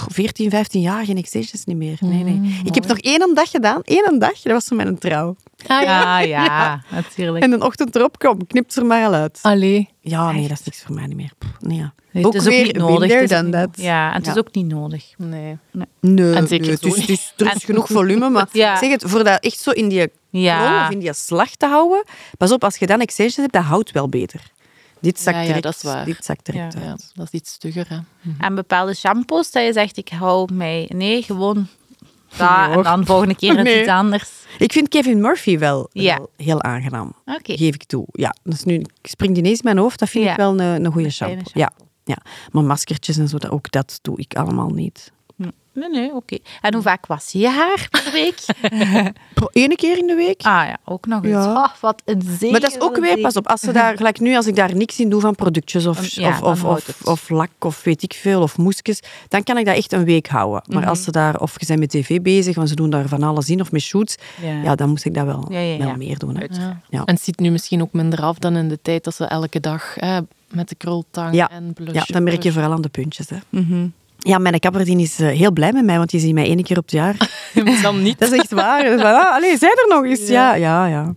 14, 0.08 0.50
15 0.50 0.82
jaar 0.82 1.06
geen 1.06 1.18
extensions 1.18 1.66
niet 1.66 1.78
meer. 1.78 1.98
Nee, 2.00 2.24
nee. 2.24 2.34
Mm, 2.34 2.54
ik 2.64 2.76
heb 2.76 2.88
nog 2.88 2.98
één 2.98 3.36
dag 3.36 3.50
gedaan. 3.50 3.80
Eén 3.84 4.20
dag. 4.20 4.42
Dat 4.42 4.54
was 4.54 4.66
voor 4.66 4.78
mijn 4.78 4.98
trouw. 4.98 5.36
Ah, 5.68 5.82
ja. 5.84 6.20
Ja, 6.20 6.20
ja, 6.20 6.84
natuurlijk. 6.92 7.44
En 7.44 7.52
een 7.52 7.64
ochtend 7.64 7.96
erop, 7.96 8.20
kom, 8.20 8.48
knip 8.48 8.72
er 8.72 8.86
maar 8.86 9.06
al 9.06 9.14
uit. 9.14 9.40
Allee. 9.42 9.90
Ja, 10.04 10.32
nee, 10.32 10.48
dat 10.48 10.60
is 10.60 10.66
niks 10.66 10.82
voor 10.82 10.96
mij 10.96 11.06
niet 11.08 11.16
meer. 11.18 11.32
Pff, 11.38 11.52
Nee, 11.60 11.78
ja. 11.78 11.94
Nee, 12.12 12.26
ook 12.26 12.34
het 12.34 12.42
is 12.42 12.48
ook 12.48 12.54
weer 12.54 12.64
niet 12.66 12.78
nodig. 12.78 13.14
Het 13.14 13.32
is 13.32 13.38
ook 13.38 13.44
niet-. 13.44 13.68
Ja, 13.86 14.10
en 14.14 14.18
het 14.18 14.28
is 14.28 14.38
ook 14.38 14.54
niet 14.54 14.66
nodig. 14.66 15.06
Nee. 15.18 15.58
Nee, 16.02 16.34
En 16.34 16.48
zeker 16.48 16.68
nee, 16.68 16.78
zo 16.82 16.88
het 16.88 16.96
is, 16.96 17.02
het 17.02 17.10
is- 17.10 17.34
er 17.38 17.46
is 17.46 17.54
En- 17.54 17.60
genoeg 17.60 17.88
volume, 17.88 18.30
maar 18.30 18.48
Ja. 18.52 18.78
zeg 18.78 18.90
het, 18.92 19.04
voor 19.06 19.24
dat 19.24 19.44
echt 19.44 19.60
zo 19.60 19.72
in 19.72 19.90
die 19.90 20.12
Ja. 20.30 20.86
of 20.86 20.92
in 20.94 21.00
die 21.00 21.14
slag 21.14 21.56
te 21.56 21.66
houden, 21.66 22.04
pas 22.38 22.52
op, 22.52 22.64
als 22.64 22.78
je 22.78 22.86
dan 22.88 23.00
extensions 23.00 23.36
hebt, 23.38 23.54
dat 23.54 23.64
houdt 23.64 23.92
wel 23.92 24.10
beter. 24.10 24.42
Dit 25.00 25.20
zakt 25.20 25.36
Ja, 25.36 25.42
ja, 25.42 25.48
direct, 25.48 25.64
dat 25.64 25.76
is 25.76 25.82
waar. 25.84 26.06
Dit 26.06 26.26
zakt 26.26 26.46
direct 26.46 26.74
Ja. 26.74 26.80
Ja, 26.82 26.90
uit. 26.90 27.12
dat 27.16 27.26
is 27.26 27.40
iets 27.40 27.52
stugger, 27.52 27.86
hè. 27.90 27.98
En 28.40 28.56
bepaalde 28.56 28.94
shampoos 28.96 29.52
dat 29.52 29.64
je 29.64 29.74
zegt, 29.74 29.98
ik 29.98 30.10
hou 30.10 30.54
mij... 30.54 30.90
Nee, 30.94 31.22
gewoon... 31.24 31.68
Dat, 32.38 32.50
en 32.78 32.84
dan 32.84 33.06
volgende 33.06 33.36
keer 33.36 33.54
Nee. 33.64 33.80
iets 33.80 33.90
anders. 33.90 34.30
Ik 34.58 34.72
vind 34.72 34.88
Kevin 34.90 35.22
Murphy 35.22 35.58
wel, 35.58 35.90
Ja. 35.92 36.18
wel 36.18 36.30
heel 36.38 36.62
aangenaam. 36.64 37.14
Geef 37.44 37.76
ik 37.76 37.84
toe. 37.84 38.06
Ja, 38.12 38.36
is 38.44 38.64
nu, 38.64 38.74
ik 38.74 39.08
spring 39.10 39.38
ineens 39.38 39.58
in 39.58 39.66
mijn 39.66 39.78
hoofd. 39.78 40.00
Dat 40.00 40.10
vind 40.10 40.24
Ja. 40.26 40.32
ik 40.32 40.38
wel 40.38 40.60
een, 40.60 40.86
een 40.86 40.92
goede 40.92 41.10
shampoo. 41.10 41.42
Ja, 41.54 41.72
ja. 42.04 42.18
Maar 42.52 42.64
maskertjes 42.64 43.18
en 43.18 43.28
zo, 43.28 43.38
dat, 43.38 43.52
ook 43.52 43.72
dat 43.72 44.00
doe 44.02 44.18
ik 44.18 44.36
allemaal 44.36 44.70
niet. 44.70 45.12
Nee, 45.74 45.90
nee, 45.90 46.14
oké. 46.14 46.38
En 46.62 46.74
hoe 46.74 46.82
vaak 46.84 47.06
was 47.06 47.30
je 47.32 47.48
haar 47.50 47.88
per 47.92 48.10
week? 48.12 48.40
Ene 49.64 49.76
keer 49.76 49.98
in 49.98 50.08
de 50.08 50.16
week. 50.16 50.42
ah 50.42 50.66
ja, 50.68 50.78
ook 50.86 51.06
nog 51.06 51.24
eens. 51.24 51.34
Ja. 51.34 51.54
Oh, 51.54 51.68
wat 51.82 52.02
een 52.06 52.22
zegen. 52.22 52.52
Maar 52.52 52.60
dat 52.60 52.72
is 52.72 52.80
ook 52.82 52.98
weer, 52.98 53.20
pas 53.20 53.36
op, 53.36 53.48
als 53.48 53.62
ze 53.62 53.72
daar, 53.72 53.98
gelijk 53.98 54.20
nu, 54.20 54.36
als 54.36 54.48
ik 54.48 54.56
daar 54.56 54.76
niks 54.76 55.00
in 55.00 55.10
doe 55.10 55.22
van 55.22 55.36
productjes 55.36 55.86
of, 55.86 56.08
Ja, 56.08 56.40
of, 56.42 56.64
of, 56.64 57.02
of, 57.08 57.30
lak 57.30 57.50
of 57.60 57.84
weet 57.84 58.04
ik 58.04 58.14
veel, 58.14 58.42
of 58.42 58.58
moesjes, 58.58 59.00
dan 59.28 59.44
kan 59.44 59.58
ik 59.58 59.66
dat 59.66 59.76
echt 59.76 59.92
een 59.92 60.04
week 60.04 60.28
houden. 60.28 60.64
Maar 60.68 60.88
als 60.88 61.04
ze 61.04 61.12
daar, 61.12 61.40
of 61.40 61.60
je 61.60 61.66
bent 61.66 61.80
met 61.80 61.90
tv 61.90 62.22
bezig, 62.22 62.56
want 62.56 62.70
ze 62.70 62.76
doen 62.76 62.90
daar 62.90 63.08
van 63.08 63.24
alles 63.24 63.50
in, 63.50 63.62
of 63.62 63.72
met 63.72 63.82
shoots, 63.82 64.16
Ja. 64.42 64.62
ja, 64.64 64.76
dan 64.76 64.90
moet 64.90 65.06
ik 65.06 65.14
dat 65.14 65.26
wel, 65.26 65.46
Ja, 65.50 65.60
ja, 65.60 65.74
ja. 65.76 65.86
wel 65.86 65.96
meer 65.96 66.18
doen. 66.18 66.38
Hè. 66.38 66.46
Ja. 66.50 66.80
Ja. 66.90 67.04
En 67.06 67.14
het 67.14 67.24
ziet 67.24 67.40
nu 67.40 67.50
misschien 67.50 67.82
ook 67.82 67.94
minder 67.94 68.22
af 68.22 68.38
dan 68.40 68.56
in 68.56 68.70
de 68.70 68.80
tijd 68.82 69.04
dat 69.04 69.16
ze 69.16 69.26
elke 69.26 69.60
dag 69.60 69.96
hè, 69.96 70.20
met 70.48 70.70
de 70.70 70.76
krultang 70.76 71.36
Ja. 71.36 71.50
en 71.50 71.74
blush. 71.74 71.94
Ja, 71.94 72.04
dan 72.08 72.24
merk 72.24 72.44
je 72.44 72.52
vooral 72.52 72.72
aan 72.72 72.82
de 72.82 72.90
puntjes. 72.90 73.30
Hè. 73.30 73.38
Mhm. 73.50 73.88
Ja, 74.24 74.38
mijn 74.38 74.60
kapper 74.60 74.86
die 74.86 74.98
is 75.00 75.20
eh, 75.20 75.28
heel 75.28 75.52
blij 75.52 75.72
met 75.72 75.86
mij, 75.86 75.98
want 75.98 76.10
die 76.10 76.20
ziet 76.20 76.34
mij 76.34 76.46
één 76.46 76.64
keer 76.64 76.78
op 76.78 76.84
het 76.84 76.92
jaar. 76.92 77.16
Dan 77.82 78.02
niet. 78.02 78.20
Dat 78.20 78.32
is 78.32 78.40
echt 78.40 78.52
waar. 78.52 78.86
Van, 79.00 79.06
ah, 79.06 79.34
allee, 79.36 79.58
zij 79.58 79.70
er 79.70 79.96
nog 79.96 80.06
eens? 80.06 80.28
Ja, 80.28 80.56
ja, 80.56 80.86
ja. 80.86 81.14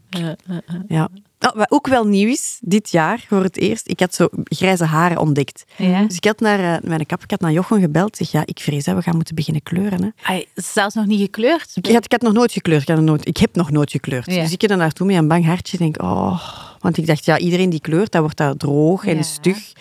Ja. 0.89 1.09
Oh, 1.41 1.55
wat 1.57 1.71
ook 1.71 1.87
wel 1.87 2.07
nieuw 2.07 2.29
is, 2.29 2.59
dit 2.61 2.91
jaar 2.91 3.25
voor 3.29 3.43
het 3.43 3.57
eerst, 3.59 3.89
ik 3.89 4.01
had 4.01 4.15
zo 4.15 4.29
grijze 4.45 4.85
haren 4.85 5.19
ontdekt. 5.19 5.65
Ja. 5.77 6.03
Dus 6.05 6.17
ik 6.17 6.25
had 6.25 6.41
naar 6.41 6.59
eh, 6.59 6.89
mijn 6.89 7.07
kapper, 7.07 7.25
ik 7.25 7.31
had 7.31 7.41
naar 7.41 7.53
Jochem 7.53 7.81
gebeld. 7.81 8.17
zeg, 8.17 8.31
ja, 8.31 8.43
ik 8.45 8.59
vrees 8.61 8.85
dat 8.85 8.95
we 8.95 9.03
gaan 9.03 9.17
moeten 9.17 9.35
beginnen 9.35 9.63
kleuren. 9.63 10.03
Hè. 10.03 10.09
Ai, 10.23 10.47
zelfs 10.55 10.95
nog 10.95 11.07
niet 11.07 11.21
gekleurd? 11.21 11.71
Ik, 11.75 11.87
had, 11.87 12.05
ik 12.05 12.13
had 12.13 12.23
nog 12.23 12.33
nooit 12.33 12.53
gekleurd. 12.53 12.83
Ik, 12.83 12.89
had 12.89 12.97
nog 12.97 13.07
nooit, 13.07 13.27
ik 13.27 13.37
heb 13.37 13.55
nog 13.55 13.71
nooit 13.71 13.91
gekleurd. 13.91 14.27
Ja. 14.27 14.43
Dus 14.43 14.53
ik 14.53 14.61
ging 14.61 14.73
er 14.73 14.79
naartoe 14.79 15.07
met 15.07 15.17
een 15.17 15.29
bang 15.29 15.45
hartje. 15.47 15.77
denk, 15.79 16.03
oh. 16.03 16.41
Want 16.81 16.97
ik 16.97 17.07
dacht, 17.07 17.25
ja, 17.25 17.39
iedereen 17.39 17.71
die 17.71 17.81
kleurt, 17.81 18.13
dat 18.13 18.21
wordt 18.21 18.37
daar 18.37 18.57
droog 18.57 19.07
en 19.07 19.17
Ja. 19.17 19.23
stug. 19.23 19.73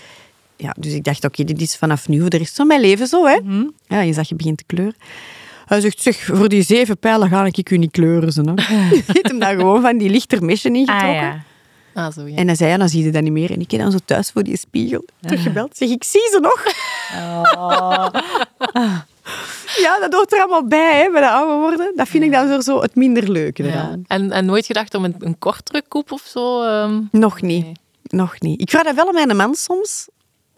Ja, 0.64 0.76
dus 0.80 0.94
ik 0.94 1.04
dacht, 1.04 1.26
oké, 1.26 1.44
dit 1.44 1.62
is 1.62 1.76
vanaf 1.76 2.08
nu 2.08 2.28
de 2.28 2.38
rest 2.38 2.56
van 2.56 2.68
mijn 2.68 2.82
leven 2.82 3.08
zo. 3.08 3.26
Hè. 3.26 3.40
Mhm. 3.44 3.66
Ja, 3.88 4.02
je 4.02 4.14
zag 4.14 4.30
je 4.30 4.36
begint 4.36 4.58
te 4.58 4.64
kleuren. 4.68 4.96
Hij 5.66 5.82
zegt, 5.82 6.02
zeg, 6.02 6.16
voor 6.26 6.50
die 6.50 6.64
zeven 6.64 6.98
pijlen 6.98 7.30
ga 7.30 7.46
ik 7.46 7.70
u 7.70 7.78
niet 7.78 7.92
kleuren. 7.92 8.32
Ze, 8.32 8.42
hè. 8.56 8.96
Ik 8.96 9.04
heb 9.08 9.24
hem 9.26 9.40
daar 9.40 9.56
gewoon 9.56 9.82
van 9.82 9.98
die 9.98 10.10
lichter 10.10 10.44
mesje 10.44 10.70
ingetrokken. 10.70 11.08
Ah 11.10 11.14
ja. 11.16 11.44
Ah, 11.94 12.12
zo, 12.14 12.28
ja. 12.28 12.36
En 12.36 12.48
hij 12.48 12.56
zei, 12.56 12.70
ja, 12.70 12.78
dan 12.78 12.90
zie 12.90 13.04
je 13.04 13.12
dat 13.12 13.24
niet 13.24 13.32
meer. 13.32 13.52
En 13.52 13.60
ik 13.62 13.72
heb 13.72 13.80
dan 13.82 13.92
zo 13.92 13.98
thuis 14.06 14.30
voor 14.32 14.44
die 14.44 14.58
spiegel 14.58 15.06
teruggebeld. 15.22 15.78
Zeg, 15.78 15.90
ik 15.90 16.04
zie 16.04 16.30
ze 16.32 16.40
nog. 16.42 16.64
Ja, 19.82 20.00
dat 20.00 20.14
hoort 20.14 20.34
er 20.34 20.40
allemaal 20.40 20.68
bij, 20.68 21.02
hè, 21.02 21.12
bij 21.12 21.22
dat 21.22 21.30
ouder 21.32 21.58
worden. 21.60 21.92
Dat 21.96 22.08
vind 22.08 22.24
ik 22.24 22.32
dan 22.32 22.48
zo- 22.48 22.60
zo 22.62 22.82
het 22.82 22.96
minder 22.96 23.32
leuke 23.32 23.64
Ja. 23.64 23.96
En, 24.08 24.32
en 24.32 24.46
nooit 24.46 24.66
gedacht 24.66 24.94
om 24.96 25.04
een, 25.06 25.16
een 25.20 25.38
kortere 25.40 25.84
koep 25.88 26.12
of 26.12 26.22
zo? 26.22 26.64
ehm? 26.64 27.02
Nog 27.12 27.42
niet. 27.42 27.64
Nee. 27.64 27.74
Nog 28.04 28.40
niet. 28.40 28.62
Ik 28.62 28.70
vraag 28.70 28.84
dat 28.84 28.96
wel 28.96 29.08
aan 29.08 29.14
mijn 29.14 29.38
man 29.38 29.56
soms. 29.56 30.08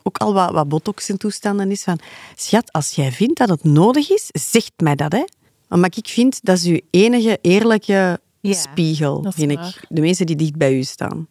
Ook 0.07 0.17
al 0.17 0.33
wat, 0.33 0.51
wat 0.51 0.69
botox 0.69 1.09
en 1.09 1.17
toestanden 1.17 1.71
is. 1.71 1.83
Van, 1.83 1.99
schat, 2.35 2.71
als 2.71 2.91
jij 2.91 3.11
vindt 3.11 3.37
dat 3.37 3.49
het 3.49 3.63
nodig 3.63 4.09
is, 4.09 4.29
zegt 4.31 4.71
mij 4.77 4.95
dat. 4.95 5.11
Hè. 5.11 5.23
Omdat 5.69 5.97
ik 5.97 6.07
vind, 6.07 6.39
dat 6.43 6.57
is 6.57 6.65
uw 6.65 6.79
enige 6.89 7.37
eerlijke 7.41 8.19
Ja, 8.41 8.53
spiegel, 8.53 9.25
vind 9.35 9.53
waar. 9.53 9.67
ik. 9.67 9.85
De 9.89 10.01
mensen 10.01 10.25
die 10.25 10.35
dicht 10.35 10.55
bij 10.55 10.73
u 10.77 10.83
staan. 10.83 11.27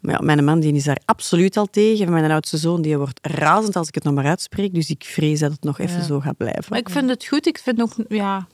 Maar 0.00 0.14
ja, 0.14 0.20
mijn 0.24 0.44
man 0.44 0.60
die 0.60 0.72
is 0.74 0.84
daar 0.84 1.00
absoluut 1.04 1.56
al 1.56 1.66
tegen. 1.66 2.10
Mijn 2.12 2.30
oudste 2.30 2.56
zoon 2.56 2.82
die 2.82 2.96
wordt 2.96 3.18
razend 3.22 3.76
als 3.76 3.88
ik 3.88 3.94
het 3.94 4.04
nog 4.04 4.14
maar 4.14 4.26
uitspreek. 4.26 4.74
Dus 4.74 4.90
ik 4.90 5.04
vrees 5.04 5.40
dat 5.40 5.50
het 5.50 5.62
nog 5.62 5.78
even 5.78 6.02
zo 6.04 6.20
gaat 6.20 6.36
blijven. 6.36 6.64
Maar 6.68 6.78
ik 6.78 6.90
vind 6.90 7.08
het 7.10 7.26
goed. 7.26 7.46
Ik 7.46 7.58
vind 7.58 7.80
ook, 7.82 7.92
ja, 8.08 8.46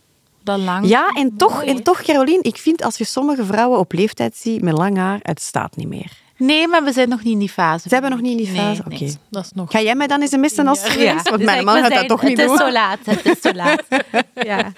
dat 0.42 0.58
lang. 0.58 0.88
Ja, 0.88 1.08
en 1.08 1.36
toch, 1.36 1.54
Mooi. 1.54 1.66
en 1.68 1.82
toch, 1.82 2.02
Caroline, 2.02 2.42
ik 2.42 2.56
vind 2.56 2.82
als 2.82 2.96
je 2.98 3.04
sommige 3.04 3.44
vrouwen 3.44 3.78
op 3.78 3.92
leeftijd 3.92 4.36
ziet 4.36 4.62
met 4.62 4.74
lang 4.78 4.96
haar, 4.96 5.18
het 5.22 5.40
staat 5.42 5.76
niet 5.76 5.88
meer. 5.88 6.12
Nee, 6.46 6.68
maar 6.68 6.84
we 6.84 6.92
zijn 6.92 7.08
nog 7.08 7.22
niet 7.22 7.32
in 7.32 7.38
die 7.38 7.48
fase. 7.48 7.88
Ze 7.88 7.94
hebben 7.94 8.10
nog 8.10 8.20
niet 8.20 8.30
in 8.30 8.36
die 8.36 8.54
fase? 8.54 8.82
nee. 8.88 9.00
Oké. 9.00 9.14
Dat 9.30 9.44
is 9.44 9.50
nog... 9.54 9.70
Ga 9.70 9.80
jij 9.80 9.94
mij 9.94 10.06
dan 10.06 10.20
eens 10.20 10.32
een 10.32 10.40
missen 10.40 10.66
als 10.66 10.82
het 10.82 10.92
Ja, 10.92 11.14
is? 11.16 11.22
Want 11.22 11.36
dus 11.36 11.44
mijn 11.44 11.64
man 11.64 11.76
gaat 11.82 11.94
dat 11.94 12.08
toch 12.08 12.22
niet 12.22 12.36
Het 12.38 12.46
doen. 12.46 12.56
is 12.56 12.62
zo 12.62 12.72
laat. 12.72 12.98
Het 13.04 13.24
is 13.26 13.40
zo 13.40 13.52
laat. 13.62 13.82
ja. 14.34 14.72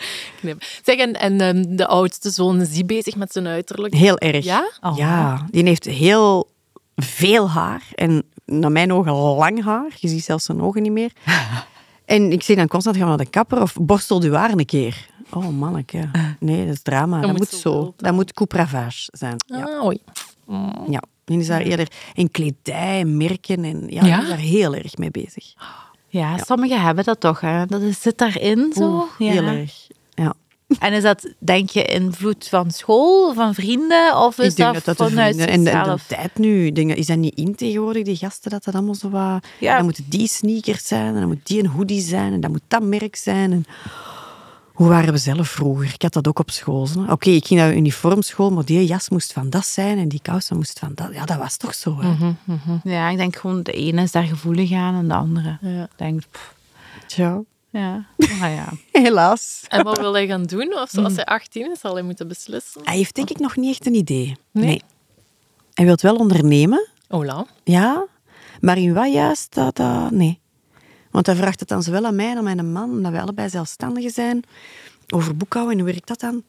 Zeg, 0.82 0.96
en, 0.96 1.12
en 1.12 1.40
ehm, 1.40 1.76
de 1.76 1.86
oudste 1.86 2.30
zoon, 2.30 2.60
is 2.60 2.70
die 2.72 2.84
bezig 2.84 3.16
met 3.16 3.32
zijn 3.32 3.46
uiterlijk? 3.46 3.94
Heel 3.94 4.18
erg. 4.18 4.44
Ja? 4.44 4.70
Oh. 4.80 4.96
Ja, 4.96 5.46
die 5.50 5.64
heeft 5.64 5.84
heel 5.84 6.48
veel 6.96 7.50
haar. 7.50 7.82
En 7.94 8.22
naar 8.46 8.72
mijn 8.72 8.92
ogen 8.92 9.12
lang 9.12 9.64
haar. 9.64 9.86
Je 9.96 10.08
ziet 10.08 10.24
zelfs 10.24 10.44
zijn 10.44 10.60
ogen 10.60 10.82
niet 10.82 10.92
meer. 10.92 11.12
En 12.04 12.32
ik 12.32 12.42
zeg 12.42 12.56
dan 12.56 12.68
constant, 12.68 12.96
ga 12.96 13.02
maar 13.06 13.16
naar 13.16 13.24
de 13.24 13.30
kapper 13.30 13.62
of 13.62 13.74
borstel 13.80 14.22
je 14.22 14.34
haar 14.36 14.50
een 14.50 14.64
keer. 14.64 15.06
Oh, 15.30 15.48
manneke. 15.48 16.10
Nee, 16.40 16.66
dat 16.66 16.74
is 16.74 16.82
drama. 16.82 17.20
Dat, 17.20 17.30
moet 17.30 17.38
moet 17.38 17.48
zo 17.48 17.94
Dat 17.96 18.12
moet 18.12 18.32
coupe 18.32 18.56
ravage 18.56 19.08
zijn. 19.12 19.36
Ja. 19.46 19.62
Ah, 19.64 19.84
oei. 19.84 20.02
ja. 20.88 21.02
Die 21.24 21.38
is 21.38 21.46
daar 21.46 21.60
eerder 21.60 21.88
in 22.14 22.30
kledij, 22.30 23.00
en 23.00 23.16
merken. 23.16 23.64
En, 23.64 23.84
ja, 23.88 24.04
Ja? 24.04 24.22
is 24.22 24.28
daar 24.28 24.38
heel 24.38 24.74
erg 24.74 24.96
mee 24.96 25.10
bezig. 25.10 25.54
ja, 26.08 26.36
sommigen 26.38 26.82
hebben 26.82 27.04
dat 27.04 27.20
toch. 27.20 27.40
Hè. 27.40 27.66
Dat 27.66 27.82
zit 28.00 28.18
daarin 28.18 28.72
zo. 28.76 28.82
Oeh, 28.82 29.04
ja. 29.18 29.32
Heel 29.32 29.46
erg. 29.46 29.86
Ja. 30.14 30.34
En 30.78 30.92
is 30.92 31.02
dat, 31.02 31.34
denk 31.38 31.70
je, 31.70 31.84
invloed 31.84 32.48
van 32.48 32.70
school, 32.70 33.34
van 33.34 33.54
vrienden? 33.54 34.16
Of 34.16 34.38
is 34.38 34.54
dat, 34.54 34.74
dat 34.74 34.84
dat 34.84 34.98
de 34.98 35.04
vanuit. 35.04 35.36
En 35.36 35.46
de, 35.46 35.52
en 35.52 35.64
de 35.64 35.70
zichzelf? 35.70 36.06
tijd 36.06 36.38
nu, 36.38 36.72
denk, 36.72 36.92
is 36.92 37.06
dat 37.06 37.16
niet 37.16 37.34
in 37.34 37.54
tegenwoordig, 37.54 38.04
die 38.04 38.16
gasten, 38.16 38.50
dat 38.50 38.64
dat 38.64 38.74
allemaal 38.74 38.94
zo 38.94 39.10
wat... 39.10 39.46
Ja. 39.60 39.74
Dan 39.74 39.84
moeten 39.84 40.04
die 40.08 40.28
sneakers 40.28 40.86
zijn, 40.86 41.06
en 41.06 41.14
dan 41.14 41.26
moet 41.26 41.46
die 41.46 41.58
een 41.58 41.66
hoodie 41.66 42.00
zijn, 42.00 42.32
en 42.32 42.40
dan 42.40 42.50
moet 42.50 42.62
dat 42.68 42.82
merk 42.82 43.16
zijn. 43.16 43.52
En... 43.52 43.64
Hoe 44.74 44.88
waren 44.88 45.12
we 45.12 45.18
zelf 45.18 45.48
vroeger? 45.48 45.92
Ik 45.94 46.02
had 46.02 46.12
dat 46.12 46.28
ook 46.28 46.38
op 46.38 46.50
school. 46.50 46.88
Oké, 47.08 47.30
ik 47.30 47.46
ging 47.46 47.60
naar 47.60 47.70
een 47.70 47.76
uniformschool, 47.76 48.50
maar 48.50 48.64
die 48.64 48.86
jas 48.86 49.08
moest 49.08 49.32
van 49.32 49.50
dat 49.50 49.66
zijn, 49.66 49.98
en 49.98 50.08
die 50.08 50.20
kousen 50.22 50.56
moest 50.56 50.78
van 50.78 50.92
dat. 50.94 51.08
Ja, 51.12 51.24
dat 51.24 51.36
was 51.38 51.56
toch 51.56 51.74
zo, 51.74 52.00
hè? 52.00 52.34
Mhm. 52.44 52.76
Ja, 52.84 53.08
ik 53.08 53.16
denk 53.16 53.36
gewoon, 53.36 53.62
de 53.62 53.72
ene 53.72 54.02
is 54.02 54.12
daar 54.12 54.24
gevoelig 54.24 54.72
aan 54.72 54.94
en 54.94 55.08
de 55.08 55.14
andere. 55.14 55.58
Ja. 55.60 55.82
Ik 55.82 55.90
denk, 55.96 56.22
pff, 56.30 56.54
Tja. 57.06 57.42
ja. 57.70 58.04
Maar 58.38 58.50
ja. 58.60 58.68
Helaas. 58.92 59.64
En 59.68 59.84
wat 59.84 59.98
wil 59.98 60.12
hij 60.12 60.26
gaan 60.26 60.44
doen? 60.44 60.74
Of 60.74 60.98
als 60.98 61.14
hij 61.14 61.24
18 61.24 61.70
is, 61.70 61.80
zal 61.80 61.94
hij 61.94 62.02
moeten 62.02 62.28
beslissen? 62.28 62.80
Hij 62.84 62.96
heeft 62.96 63.14
denk 63.14 63.30
ik 63.30 63.38
nog 63.38 63.56
niet 63.56 63.70
echt 63.70 63.86
een 63.86 63.94
idee. 63.94 64.36
Nee? 64.50 64.82
Hij 65.74 65.84
wil 65.84 65.96
wel 66.00 66.16
ondernemen, 66.16 66.88
Ola. 67.08 67.46
Ja, 67.64 68.06
maar 68.60 68.78
in 68.78 68.94
wat 68.94 69.12
juist, 69.12 69.54
dat, 69.54 69.76
dat, 69.76 70.10
nee. 70.10 70.40
Want 71.14 71.26
hij 71.26 71.36
vraagt 71.36 71.60
het 71.60 71.68
dan 71.68 71.82
zowel 71.82 72.04
aan 72.04 72.14
mij 72.16 72.30
en 72.30 72.36
aan 72.36 72.44
mijn 72.44 72.72
man, 72.72 72.90
omdat 72.90 73.12
wij 73.12 73.20
allebei 73.20 73.48
zelfstandigen 73.48 74.10
zijn, 74.10 74.42
over 75.08 75.36
boekhouden 75.36 75.72
en 75.78 75.80
hoe 75.84 75.90
werkt 75.92 76.08
dat 76.08 76.20
dan? 76.20 76.42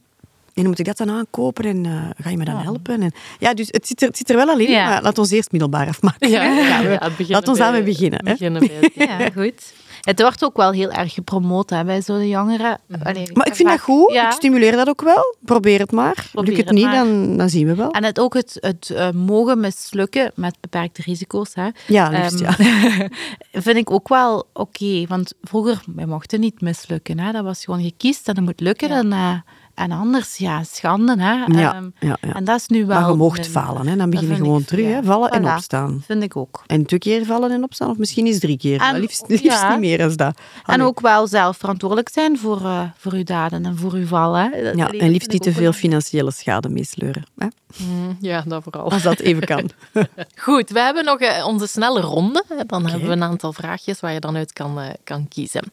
En 0.53 0.61
hoe 0.61 0.67
moet 0.67 0.79
ik 0.79 0.85
dat 0.85 0.97
dan 0.97 1.09
aankopen 1.09 1.65
en 1.65 1.85
eh, 1.85 2.23
ga 2.23 2.29
je 2.29 2.37
me 2.37 2.45
dan 2.45 2.57
helpen? 2.57 3.01
En, 3.01 3.11
ja, 3.39 3.53
dus 3.53 3.67
het 3.71 3.87
zit 3.87 4.01
er, 4.01 4.07
het 4.07 4.17
zit 4.17 4.29
er 4.29 4.35
wel 4.35 4.47
al 4.49 4.59
in, 4.59 4.71
Ja. 4.71 4.89
maar 4.89 5.01
laat 5.01 5.17
ons 5.17 5.31
eerst 5.31 5.51
middelbaar 5.51 5.87
afmaken. 5.87 6.29
Ja, 6.29 6.43
Ja, 6.67 6.83
we- 6.83 6.89
ja, 7.17 7.25
laat 7.27 7.47
ons 7.47 7.57
daarmee 7.57 7.83
beginnen. 7.83 8.25
Hè? 8.25 8.31
beginnen 8.31 8.67
bij 8.67 8.77
het- 8.81 8.91
ja, 9.09 9.29
goed. 9.29 9.73
Het 10.05 10.21
wordt 10.21 10.43
ook 10.43 10.57
wel 10.57 10.71
heel 10.71 10.91
erg 10.91 11.13
gepromoot 11.13 11.69
hè, 11.69 11.83
bij 11.83 12.01
zo'n 12.01 12.27
jongeren. 12.27 12.79
Allee, 13.03 13.29
Maar 13.33 13.47
ik 13.47 13.55
vind 13.55 13.69
dat 13.69 13.79
goed, 13.79 14.13
Ja. 14.13 14.25
ik 14.25 14.31
stimuleer 14.31 14.71
dat 14.71 14.87
ook 14.89 15.01
wel. 15.01 15.35
Probeer 15.45 15.79
het 15.79 15.91
maar. 15.91 16.27
Probeer 16.31 16.53
Lukt 16.55 16.57
het 16.57 16.67
het 16.69 16.77
niet, 16.77 16.85
maar. 16.85 17.05
dan, 17.05 17.37
dan 17.37 17.49
zien 17.49 17.67
we 17.67 17.75
wel. 17.75 17.91
En 17.91 18.03
het 18.03 18.19
ook 18.19 18.33
het, 18.33 18.57
het 18.59 18.89
eh, 18.89 19.11
mogen 19.11 19.59
mislukken 19.59 20.31
met 20.35 20.57
beperkte 20.61 21.01
risico's. 21.01 21.53
Hè. 21.53 21.67
Ja, 21.87 22.09
liefst, 22.09 22.41
Ehm, 22.41 22.61
ja. 22.63 23.07
vind 23.65 23.77
ik 23.77 23.91
ook 23.91 24.07
wel 24.09 24.47
oké. 24.53 25.05
want 25.07 25.33
vroeger, 25.41 25.83
wij 25.95 26.05
mochten 26.05 26.39
niet 26.39 26.61
mislukken. 26.61 27.19
Hè. 27.19 27.31
Dat 27.31 27.43
was 27.43 27.63
gewoon, 27.63 27.83
je 27.83 27.93
kiest 27.97 28.27
en 28.27 28.35
het 28.35 28.45
moet 28.45 28.59
lukken. 28.59 28.89
En, 28.89 29.43
en 29.75 29.91
anders, 29.91 30.37
ja, 30.37 30.63
schande. 30.63 31.15
Hè. 31.21 31.33
Ja, 31.33 31.73
Ehm, 31.75 31.89
ja, 31.99 32.17
ja. 32.21 32.33
En 32.33 32.43
dat 32.43 32.59
is 32.59 32.67
nu 32.67 32.85
wel... 32.85 32.99
Maar 32.99 33.09
je 33.09 33.15
mocht 33.15 33.47
vallen, 33.47 33.87
hè? 33.87 33.95
dan 33.95 34.09
begin 34.09 34.27
je 34.27 34.35
gewoon 34.35 34.59
ik- 34.61 34.67
terug. 34.67 34.85
ja. 34.85 34.91
Hè? 34.95 35.03
Vallen 35.03 35.29
en 35.29 35.45
opstaan. 35.53 36.03
Vind 36.05 36.23
ik 36.23 36.35
ook. 36.35 36.63
En 36.67 36.85
twee 36.85 36.99
keer 36.99 37.25
vallen 37.25 37.51
en 37.51 37.63
opstaan, 37.63 37.89
of 37.89 37.97
misschien 37.97 38.27
is 38.27 38.39
drie 38.39 38.57
keer. 38.57 38.79
En- 38.81 38.91
maar 38.91 38.99
liefst, 38.99 39.23
liefst 39.43 39.43
ja. 39.45 39.69
niet 39.69 39.79
meer 39.79 39.97
dan 39.97 40.13
dat. 40.15 40.39
En 40.65 40.81
ook 40.81 40.99
wel 40.99 41.27
zelf 41.27 41.57
verantwoordelijk 41.57 42.09
zijn 42.09 42.37
voor, 42.37 42.61
eh, 42.65 42.81
voor 42.97 43.13
uw 43.13 43.23
daden 43.23 43.65
en 43.65 43.77
voor 43.77 43.93
uw 43.93 44.05
val. 44.07 44.33
Hè. 44.33 44.63
Dat- 44.63 44.77
Ja, 44.77 44.89
en 44.91 45.09
liefst 45.09 45.31
niet 45.31 45.41
te 45.43 45.51
veel 45.53 45.73
financiële 45.73 46.31
schade 46.31 46.69
meesleuren. 46.69 47.23
Hè? 47.37 47.47
Mm, 47.77 48.17
Ja, 48.21 48.43
dat 48.47 48.63
vooral. 48.63 48.91
Als 48.91 49.01
dat 49.03 49.19
even 49.19 49.43
kan. 49.45 49.69
Goed, 50.35 50.69
we 50.69 50.79
hebben 50.79 51.05
nog 51.05 51.19
eh, 51.19 51.47
onze 51.47 51.67
snelle 51.67 52.01
ronde. 52.01 52.43
Dan 52.67 52.85
hebben 52.85 53.07
we 53.07 53.15
een 53.15 53.23
aantal 53.23 53.53
vraagjes 53.53 53.99
waar 53.99 54.13
je 54.13 54.19
dan 54.19 54.35
uit 54.35 54.53
kan, 54.53 54.79
eh, 54.79 54.89
kan 55.03 55.27
kiezen. 55.27 55.63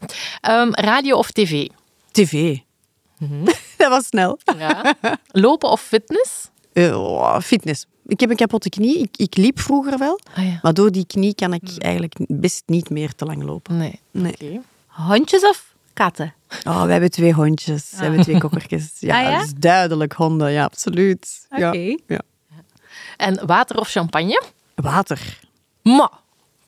Ehm, 0.40 0.68
radio 0.70 1.16
of 1.16 1.30
tv? 1.30 1.66
TV. 2.10 2.58
Mhm. 3.28 3.44
dat 3.76 3.88
was 3.88 4.06
snel. 4.06 4.38
Ja. 4.58 4.94
Lopen 5.30 5.70
of 5.70 5.80
fitness? 5.82 6.50
Eh, 6.72 7.00
oh, 7.02 7.40
fitness. 7.40 7.86
Ik 8.06 8.20
heb 8.20 8.30
een 8.30 8.36
kapotte 8.36 8.68
knie. 8.68 8.98
Ik, 8.98 9.16
ik 9.16 9.36
liep 9.36 9.60
vroeger 9.60 9.98
wel. 9.98 10.20
Ah 10.34 10.44
ja. 10.46 10.58
Maar 10.62 10.74
door 10.74 10.92
die 10.92 11.06
knie 11.06 11.34
kan 11.34 11.52
ik 11.52 11.62
eigenlijk 11.78 12.14
best 12.28 12.62
niet 12.66 12.90
meer 12.90 13.14
te 13.14 13.24
lang 13.24 13.42
lopen. 13.42 13.76
Nee. 13.76 14.00
Nee. 14.10 14.60
Hondjes 14.86 15.42
of 15.42 15.74
katten? 15.92 16.34
Oh, 16.66 16.84
we 16.84 16.92
hebben 16.92 17.10
twee 17.10 17.32
hondjes. 17.32 17.90
We 17.90 18.02
hebben 18.02 18.20
twee 18.22 18.38
kokkertjes. 18.38 18.90
Ja, 19.00 19.16
Ah, 19.18 19.22
ja? 19.30 19.36
dat 19.36 19.44
is 19.46 19.52
duidelijk 19.56 20.12
honden. 20.12 20.50
Ja, 20.52 20.64
absoluut. 20.64 21.46
Oké. 21.50 21.96
Ja. 22.06 22.20
En 23.16 23.46
water 23.46 23.78
of 23.78 23.88
champagne? 23.88 24.42
Water. 24.74 25.38
Ma. 25.82 26.10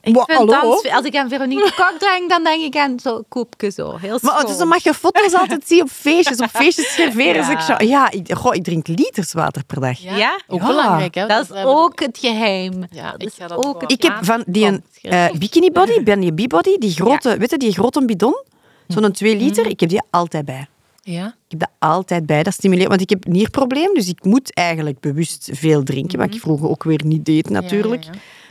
Ik 0.05 0.15
Wa- 0.15 0.25
vind 0.25 0.39
hallo? 0.39 0.53
dans- 0.53 0.89
als 0.91 1.05
ik 1.05 1.17
aan 1.17 1.29
Veronique 1.29 1.73
Kok 1.77 2.01
denk, 2.01 2.31
dan 2.31 2.45
denk 2.45 2.63
ik 2.63 2.77
aan 2.77 2.99
zo'n 3.01 3.25
koepje 3.29 3.71
zo. 3.71 3.97
Heel 3.97 4.19
Maar 4.23 4.47
dus 4.47 4.57
dan 4.57 4.69
mag 4.69 4.83
je 4.83 4.95
foto's 4.95 5.35
altijd 5.35 5.63
zien 5.67 5.83
op 5.83 5.89
feestjes. 5.91 6.39
Op 6.39 6.49
feestjes 6.53 6.95
serveren 6.95 7.51
Ja. 7.51 7.61
ze. 7.61 7.73
ik 7.73 7.83
Ja, 7.89 8.11
ik, 8.11 8.33
goh, 8.33 8.55
ik 8.55 8.65
drink 8.65 8.87
liters 8.89 9.33
water 9.33 9.65
per 9.65 9.81
dag. 9.81 9.99
Ja? 9.99 10.41
Ook 10.49 10.61
Ja. 10.61 10.67
belangrijk, 10.67 11.15
hè? 11.15 11.27
Dat 11.27 11.51
is 11.51 11.57
ook 11.65 12.01
het 12.01 12.19
geheim. 12.19 12.87
Ja, 12.91 13.11
dat 13.11 13.23
ik 13.23 13.29
is 13.29 13.35
ga 13.39 13.47
dat 13.47 13.57
ook 13.57 13.63
wel. 13.73 13.81
het 13.81 13.93
Ik 13.93 14.03
heb 14.03 14.19
van 14.21 14.45
die 14.47 14.67
een 14.67 14.83
eh, 15.03 15.31
bikini 15.39 15.71
body, 15.71 16.03
ben 16.11 16.23
je 16.23 16.33
body, 16.33 16.79
die 16.79 16.91
grote, 16.93 17.37
weet 17.39 17.51
je, 17.51 17.59
die 17.59 17.73
grote 17.73 18.05
bidon. 18.05 18.43
Zo'n 18.89 19.13
2 19.13 19.37
liter, 19.37 19.67
ik 19.67 19.81
heb 19.81 19.89
die 19.89 20.03
altijd 20.11 20.45
bij. 20.45 20.67
Ja? 21.03 21.27
Ik 21.27 21.33
heb 21.49 21.61
dat 21.61 21.71
altijd 21.79 22.27
bij. 22.27 22.43
Dat 22.43 22.53
stimuleert, 22.53 22.89
want 22.89 23.01
ik 23.01 23.11
heb 23.11 23.27
een 23.27 23.33
nierprobleem, 23.33 23.95
dus 23.95 24.09
ik 24.09 24.25
moet 24.25 24.55
eigenlijk 24.55 25.01
bewust 25.01 25.49
veel 25.53 25.83
drinken, 25.83 26.19
wat 26.19 26.35
ik 26.35 26.41
vroeger 26.41 26.69
ook 26.69 26.85
weer 26.85 27.01
niet 27.05 27.25
deed 27.25 27.51
natuurlijk. 27.51 28.05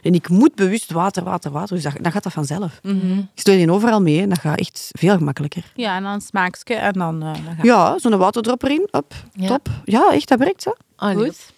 Ja, 0.03 0.09
ja, 0.09 0.09
En 0.09 0.13
ik 0.13 0.29
moet 0.29 0.55
bewust 0.55 0.91
water, 0.91 1.23
water, 1.23 1.51
water, 1.51 1.75
dus 1.75 1.83
dat, 1.83 1.93
dan 2.01 2.11
gaat 2.11 2.23
dat 2.23 2.33
vanzelf. 2.33 2.79
Mhm. 2.83 3.17
Ik 3.19 3.25
steun 3.35 3.57
die 3.57 3.71
overal 3.71 4.01
mee 4.01 4.21
en 4.21 4.29
dat 4.29 4.39
gaat 4.39 4.59
echt 4.59 4.89
veel 4.91 5.17
gemakkelijker. 5.17 5.63
Ja, 5.75 5.95
en 5.95 6.03
dan 6.03 6.21
smaakje 6.21 6.73
en 6.75 6.93
dan, 6.93 7.21
eh, 7.23 7.33
dan 7.33 7.55
gaat 7.55 7.65
Ja, 7.65 7.97
zo'n 7.99 8.17
waterdrop 8.17 8.63
erin, 8.63 8.87
op, 8.91 9.13
Ja. 9.33 9.47
top. 9.47 9.67
Ja, 9.85 10.11
echt, 10.11 10.27
dat 10.27 10.39
werkt, 10.39 10.63
het 10.65 11.15
goed. 11.17 11.51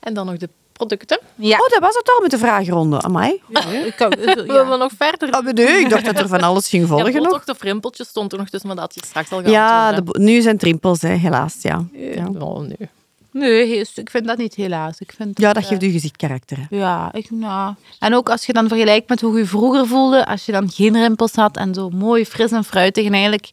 En 0.00 0.14
dan 0.14 0.26
nog 0.26 0.36
de 0.36 0.48
producten. 0.72 1.20
Ja. 1.34 1.58
Oh, 1.58 1.68
dat 1.68 1.78
was 1.80 1.94
het 1.94 2.10
al 2.14 2.20
met 2.20 2.30
de 2.30 2.38
vragenronde. 2.38 3.00
Amai. 3.00 3.40
Ik 3.84 3.94
kan- 3.96 4.10
eh, 4.12 4.24
Willen 4.34 4.54
ja. 4.54 4.68
we 4.70 4.76
nog 4.76 4.92
verder? 4.96 5.28
Oh, 5.38 5.44
nee, 5.52 5.66
ik 5.80 5.90
dacht 5.90 6.04
dat 6.04 6.18
er 6.18 6.28
van 6.28 6.40
alles 6.42 6.68
ging 6.68 6.82
Ja, 6.88 6.88
volgen 6.88 7.12
nog. 7.14 7.22
botox 7.22 7.44
of 7.46 7.62
rimpeltjes 7.62 8.08
stond 8.08 8.32
er 8.32 8.38
nog 8.38 8.48
tussen, 8.48 8.68
maar 8.68 8.76
dat 8.76 8.84
had 8.84 8.94
je 8.94 9.06
straks 9.06 9.30
al 9.32 9.50
Ja, 9.50 9.92
de, 9.92 10.02
bo- 10.02 10.18
nu 10.18 10.40
zijn 10.40 10.54
het 10.54 10.62
rimpels, 10.64 11.00
hè, 11.00 11.08
helaas. 11.14 11.56
Ja, 11.62 11.84
hè. 11.92 11.98
ja. 12.14 12.26
Oh, 12.38 12.58
nee. 12.60 12.88
Nee, 13.32 13.86
ik 13.94 14.10
vind 14.10 14.26
dat 14.26 14.38
niet 14.38 14.54
helaas. 14.54 14.98
Ik 15.00 15.12
vind 15.16 15.38
ja 15.40 15.52
dat 15.52 15.62
eh, 15.62 15.68
geeft 15.68 15.82
je 15.82 15.90
gezicht 15.90 16.16
karakter. 16.16 16.56
hè. 16.70 16.76
Ja, 16.76 17.12
ik, 17.12 17.30
nou. 17.30 17.74
En 17.98 18.14
ook 18.14 18.30
als 18.30 18.46
je 18.46 18.52
dan 18.52 18.68
vergelijkt 18.68 19.08
met 19.08 19.20
hoe 19.20 19.38
je 19.38 19.46
vroeger 19.46 19.86
voelde, 19.86 20.26
als 20.26 20.46
je 20.46 20.52
dan 20.52 20.70
geen 20.70 20.92
rimpels 20.96 21.34
had 21.34 21.56
en 21.56 21.74
zo 21.74 21.90
mooi, 21.90 22.26
fris 22.26 22.50
en 22.52 22.64
fruitig. 22.64 23.04
En 23.06 23.12
eigenlijk 23.12 23.50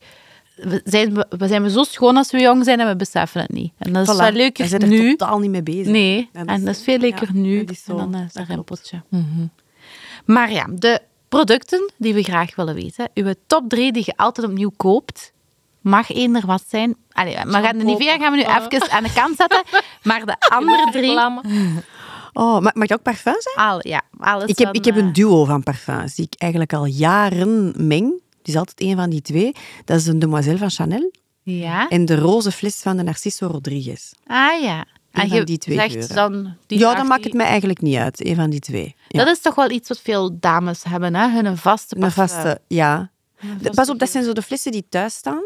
we 0.55 0.81
zijn 0.85 1.13
we, 1.13 1.47
zijn 1.47 1.63
we 1.63 1.69
zo 1.69 1.83
schoon 1.83 2.17
als 2.17 2.31
we 2.31 2.39
jong 2.39 2.63
zijn 2.63 2.79
en 2.79 2.87
we 2.87 2.95
beseffen 2.95 3.41
het 3.41 3.51
niet. 3.51 3.71
En 3.77 3.93
dat 3.93 4.07
is 4.07 4.13
Voilà. 4.13 4.17
wel 4.17 4.31
leuker 4.31 4.67
zijn 4.67 4.81
er 4.81 4.87
nu. 4.87 5.15
totaal 5.15 5.39
niet 5.39 5.49
mee 5.51 5.63
bezig. 5.63 5.87
Nee, 5.87 6.29
en 6.33 6.65
dat 6.65 6.75
is 6.75 6.83
veel 6.83 6.97
leuker 6.97 7.27
ja, 7.33 7.39
nu. 7.39 7.59
dat 7.59 7.75
is 7.75 7.83
zo. 7.83 7.97
En 7.97 8.11
dan 8.11 8.29
Dat 8.33 8.47
rimpeltje. 8.47 9.01
Mhm. 9.09 9.45
Maar 10.25 10.51
ja, 10.51 10.67
de 10.73 10.99
producten 11.29 11.91
die 11.97 12.13
we 12.13 12.23
graag 12.23 12.55
willen 12.55 12.75
weten. 12.75 13.09
Uw 13.13 13.33
top 13.47 13.69
drie 13.69 13.91
die 13.91 14.03
je 14.05 14.13
altijd 14.17 14.47
opnieuw 14.47 14.71
koopt. 14.77 15.33
Mag 15.89 16.11
één 16.11 16.35
er 16.35 16.45
wat 16.45 16.63
zijn. 16.67 16.95
Allee, 17.11 17.45
maar 17.45 17.63
gaan 17.63 17.77
de 17.77 17.83
Nivea 17.83 18.17
gaan 18.17 18.31
we 18.31 18.37
nu 18.37 18.43
even 18.43 18.91
aan 18.91 19.03
de 19.03 19.13
kant 19.13 19.35
zetten. 19.37 19.63
Maar 20.03 20.25
de 20.25 20.35
andere 20.49 20.87
drie... 20.91 21.19
Oh, 22.33 22.59
mag, 22.59 22.73
mag 22.73 22.87
dat 22.87 22.97
ook 22.97 23.03
parfum 23.03 23.35
zijn? 23.39 23.67
Al, 23.67 23.87
ja, 23.87 24.01
alles 24.17 24.43
Ik 24.49 24.57
heb, 24.57 24.67
van, 24.67 24.75
ik 24.75 24.85
heb 24.85 24.95
eh, 24.95 25.01
een 25.01 25.13
duo 25.13 25.45
van 25.45 25.63
parfums 25.63 26.15
die 26.15 26.25
ik 26.29 26.41
eigenlijk 26.41 26.73
al 26.73 26.85
jaren 26.85 27.73
meng. 27.87 28.11
Het 28.37 28.47
is 28.47 28.55
altijd 28.55 28.81
een 28.81 28.95
van 28.95 29.09
die 29.09 29.21
twee. 29.21 29.51
Dat 29.85 29.97
is 29.99 30.07
een 30.07 30.19
Demoiselle 30.19 30.57
van 30.57 30.69
Chanel 30.69 31.11
Ja? 31.43 31.87
en 31.87 32.05
de 32.05 32.15
roze 32.15 32.51
fles 32.51 32.75
van 32.81 32.97
de 32.97 33.03
Narciso 33.03 33.47
Rodriguez. 33.47 34.11
Ah 34.27 34.61
ja. 34.61 34.85
En 35.11 35.27
van 35.29 35.37
je 35.37 35.43
die 35.43 35.57
twee 35.57 35.77
zegt 35.77 35.91
geuren. 35.91 36.15
dan... 36.15 36.55
Die 36.67 36.79
ja, 36.79 36.95
dan 36.95 37.07
maakt 37.07 37.21
die- 37.21 37.29
het 37.31 37.39
mij 37.41 37.47
eigenlijk 37.49 37.81
niet 37.81 37.97
uit. 37.97 38.25
Een 38.25 38.35
van 38.35 38.49
die 38.49 38.59
twee. 38.59 38.95
Ja. 39.07 39.23
Dat 39.25 39.35
is 39.35 39.41
toch 39.41 39.55
wel 39.55 39.69
iets 39.69 39.87
wat 39.89 39.99
veel 40.03 40.39
dames 40.39 40.83
hebben, 40.83 41.15
hè? 41.15 41.29
Hun 41.29 41.57
vaste 41.57 41.95
Een 41.95 42.01
parfum. 42.01 42.27
vaste, 42.27 42.61
ja. 42.67 43.09
Vaste 43.39 43.69
Pas 43.75 43.89
op, 43.89 43.99
dat 43.99 44.09
zijn 44.09 44.23
zo 44.23 44.33
de 44.33 44.41
flessen 44.41 44.71
die 44.71 44.85
thuis 44.89 45.13
staan. 45.15 45.41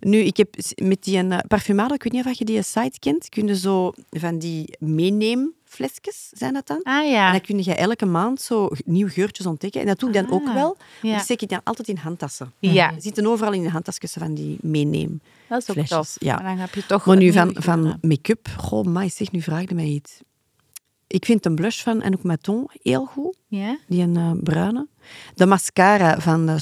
Nu, 0.00 0.18
ik 0.18 0.36
heb 0.36 0.54
met 0.74 1.04
die 1.04 1.18
een, 1.18 1.32
eh, 1.32 1.38
parfumado, 1.48 1.94
ik 1.94 2.02
weet 2.02 2.12
niet 2.12 2.26
of 2.26 2.32
je 2.32 2.44
die 2.44 2.62
site 2.62 2.98
kent, 2.98 3.28
kun 3.28 3.46
je 3.46 3.56
zo 3.58 3.92
van 4.10 4.38
die 4.38 4.76
meeneemflesjes, 4.78 6.28
zijn 6.32 6.52
dat 6.54 6.66
dan? 6.66 6.80
Ah 6.82 6.94
En 7.04 7.10
ja. 7.10 7.30
dan 7.30 7.40
kun 7.40 7.62
je 7.62 7.74
elke 7.74 8.06
maand 8.06 8.40
zo 8.40 8.68
nieuwe 8.84 9.10
geurtjes 9.10 9.46
ontdekken. 9.46 9.80
En 9.80 9.86
dat 9.86 9.98
doe 9.98 10.08
ik 10.08 10.14
dan 10.14 10.30
ook 10.30 10.46
Ah, 10.48 10.54
wel. 10.54 10.76
ja. 11.02 11.12
Die 11.12 11.22
steek 11.22 11.42
ik 11.42 11.48
dan 11.48 11.60
altijd 11.64 11.88
in 11.88 11.96
handtassen. 11.96 12.52
Ja, 12.58 12.90
Die 12.92 13.00
zitten 13.00 13.26
overal 13.26 13.52
in 13.52 13.62
de 13.62 13.70
handtasjes 13.70 14.12
van 14.12 14.34
die 14.34 14.58
meeneem. 14.62 15.20
dat 15.48 15.62
is 15.68 15.76
ook 15.76 15.86
tof. 15.86 16.16
ja. 16.18 16.34
Maar 16.34 16.44
dan 16.44 16.58
heb 16.58 16.74
je 16.74 16.86
toch... 16.86 17.06
Maar 17.06 17.16
nu 17.16 17.32
van, 17.32 17.56
van 17.58 17.98
make-up, 18.00 18.48
goh, 18.58 18.84
maar 18.84 19.10
zeg, 19.10 19.30
nu 19.32 19.40
vraag 19.42 19.68
je 19.68 19.74
mij 19.74 19.84
iets. 19.84 20.20
Ik 21.06 21.24
vind 21.24 21.46
een 21.46 21.54
blush 21.54 21.82
van 21.82 22.02
Anouk 22.02 22.22
Maton 22.22 22.70
heel 22.82 23.04
goed. 23.04 23.36
Ja? 23.48 23.78
Die 23.86 24.02
een 24.02 24.16
eh, 24.16 24.30
bruine. 24.42 24.86
De 25.34 25.46
mascara 25.46 26.20
van 26.20 26.48
eh 26.48 26.56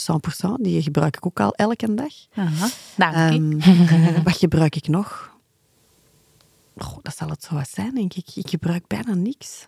100%, 0.49 0.51
die 0.61 0.83
gebruik 0.83 1.17
ik 1.17 1.27
ook 1.27 1.41
al 1.41 1.55
elke 1.55 1.95
dag. 1.95 2.13
Aha. 2.35 2.69
Dank. 2.97 3.15
Ehm, 3.15 3.59
wat 4.25 4.37
gebruik 4.37 4.77
ik 4.77 4.89
nog? 4.89 5.33
Goh, 6.77 6.99
dat 7.03 7.17
zal 7.17 7.29
het 7.29 7.43
zo 7.43 7.55
wat 7.55 7.69
zijn, 7.69 7.95
denk 7.95 8.15
ik. 8.15 8.27
Ik 8.35 8.49
gebruik 8.49 8.87
bijna 8.87 9.15
niks. 9.15 9.67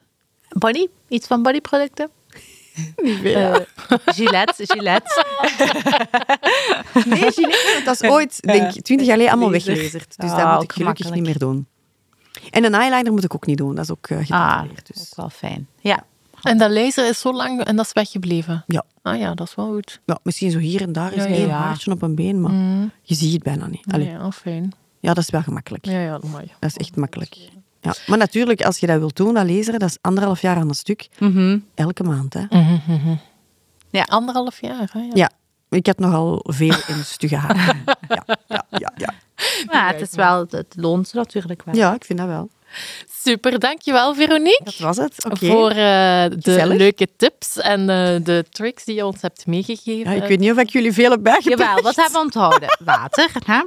Body? 0.49 0.87
Iets 1.09 1.27
van 1.27 1.43
bodyproducten? 1.43 2.11
Niet 3.03 3.25
Eh, 3.25 3.57
Gillette, 4.07 4.67
Gillette. 4.67 5.25
Nee, 7.05 7.31
Gillette, 7.33 7.83
dat 7.85 8.03
is 8.03 8.11
ooit, 8.17 8.43
denk 8.43 8.75
ik, 8.75 8.83
twintig 8.83 9.07
jaar 9.07 9.17
geleden 9.17 9.33
allemaal 9.33 9.51
weggelezerd. 9.51 10.15
Dus 10.17 10.31
Ah, 10.31 10.37
dat 10.37 10.55
moet 10.55 10.63
ik 10.63 10.73
gelukkig 10.73 11.11
niet 11.11 11.23
meer 11.25 11.39
doen. 11.39 11.67
En 12.51 12.65
een 12.65 12.75
eyeliner 12.75 13.13
moet 13.13 13.25
ik 13.25 13.35
ook 13.35 13.47
niet 13.47 13.59
doen. 13.59 13.75
Dat 13.75 13.85
is 13.85 13.91
ook 13.91 14.09
uh, 14.09 14.19
Ah, 14.19 14.25
getatoeëerd. 14.27 14.77
dat 14.87 14.97
is 14.97 15.01
Dus. 15.03 15.13
wel 15.17 15.31
fijn. 15.31 15.67
Ja. 15.81 16.05
En 16.43 16.59
dat 16.59 16.71
laser 16.71 17.09
is 17.09 17.21
zo 17.21 17.33
lang 17.33 17.65
en 17.65 17.77
dat 17.77 17.87
is 17.87 17.93
weggebleven. 17.93 18.65
Ja. 18.67 18.85
Ah 19.03 19.19
ja, 19.19 19.35
dat 19.35 19.47
is 19.49 19.55
wel 19.55 19.73
goed. 19.73 20.01
ja, 20.05 20.19
misschien 20.23 20.51
zo 20.51 20.59
hier 20.59 20.81
en 20.83 20.93
daar 20.93 21.13
is 21.13 21.23
Ja, 21.23 21.29
ja, 21.29 21.35
één 21.37 21.47
ja. 21.47 21.57
haartje 21.59 21.91
op 21.91 22.03
een 22.03 22.15
been, 22.15 22.41
maar 22.41 22.53
Mm. 22.53 22.91
je 23.03 23.15
ziet 23.15 23.33
het 23.33 23.43
bijna 23.43 23.67
niet. 23.67 23.93
Allee, 23.93 24.09
Ja, 24.09 24.31
fijn. 24.31 24.73
Ja, 25.01 25.15
dat 25.15 25.23
is 25.25 25.31
wel 25.31 25.43
gemakkelijk. 25.43 25.85
Ja, 25.87 26.01
ja, 26.01 26.19
mooi. 26.31 26.51
Dat 26.61 26.71
is 26.71 26.77
echt 26.77 26.97
makkelijk. 26.97 27.35
Ja. 27.81 27.95
Maar 28.07 28.19
natuurlijk, 28.19 28.63
als 28.63 28.79
je 28.79 28.87
dat 28.87 28.99
wilt 28.99 29.17
doen, 29.17 29.35
dat 29.35 29.45
lezen, 29.47 29.79
dat 29.79 29.89
is 29.89 29.99
anderhalf 30.01 30.41
jaar 30.41 30.57
aan 30.57 30.69
een 30.69 30.75
stuk. 30.75 31.09
Mhm. 31.19 31.59
Elke 31.75 32.03
maand, 32.03 32.35
hè. 32.35 32.45
Ja. 33.91 34.03
Anderhalf 34.03 34.61
jaar, 34.61 34.89
hè? 34.93 34.99
Ja. 35.01 35.11
Ja. 35.15 35.31
Ik 35.69 35.87
had 35.87 35.99
nogal 35.99 36.41
veel 36.47 36.75
in 36.87 37.05
stugge 37.05 37.37
haar. 37.37 37.77
Ja, 38.09 38.25
ja, 38.49 38.65
ja, 38.71 38.93
ja. 38.97 39.13
Maar 39.73 39.93
het, 39.93 40.01
is 40.01 40.15
wel, 40.15 40.47
het 40.51 40.75
loont 40.77 41.09
ze 41.09 41.17
natuurlijk 41.17 41.63
wel. 41.65 41.75
ja, 41.75 41.95
ik 41.95 42.05
vind 42.05 42.19
dat 42.19 42.29
wel. 42.29 42.51
Super, 43.23 43.59
dankjewel 43.59 44.15
Veronique. 44.15 44.65
Dat 44.65 44.79
was 44.79 44.97
het. 44.97 45.25
Oké. 45.25 45.47
Voor 45.47 45.71
eh, 45.71 45.77
de 45.77 46.37
Gezellig. 46.41 46.79
leuke 46.79 47.09
tips 47.17 47.57
en 47.57 47.81
eh, 47.81 48.25
de 48.25 48.45
tricks 48.51 48.85
die 48.85 48.95
je 48.95 49.07
ons 49.07 49.23
hebt 49.23 49.47
meegegeven. 49.47 50.15
Ja, 50.15 50.23
ik 50.23 50.29
weet 50.29 50.39
niet 50.39 50.51
of 50.51 50.59
ik 50.59 50.71
jullie 50.71 50.93
veel 50.93 51.11
heb 51.11 51.23
bijgebracht. 51.23 51.61
Jawel, 51.61 51.83
wat 51.83 51.97
hebben 51.97 52.15
we 52.15 52.21
onthouden? 52.21 52.79
Water, 52.85 53.31
hè? 53.45 53.63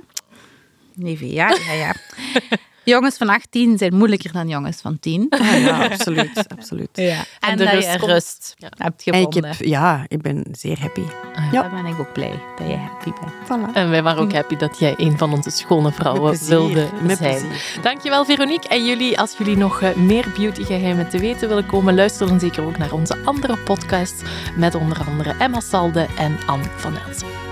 Nivea, 0.93 1.49
ja, 1.67 1.73
ja. 1.73 1.93
Jongens 2.83 3.17
van 3.17 3.29
18 3.29 3.77
zijn 3.77 3.95
moeilijker 3.95 4.31
dan 4.31 4.47
jongens 4.47 4.81
van 4.81 4.99
10. 4.99 5.25
Ah, 5.29 5.59
ja, 5.63 5.83
absoluut. 5.91 6.45
absoluut. 6.47 6.89
Ja. 6.93 7.17
En, 7.39 7.49
En 7.49 7.57
de 7.57 7.63
dat 7.63 7.73
rust 7.73 7.91
je 7.91 7.97
komt. 7.99 8.11
rust 8.11 8.53
Ja. 8.57 8.69
hebt 8.77 9.03
En 9.03 9.21
ik 9.21 9.33
heb, 9.33 9.53
ja, 9.59 10.05
ik 10.07 10.21
ben 10.21 10.45
zeer 10.51 10.79
happy. 10.79 11.01
Ah, 11.35 11.51
ja. 11.51 11.61
Daar 11.61 11.83
ben 11.83 11.85
ik 11.85 11.99
ook 11.99 12.13
blij 12.13 12.39
dat 12.57 12.67
je 12.67 12.75
happy 12.75 13.09
bent. 13.19 13.33
Voilà. 13.45 13.73
En 13.73 13.89
wij 13.89 14.03
waren 14.03 14.21
ook 14.21 14.33
happy 14.33 14.55
dat 14.55 14.79
jij 14.79 14.93
een 14.97 15.17
van 15.17 15.33
onze 15.33 15.49
schone 15.49 15.91
vrouwen 15.91 16.39
wilde 16.47 16.87
met 17.01 17.17
zijn. 17.17 17.47
plezier. 17.47 17.79
Dankjewel 17.81 18.25
Veronique. 18.25 18.69
En 18.69 18.85
jullie, 18.85 19.19
als 19.19 19.35
jullie 19.37 19.57
nog 19.57 19.81
eh, 19.81 19.95
meer 19.95 20.25
beautygeheimen 20.37 21.09
te 21.09 21.19
weten 21.19 21.47
willen 21.47 21.65
komen, 21.65 21.95
luister 21.95 22.27
dan 22.27 22.39
zeker 22.39 22.63
ook 22.63 22.77
naar 22.77 22.91
onze 22.91 23.17
andere 23.25 23.57
podcasts 23.57 24.21
met 24.55 24.75
onder 24.75 24.97
andere 25.07 25.33
Emma 25.39 25.59
Salde 25.59 26.07
en 26.17 26.37
Anne 26.45 26.65
van 26.77 26.93
Elsen. 27.07 27.48